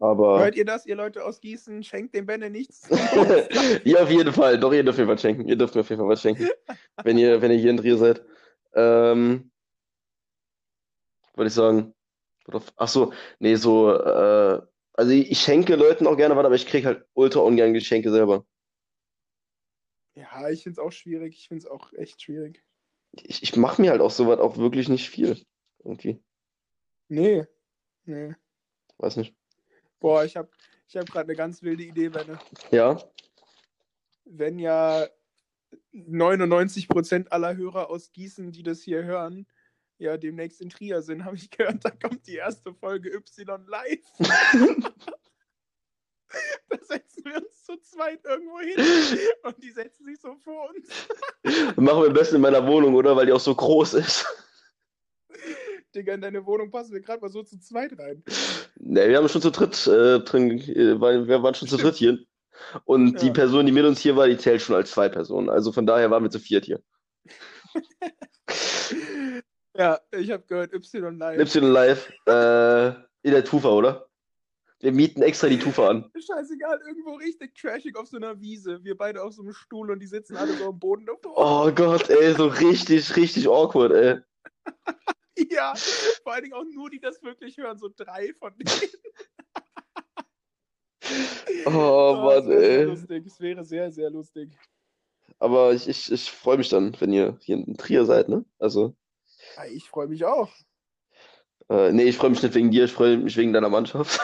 [0.00, 1.82] aber Hört ihr das, ihr Leute aus Gießen?
[1.82, 2.88] Schenkt dem Benne nichts.
[3.84, 4.58] ja, auf jeden Fall.
[4.58, 5.48] Doch, ihr dürft mir was schenken.
[5.48, 6.48] Ihr dürft mir auf jeden Fall was schenken.
[7.04, 8.24] Wenn ihr, wenn ihr hier in Trier seid.
[8.74, 9.52] Ähm,
[11.34, 11.94] würde ich sagen.
[12.76, 14.60] Ach so, nee, so, äh,
[14.94, 18.10] also ich, ich schenke Leuten auch gerne was, aber ich kriege halt ultra ungern Geschenke
[18.10, 18.44] selber.
[20.14, 21.36] ja, ich finde es auch schwierig.
[21.36, 22.64] Ich finde es auch echt schwierig.
[23.12, 25.40] Ich, ich mache mir halt auch sowas auch wirklich nicht viel.
[25.84, 26.20] Irgendwie.
[27.08, 27.46] Nee.
[28.04, 28.34] Nee.
[28.98, 29.36] Weiß nicht.
[30.00, 30.48] Boah, ich habe
[30.88, 32.38] ich hab gerade eine ganz wilde Idee, Benne.
[32.70, 32.98] Ja?
[34.24, 35.06] Wenn ja
[35.94, 39.46] 99% aller Hörer aus Gießen, die das hier hören,
[39.98, 44.00] ja demnächst in Trier sind, habe ich gehört, da kommt die erste Folge Y live.
[46.68, 50.88] da setzen wir uns zu zweit irgendwo hin und die setzen sich so vor uns.
[51.76, 53.16] Machen wir am besten in meiner Wohnung, oder?
[53.16, 54.26] Weil die auch so groß ist.
[55.94, 58.22] Digga, in deine Wohnung passen wir gerade mal so zu zweit rein.
[58.76, 62.18] Ne, wir haben schon zu dritt äh, drin, äh, wir waren schon zu dritt hier.
[62.84, 63.32] Und die Ja.
[63.32, 65.48] Person, die mit uns hier war, die zählt schon als zwei Personen.
[65.48, 66.82] Also von daher waren wir zu viert hier.
[69.76, 71.38] Ja, ich habe gehört Y live.
[71.54, 72.88] Y live, äh,
[73.22, 74.08] in der Tufa, oder?
[74.80, 76.10] Wir mieten extra die Tufa an.
[76.14, 78.82] Scheißegal, irgendwo richtig trashig auf so einer Wiese.
[78.82, 81.06] Wir beide auf so einem Stuhl und die sitzen alle so am Boden.
[81.36, 84.18] Oh Gott, ey, so richtig, richtig awkward, ey.
[85.50, 85.74] Ja,
[86.22, 88.70] vor allen Dingen auch nur, die das wirklich hören, so drei von denen.
[91.66, 92.84] Oh es Mann, ey.
[92.84, 93.26] lustig.
[93.26, 94.50] Es wäre sehr, sehr lustig.
[95.38, 98.44] Aber ich, ich, ich freue mich dann, wenn ihr hier in Trier seid, ne?
[98.58, 98.96] Also,
[99.56, 100.50] Ja, Ich freue mich auch.
[101.68, 104.20] äh, nee, ich freue mich nicht wegen dir, ich freue mich wegen deiner Mannschaft.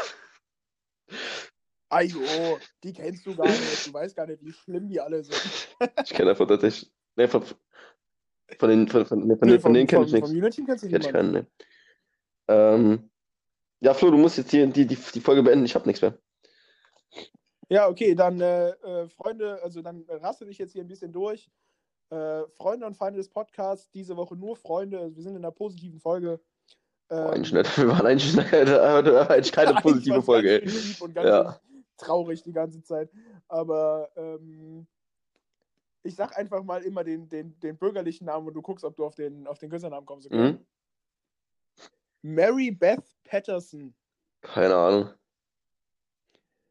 [1.90, 3.86] Ajo, die kennst du gar nicht.
[3.86, 5.40] Du weißt gar nicht, wie schlimm die alle sind.
[6.04, 6.90] Ich kenne einfach tatsächlich.
[7.16, 7.28] Nee,
[8.58, 10.28] von, von den, von, von, nee, von, von denen kenne ich nichts.
[10.30, 11.44] vom Unity kennst du Kenn ich keinen, nee.
[12.48, 13.10] Ähm,
[13.80, 16.18] ja, Flo, du musst jetzt hier die, die, die Folge beenden, ich habe nichts mehr.
[17.68, 21.50] Ja, okay, dann äh, äh, Freunde, also dann raste dich jetzt hier ein bisschen durch.
[22.10, 24.98] Äh, Freunde und Feinde des Podcasts, diese Woche nur Freunde.
[25.00, 26.40] Also wir sind in einer positiven Folge.
[27.08, 27.76] Boah, Ähm, eigentlich nicht.
[27.78, 31.60] Wir waren eigentlich, eigentlich keine positive Folge, ganz Ja.
[31.96, 33.10] traurig die ganze Zeit.
[33.48, 34.86] Aber ähm,
[36.04, 39.04] ich sag einfach mal immer den, den, den bürgerlichen Namen und du guckst, ob du
[39.04, 40.30] auf den, auf den Künstlernamen kommst.
[40.30, 40.64] Mhm.
[42.22, 43.94] Mary Beth Patterson.
[44.42, 45.10] Keine Ahnung.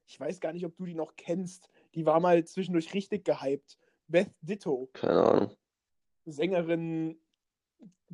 [0.08, 1.70] Ich weiß gar nicht, ob du die noch kennst.
[1.96, 3.78] Die war mal zwischendurch richtig gehypt.
[4.08, 5.58] Beth Ditto, Keine Ahnung.
[6.26, 7.20] Sängerin,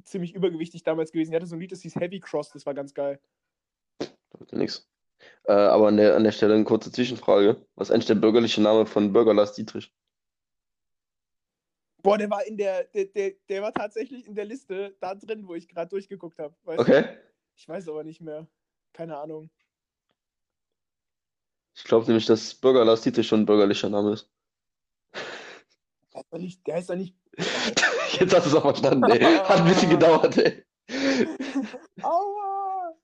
[0.04, 1.32] ziemlich übergewichtig damals gewesen.
[1.32, 3.20] Die hatte so ein Lied, das hieß Heavy Cross, das war ganz geil.
[4.52, 4.88] Nix.
[5.44, 7.66] Äh, aber an der, an der Stelle eine kurze Zwischenfrage.
[7.76, 9.94] Was ist eigentlich der bürgerliche Name von Bürger Lars Dietrich?
[12.02, 15.48] Boah, der war in der, der, der, der war tatsächlich in der Liste da drin,
[15.48, 16.56] wo ich gerade durchgeguckt habe.
[16.66, 17.18] Okay.
[17.56, 18.48] Ich weiß aber nicht mehr.
[18.94, 19.50] Keine Ahnung.
[21.76, 24.30] Ich glaube nämlich, dass Bürger Lars Dietrich schon ein bürgerlicher Name ist.
[26.14, 26.68] Der ist doch nicht.
[26.68, 27.16] Der ist doch nicht
[28.20, 29.20] Jetzt hast du es auch verstanden, ey.
[29.20, 30.64] Hat ein bisschen gedauert, ey.
[32.02, 32.96] Aua!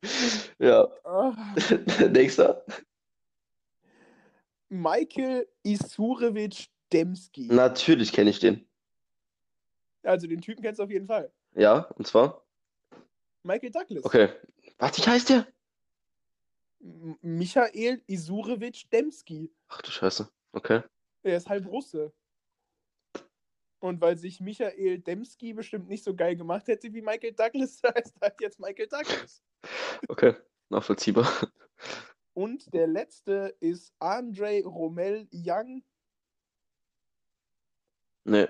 [0.60, 0.88] Ja.
[1.04, 1.56] Ah.
[2.12, 2.66] Nächster.
[4.70, 7.48] Michael Isurevich Demski.
[7.48, 8.68] Natürlich kenne ich den.
[10.06, 11.32] Also den Typen kennst du auf jeden Fall.
[11.56, 12.45] Ja, und zwar?
[13.43, 14.06] Michael Douglas.
[14.06, 14.30] Okay.
[14.78, 15.47] Was, wie heißt der?
[16.82, 19.51] M Michael Isurevich Demski.
[19.70, 20.30] Ach du Scheiße.
[20.51, 20.82] Okay.
[21.24, 22.14] Er ist halb Russe.
[23.80, 28.16] Und weil sich Michael Demski bestimmt nicht so geil gemacht hätte wie Michael Douglas, heißt
[28.20, 29.41] er halt jetzt Michael Douglas.
[30.08, 30.36] Okay.
[30.70, 31.28] Nachvollziehbar.
[32.36, 35.84] Und der letzte ist Andre Romel Young.
[38.26, 38.47] Nee.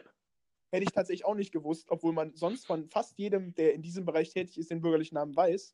[0.75, 4.03] Hätte ich tatsächlich auch nicht gewusst, obwohl man sonst von fast jedem, der in diesem
[4.03, 5.73] Bereich tätig ist, den bürgerlichen Namen weiß.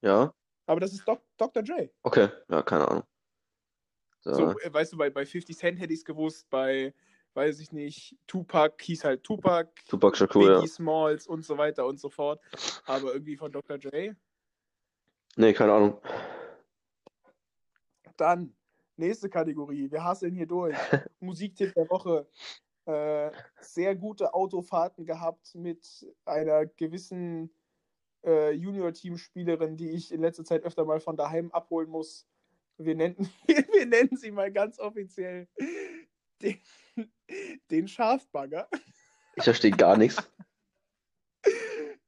[0.00, 0.34] Ja.
[0.66, 1.62] Aber das ist Doc Dr.
[1.62, 1.88] Dre.
[2.02, 2.28] Okay.
[2.48, 3.04] Ja, keine Ahnung.
[4.18, 4.34] So.
[4.34, 6.92] So, äh, weißt du, bei, bei 50 Cent hätte ich es gewusst, bei,
[7.34, 10.66] weiß ich nicht, Tupac hieß halt Tupac, Tupac Shakur, Biggie ja.
[10.66, 12.40] Smalls und so weiter und so fort.
[12.86, 13.78] Aber irgendwie von Dr.
[13.78, 14.16] Dre.
[15.36, 16.00] Nee, keine Ahnung.
[18.16, 18.56] Dann,
[18.96, 19.88] nächste Kategorie.
[19.88, 20.76] Wir hasseln hier durch.
[21.20, 22.26] Musiktipp der Woche.
[22.84, 23.30] Äh,
[23.60, 27.54] sehr gute Autofahrten gehabt mit einer gewissen
[28.24, 32.26] äh, Junior-Teamspielerin, die ich in letzter Zeit öfter mal von daheim abholen muss.
[32.78, 35.46] Wir nennen, wir nennen sie mal ganz offiziell
[36.42, 36.60] den,
[37.70, 38.68] den Schafbagger.
[39.36, 40.16] Ich verstehe gar nichts.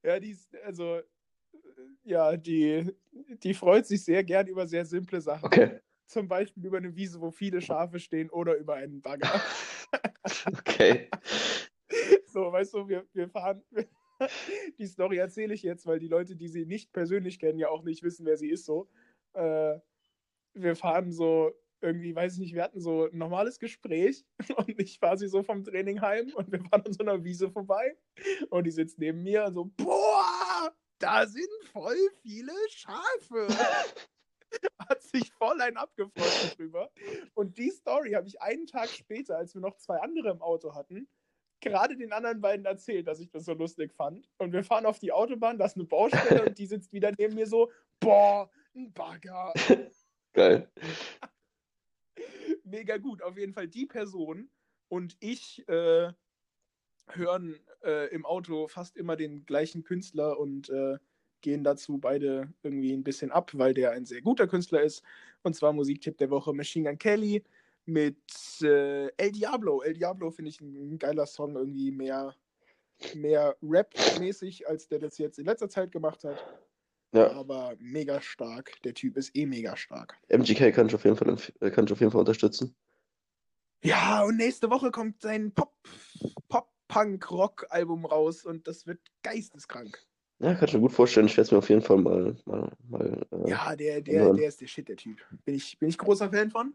[0.02, 1.00] Ja, die ist, also,
[2.02, 2.94] ja, die,
[3.42, 5.46] die freut sich sehr gern über sehr simple Sachen.
[5.46, 5.80] Okay.
[6.06, 9.40] Zum Beispiel über eine Wiese, wo viele Schafe stehen oder über einen Bagger.
[10.46, 11.08] Okay.
[12.26, 13.62] So, weißt du, wir, wir fahren.
[14.78, 17.84] Die Story erzähle ich jetzt, weil die Leute, die sie nicht persönlich kennen, ja auch
[17.84, 18.64] nicht wissen, wer sie ist.
[18.64, 18.88] So,
[19.34, 19.78] äh,
[20.54, 24.24] wir fahren so irgendwie, weiß ich nicht, wir hatten so ein normales Gespräch
[24.56, 27.50] und ich fahre sie so vom Training heim und wir fahren an so einer Wiese
[27.50, 27.96] vorbei
[28.50, 33.48] und die sitzt neben mir und so, boah, da sind voll viele Schafe.
[34.88, 36.90] Hat sich voll ein abgefreut drüber.
[37.34, 40.74] Und die Story habe ich einen Tag später, als wir noch zwei andere im Auto
[40.74, 41.08] hatten,
[41.60, 44.28] gerade den anderen beiden erzählt, dass ich das so lustig fand.
[44.38, 47.34] Und wir fahren auf die Autobahn, da ist eine Baustelle und die sitzt wieder neben
[47.34, 49.52] mir so, boah, ein Bagger.
[50.32, 50.68] Geil.
[52.64, 53.22] Mega gut.
[53.22, 54.50] Auf jeden Fall die Person
[54.88, 56.12] und ich äh,
[57.08, 60.98] hören äh, im Auto fast immer den gleichen Künstler und äh,
[61.44, 65.04] gehen dazu beide irgendwie ein bisschen ab, weil der ein sehr guter Künstler ist.
[65.42, 67.44] Und zwar Musiktipp der Woche Machine Gun Kelly
[67.84, 68.16] mit
[68.62, 69.82] äh, El Diablo.
[69.82, 72.34] El Diablo finde ich ein geiler Song, irgendwie mehr,
[73.14, 76.42] mehr Rap-mäßig, als der das jetzt in letzter Zeit gemacht hat.
[77.12, 77.30] Ja.
[77.32, 78.72] Aber mega stark.
[78.82, 80.16] Der Typ ist eh mega stark.
[80.28, 82.74] MGK kann ich auf jeden Fall, äh, kann ich auf jeden Fall unterstützen.
[83.82, 85.74] Ja, und nächste Woche kommt sein Pop,
[86.48, 90.06] Pop-Punk-Rock-Album raus und das wird geisteskrank.
[90.44, 91.26] Ja, kann ich mir gut vorstellen.
[91.26, 94.36] Ich werde es mir auf jeden Fall mal, mal, mal äh, Ja, der, der, hören.
[94.36, 95.18] der ist der Shit, der Typ.
[95.44, 96.74] Bin ich, bin ich großer Fan von.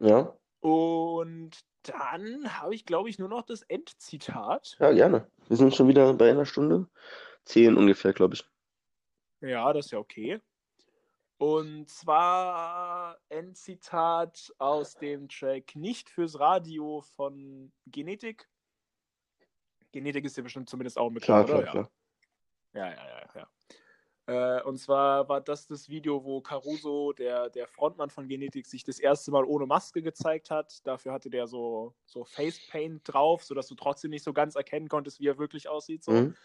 [0.00, 0.34] ja.
[0.60, 1.52] Und
[1.84, 4.76] dann habe ich, glaube ich, nur noch das Endzitat.
[4.80, 5.30] Ja, gerne.
[5.46, 6.88] Wir sind schon wieder bei einer Stunde.
[7.44, 8.44] Zehn ungefähr, glaube ich.
[9.40, 10.40] Ja, das ist ja okay.
[11.38, 18.48] Und zwar Endzitat aus dem Track Nicht fürs Radio von Genetik.
[19.92, 21.82] Genetik ist ja bestimmt zumindest auch ein Klar, Begriff, klar, oder?
[21.84, 21.90] klar.
[22.78, 22.94] Ja, ja,
[23.34, 23.46] ja,
[24.28, 24.58] ja.
[24.58, 28.84] Äh, und zwar war das das Video, wo Caruso, der, der Frontmann von Genetik, sich
[28.84, 30.86] das erste Mal ohne Maske gezeigt hat.
[30.86, 35.18] Dafür hatte der so, so Facepaint drauf, sodass du trotzdem nicht so ganz erkennen konntest,
[35.18, 36.04] wie er wirklich aussieht.
[36.04, 36.12] So.
[36.12, 36.36] Mhm.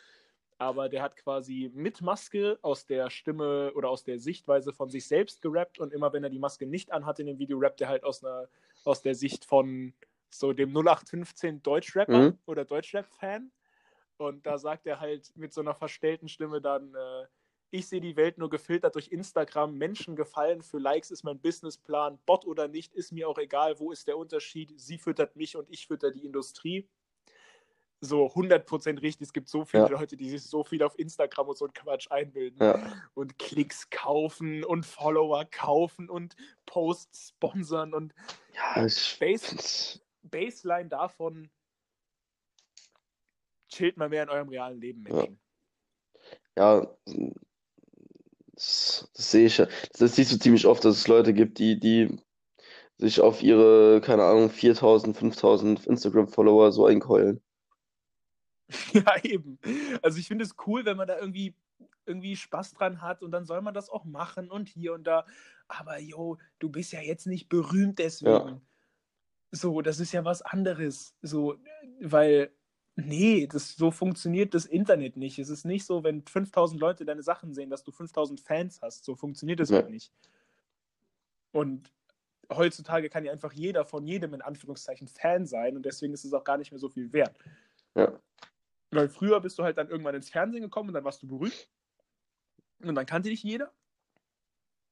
[0.57, 5.07] aber der hat quasi mit Maske aus der Stimme oder aus der Sichtweise von sich
[5.07, 7.89] selbst gerappt und immer wenn er die Maske nicht anhat in dem Video, rappt er
[7.89, 8.47] halt aus, einer,
[8.85, 9.93] aus der Sicht von
[10.29, 12.39] so dem 0815 Deutschrapper Mhm.
[12.47, 13.51] oder Deutschrap-Fan.
[14.17, 17.25] Und da sagt er halt mit so einer verstellten Stimme dann, äh,
[17.71, 22.19] ich sehe die Welt nur gefiltert durch Instagram, Menschen gefallen, für Likes ist mein Businessplan,
[22.25, 25.67] Bot oder nicht, ist mir auch egal, wo ist der Unterschied, sie füttert mich und
[25.71, 26.87] ich fütter die Industrie
[28.01, 29.27] so 100% richtig.
[29.27, 29.89] Es gibt so viele Ja.
[29.89, 32.93] Leute, die sich so viel auf Instagram und so einen Quatsch einbilden Ja.
[33.13, 36.35] und Klicks kaufen und Follower kaufen und
[36.65, 38.13] Posts sponsern und
[38.53, 38.85] Ja,
[39.19, 41.49] Base, Baseline davon
[43.73, 45.27] chillt mal mehr in eurem realen Leben, Ja.
[45.27, 45.39] Menschen.
[46.57, 46.87] ja,
[48.55, 49.67] das, das sehe ich ja.
[49.97, 52.19] Das siehst du ziemlich oft, dass es Leute gibt, die, die
[52.97, 57.41] sich auf ihre, keine Ahnung, 4000, 5000 Instagram-Follower so einkeulen.
[58.93, 59.59] Ja, eben.
[60.01, 61.55] Also ich finde es cool, wenn man da irgendwie,
[62.05, 65.25] irgendwie Spaß dran hat und dann soll man das auch machen und hier und da.
[65.67, 68.31] Aber yo, du bist ja jetzt nicht berühmt deswegen.
[68.31, 68.61] Ja.
[69.51, 71.15] So, das ist ja was anderes.
[71.21, 71.57] So,
[72.01, 72.51] weil,
[72.95, 75.39] nee, das, so funktioniert das Internet nicht.
[75.39, 79.05] Es ist nicht so, wenn 5000 Leute deine Sachen sehen, dass du 5000 Fans hast.
[79.05, 79.77] So funktioniert das Ja.
[79.77, 80.11] halt nicht.
[81.51, 81.91] Und
[82.51, 86.33] heutzutage kann ja einfach jeder von jedem in Anführungszeichen Fan sein und deswegen ist es
[86.33, 87.37] auch gar nicht mehr so viel wert.
[87.95, 88.19] Ja.
[88.91, 91.67] Weil früher bist du halt dann irgendwann ins Fernsehen gekommen und dann warst du berühmt.
[92.83, 93.71] Und dann kannte dich jeder.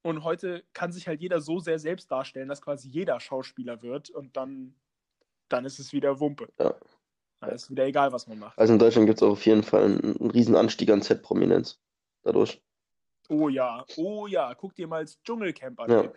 [0.03, 4.09] Und heute kann sich halt jeder so sehr selbst darstellen, dass quasi jeder Schauspieler wird
[4.09, 4.73] und dann,
[5.49, 6.51] dann ist es wieder Wumpe.
[6.57, 6.73] Ja.
[7.41, 8.57] Dann ist wieder egal, was man macht.
[8.57, 11.79] Also in Deutschland gibt es auch auf jeden Fall einen, einen riesen Anstieg an Z-Prominenz
[12.21, 12.61] dadurch.
[13.29, 15.91] Oh ja, oh ja, guck dir mal das Dschungelcamp an.
[15.91, 16.13] Ja.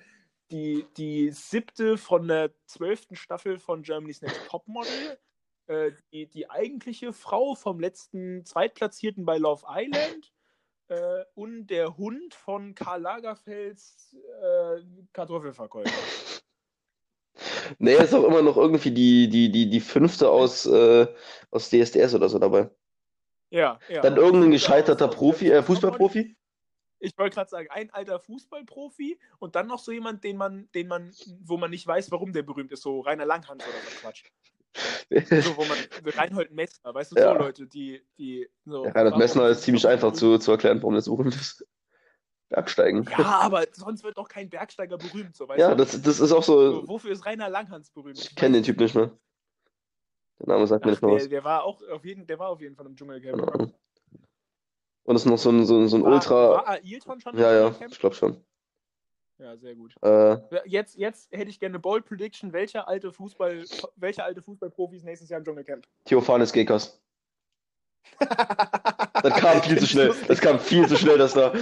[0.51, 5.19] Die, die siebte von der zwölften Staffel von Germany's Next Topmodel.
[5.67, 10.33] Äh, die, die eigentliche Frau vom letzten Zweitplatzierten bei Love Island.
[10.89, 14.83] Äh, und der Hund von Karl Lagerfelds äh,
[15.13, 15.91] Kartoffelverkäufer.
[17.79, 21.07] Nee, ist auch immer noch irgendwie die, die, die, die fünfte aus, äh,
[21.51, 22.71] aus DSDS oder so dabei.
[23.51, 24.01] Ja, ja.
[24.03, 26.37] Dann irgendein gescheiterter Profi, äh, Fußballprofi.
[27.01, 30.89] Ich wollte gerade sagen, ein alter Fußballprofi und dann noch so jemand, den man, den
[30.89, 31.13] man,
[31.43, 34.25] wo man nicht weiß, warum der berühmt ist, so Rainer Langhans oder so Quatsch.
[35.43, 35.79] So, wo man,
[36.17, 37.33] Reinhold Messner, weißt du, Ja.
[37.33, 38.87] so Leute, die, die so.
[38.87, 41.65] Ja, warum Messner ist ziemlich einfach zu, zu erklären, warum der so berühmt ist.
[42.55, 43.05] Bergsteigen.
[43.11, 45.77] Ja, aber sonst wird doch kein Bergsteiger berühmt, so weißt Ja, du.
[45.77, 46.89] das, das ist auch so, so.
[46.89, 48.19] wofür ist Rainer Langhans berühmt?
[48.19, 49.11] Ich kenne den Typ nicht mehr.
[50.41, 51.29] Der Name sagt mir Ach, nicht mal der, was.
[51.29, 53.43] der war auch auf jeden, der war auf jeden Fall im Dschungelcamp.
[53.55, 53.75] Ahnung.
[55.05, 56.35] Und es ist noch so ein, so ein, so ein War, Ultra.
[56.51, 58.37] war Ailton schon Ja, ja, ich glaube schon.
[59.39, 59.95] Ja, sehr gut.
[60.03, 63.65] Äh, Jetzt, jetzt hätte ich gerne eine Bold Prediction, welcher alte Fußball,
[63.97, 65.87] welche alte Fußballprofis nächstes Jahr im Dschungelcamp?
[66.05, 67.01] Theophanes Gekas.
[68.19, 70.15] Das kam viel zu schnell.
[70.29, 71.53] Das kam viel zu schnell, dass da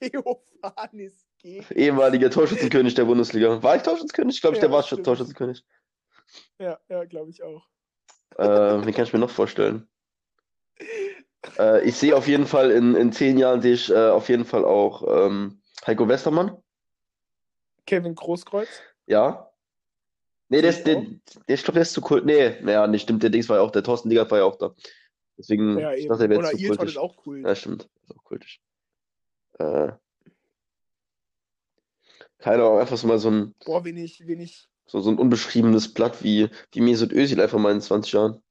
[0.00, 1.70] Theophanis geht.
[1.70, 3.62] ehemaliger Torschützenkönig der Bundesliga.
[3.62, 4.36] War ich Torschützenkönig?
[4.36, 5.04] Ich glaube, ich, der Ja, war stimmt.
[5.04, 5.64] Torschützenkönig.
[6.58, 7.66] Ja, ja, glaube ich auch.
[8.36, 8.44] Äh,
[8.84, 9.88] wen kann ich mir noch vorstellen?
[11.58, 14.44] Äh, ich sehe auf jeden Fall in, in zehn Jahren sehe ich äh, auf jeden
[14.44, 16.56] Fall auch ähm, Heiko Westermann.
[17.86, 18.68] Kevin Großkreuz.
[19.06, 19.50] Ja.
[20.48, 22.24] Nee, der der, der, ich glaube, der ist zu Kult.
[22.24, 24.56] Nee, naja, nicht stimmt, der Dings war ja auch, der Thorsten Liegert war ja auch
[24.56, 24.74] da.
[25.38, 26.98] Deswegen, Ja, ich dachte, der wäre zu Ailton ist kultisch.
[26.98, 27.42] auch cool.
[27.44, 28.60] Ja, stimmt, ist auch kultisch.
[29.58, 29.92] Äh,
[32.38, 34.68] keine Ahnung, einfach so mal so ein, Boah, wen ich, wen ich.
[34.86, 38.42] so, so ein unbeschriebenes Blatt wie, wie Mesut Özil einfach mal in 20 Jahren.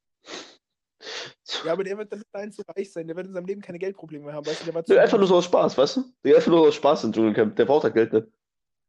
[1.64, 3.08] Ja, aber der wird damit dahin zu reich sein.
[3.08, 4.46] Der wird in seinem Leben keine Geldprobleme mehr haben.
[4.46, 6.04] Weißt du, der war zu einfach nur so aus Spaß, weißt du?
[6.24, 7.56] Der einfach nur aus Spaß im Dschungelcamp.
[7.56, 8.28] Der braucht halt Geld nicht.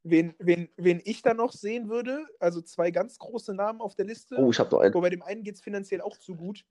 [0.03, 4.07] Wen, wen, wen ich da noch sehen würde, also zwei ganz große Namen auf der
[4.07, 4.37] Liste.
[4.39, 4.95] Oh, ich hab noch einen.
[4.95, 6.65] Wobei dem einen geht es finanziell auch zu gut.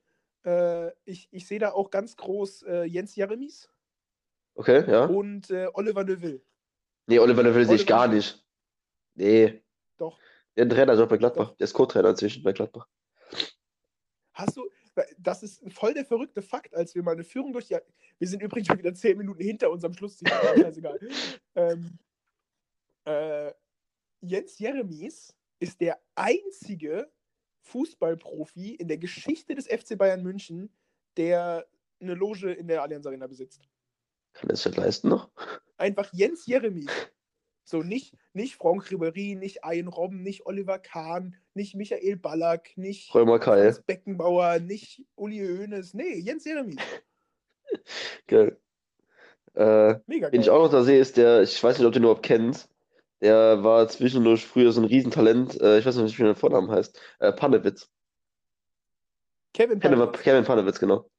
[0.46, 3.70] Äh, ich ich sehe da auch ganz groß äh, Jens Jeremies
[4.56, 5.06] Okay, ja.
[5.06, 6.42] und äh, Oliver Neuville.
[7.08, 8.44] Nee, Oliver Neuville sehe ich gar nicht.
[9.14, 9.62] Nee.
[9.98, 10.18] Doch.
[10.56, 11.54] Der hat einen Trainerjob bei Gladbach.
[11.58, 12.88] Der ist Co-Trainer inzwischen bei Gladbach.
[14.34, 14.70] Hast du,
[15.18, 17.78] das ist voll der verrückte Fakt, als wir mal eine Führung durch die.
[18.18, 20.32] Wir sind übrigens schon wieder zehn Minuten hinter unserem Schlussziel.
[20.32, 21.00] aber Scheißegal.
[21.56, 22.00] ähm,
[23.06, 23.52] äh,
[24.22, 27.12] Jens Jeremies ist der einzige
[27.62, 30.70] Fußballprofi in der Geschichte des FC Bayern München,
[31.18, 31.68] der
[32.00, 33.62] eine Loge in der Allianz Arena besitzt.
[34.36, 35.30] Kann er sich leisten noch?
[35.78, 36.88] Einfach Jens Jeremies.
[37.64, 43.14] So, nicht, nicht Franck Ribéry, nicht Ayen Robben, nicht Oliver Kahn, nicht Michael Ballack, nicht
[43.16, 43.74] Römer Kai.
[43.88, 45.96] Beckenbauer, nicht Uli Hoeneß.
[45.96, 46.78] Nee, Jens Jeremies.
[48.28, 48.60] Geil.
[49.56, 50.56] Äh, Mega wen ich geil.
[50.56, 52.70] auch noch da sehe, ist der, ich weiß nicht, ob du ihn überhaupt kennst.
[53.22, 55.60] Der war zwischendurch früher so ein Riesentalent.
[55.62, 57.00] Äh, ich weiß nicht, wie der Vornamen heißt.
[57.20, 57.90] Äh, Panewitz.
[59.54, 60.22] Kevin Kevin, Panewitz.
[60.22, 61.10] Kevin Panewitz, genau.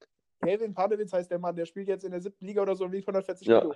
[0.42, 2.92] Kevin Panewitz heißt der Mann, der spielt jetzt in der siebten Liga oder so und
[2.92, 3.60] wiegt 140 Ja.
[3.60, 3.74] Kilo.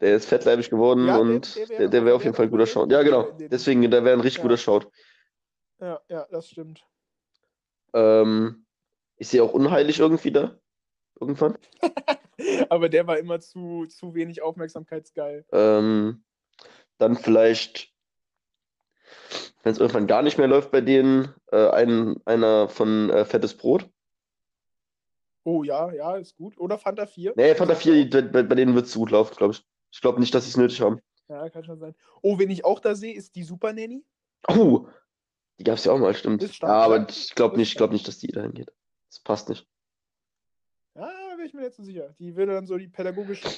[0.00, 2.50] Der ist fettleibig geworden Ja, und der wäre der, wäre auf der jeden Fall ein
[2.50, 2.90] guter Schaut.
[2.92, 3.30] Ja, genau.
[3.32, 4.42] Deswegen, der wäre ein richtig Ja.
[4.42, 4.88] guter Schaut.
[5.80, 6.84] Ja, ja, das stimmt.
[7.94, 8.64] Ähm,
[9.16, 10.56] ich sehe auch unheilig irgendwie da.
[11.20, 11.58] Irgendwann.
[12.68, 15.44] Aber der war immer zu, zu wenig aufmerksamkeitsgeil.
[15.50, 16.22] Ähm,
[16.98, 17.92] dann vielleicht,
[19.64, 23.56] wenn es irgendwann gar nicht mehr läuft bei denen, äh, ein, einer von äh, Fettes
[23.56, 23.88] Brot.
[25.44, 26.58] Oh ja, ja, ist gut.
[26.58, 27.34] Oder Fanta 4.
[27.36, 29.64] Nee, Fanta 4, bei, bei, denen wird es gut laufen, glaube ich.
[29.90, 31.00] Ich glaube nicht, dass sie es nötig haben.
[31.28, 31.94] Ja, kann schon sein.
[32.22, 34.04] Oh, wen ich auch da sehe, ist die Super Nanny.
[34.48, 34.88] Oh,
[35.58, 36.42] die gab es ja auch mal, stimmt.
[36.42, 38.70] Stark, ja, aber ich glaube nicht, ich glaube nicht, dass die dahin geht.
[39.08, 39.66] Das passt nicht.
[40.94, 42.14] Ja, da bin ich mir jetzt so sicher.
[42.18, 43.48] Die würde dann so die pädagogische.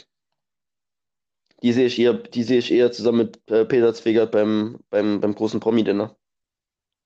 [1.62, 5.20] Die sehe ich eher, die sehe ich eher zusammen mit äh, Peter Zwegert beim, beim,
[5.20, 6.16] beim großen Promi-Dinner.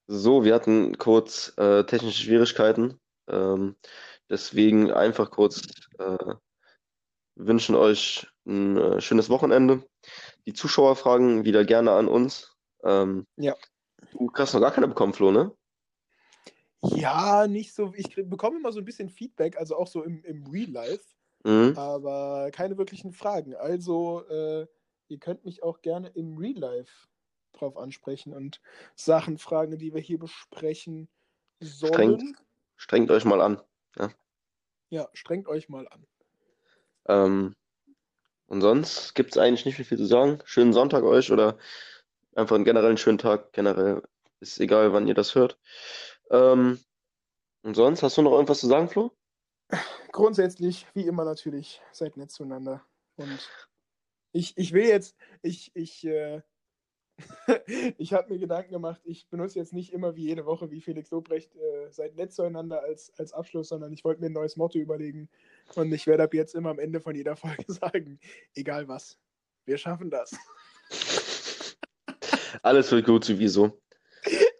[0.07, 3.01] So, wir hatten kurz äh, technische Schwierigkeiten.
[3.29, 3.75] Ähm,
[4.29, 5.63] deswegen einfach kurz
[5.99, 6.35] äh,
[7.37, 9.85] wünschen euch ein äh, schönes Wochenende.
[10.47, 12.55] Die Zuschauer fragen wieder gerne an uns.
[12.85, 13.55] Ähm, Ja.
[14.13, 15.53] Du hast noch gar keine bekommen, Flo, ne?
[16.83, 17.93] Ja, nicht so.
[17.97, 21.05] Ich bekomme immer so ein bisschen Feedback, also auch so im, im Real Life,
[21.45, 21.77] Mhm.
[21.77, 23.55] aber keine wirklichen Fragen.
[23.55, 24.67] Also, äh,
[25.09, 27.09] ihr könnt mich auch gerne im Real Life
[27.53, 28.61] drauf ansprechen und
[28.95, 31.09] Sachen fragen, die wir hier besprechen
[31.61, 32.37] sollen.
[32.77, 33.61] Strengt euch mal an.
[34.91, 36.07] Ja, strengt euch mal an.
[37.07, 37.57] Ähm,
[38.47, 40.39] und sonst gibt es eigentlich nicht viel zu sagen.
[40.45, 41.59] Schönen Sonntag euch oder
[42.35, 43.53] einfach einen generellen schönen Tag.
[43.53, 44.03] Generell
[44.41, 45.59] ist egal, wann ihr das hört.
[46.31, 46.79] Ähm,
[47.63, 49.11] und sonst, hast du noch irgendwas zu sagen, Flo?
[50.13, 52.85] Grundsätzlich, wie immer natürlich, seid nett zueinander.
[53.17, 53.51] Und
[54.33, 56.43] ich, ich will jetzt, ich, ich, äh,
[57.99, 61.11] ich habe mir Gedanken gemacht, ich benutze jetzt nicht immer wie jede Woche, wie Felix
[61.11, 64.79] Lobrecht, äh, seid nett zueinander als, als Abschluss, sondern ich wollte mir ein neues Motto
[64.79, 65.29] überlegen.
[65.75, 68.19] Und ich werde ab jetzt immer am Ende von jeder Folge sagen,
[68.55, 69.19] egal was,
[69.65, 70.37] wir schaffen das.
[72.63, 73.81] Alles wird gut sowieso.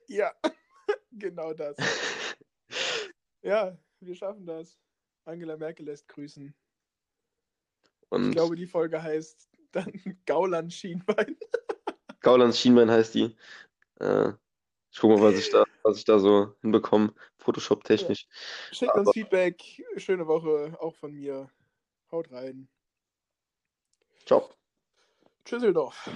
[0.09, 0.33] Ja,
[1.13, 1.77] genau das.
[3.43, 4.79] Ja, wir schaffen das.
[5.25, 6.55] Angela Merkel lässt grüßen.
[7.85, 9.93] Ich Und glaube, die Folge heißt dann
[10.27, 11.37] Gauland Schienbein.
[12.25, 13.37] Gaulands Schienbein heißt die.
[14.01, 14.31] Äh,
[14.91, 18.27] ich gucke mal, was ich da, was ich da so hinbekomme, Photoshop-technisch.
[18.73, 19.63] Schickt uns Feedback.
[19.97, 21.51] Schöne Woche auch von mir.
[22.11, 22.69] Haut rein.
[24.25, 24.51] Ciao.
[25.45, 26.11] Tschüsseldorf.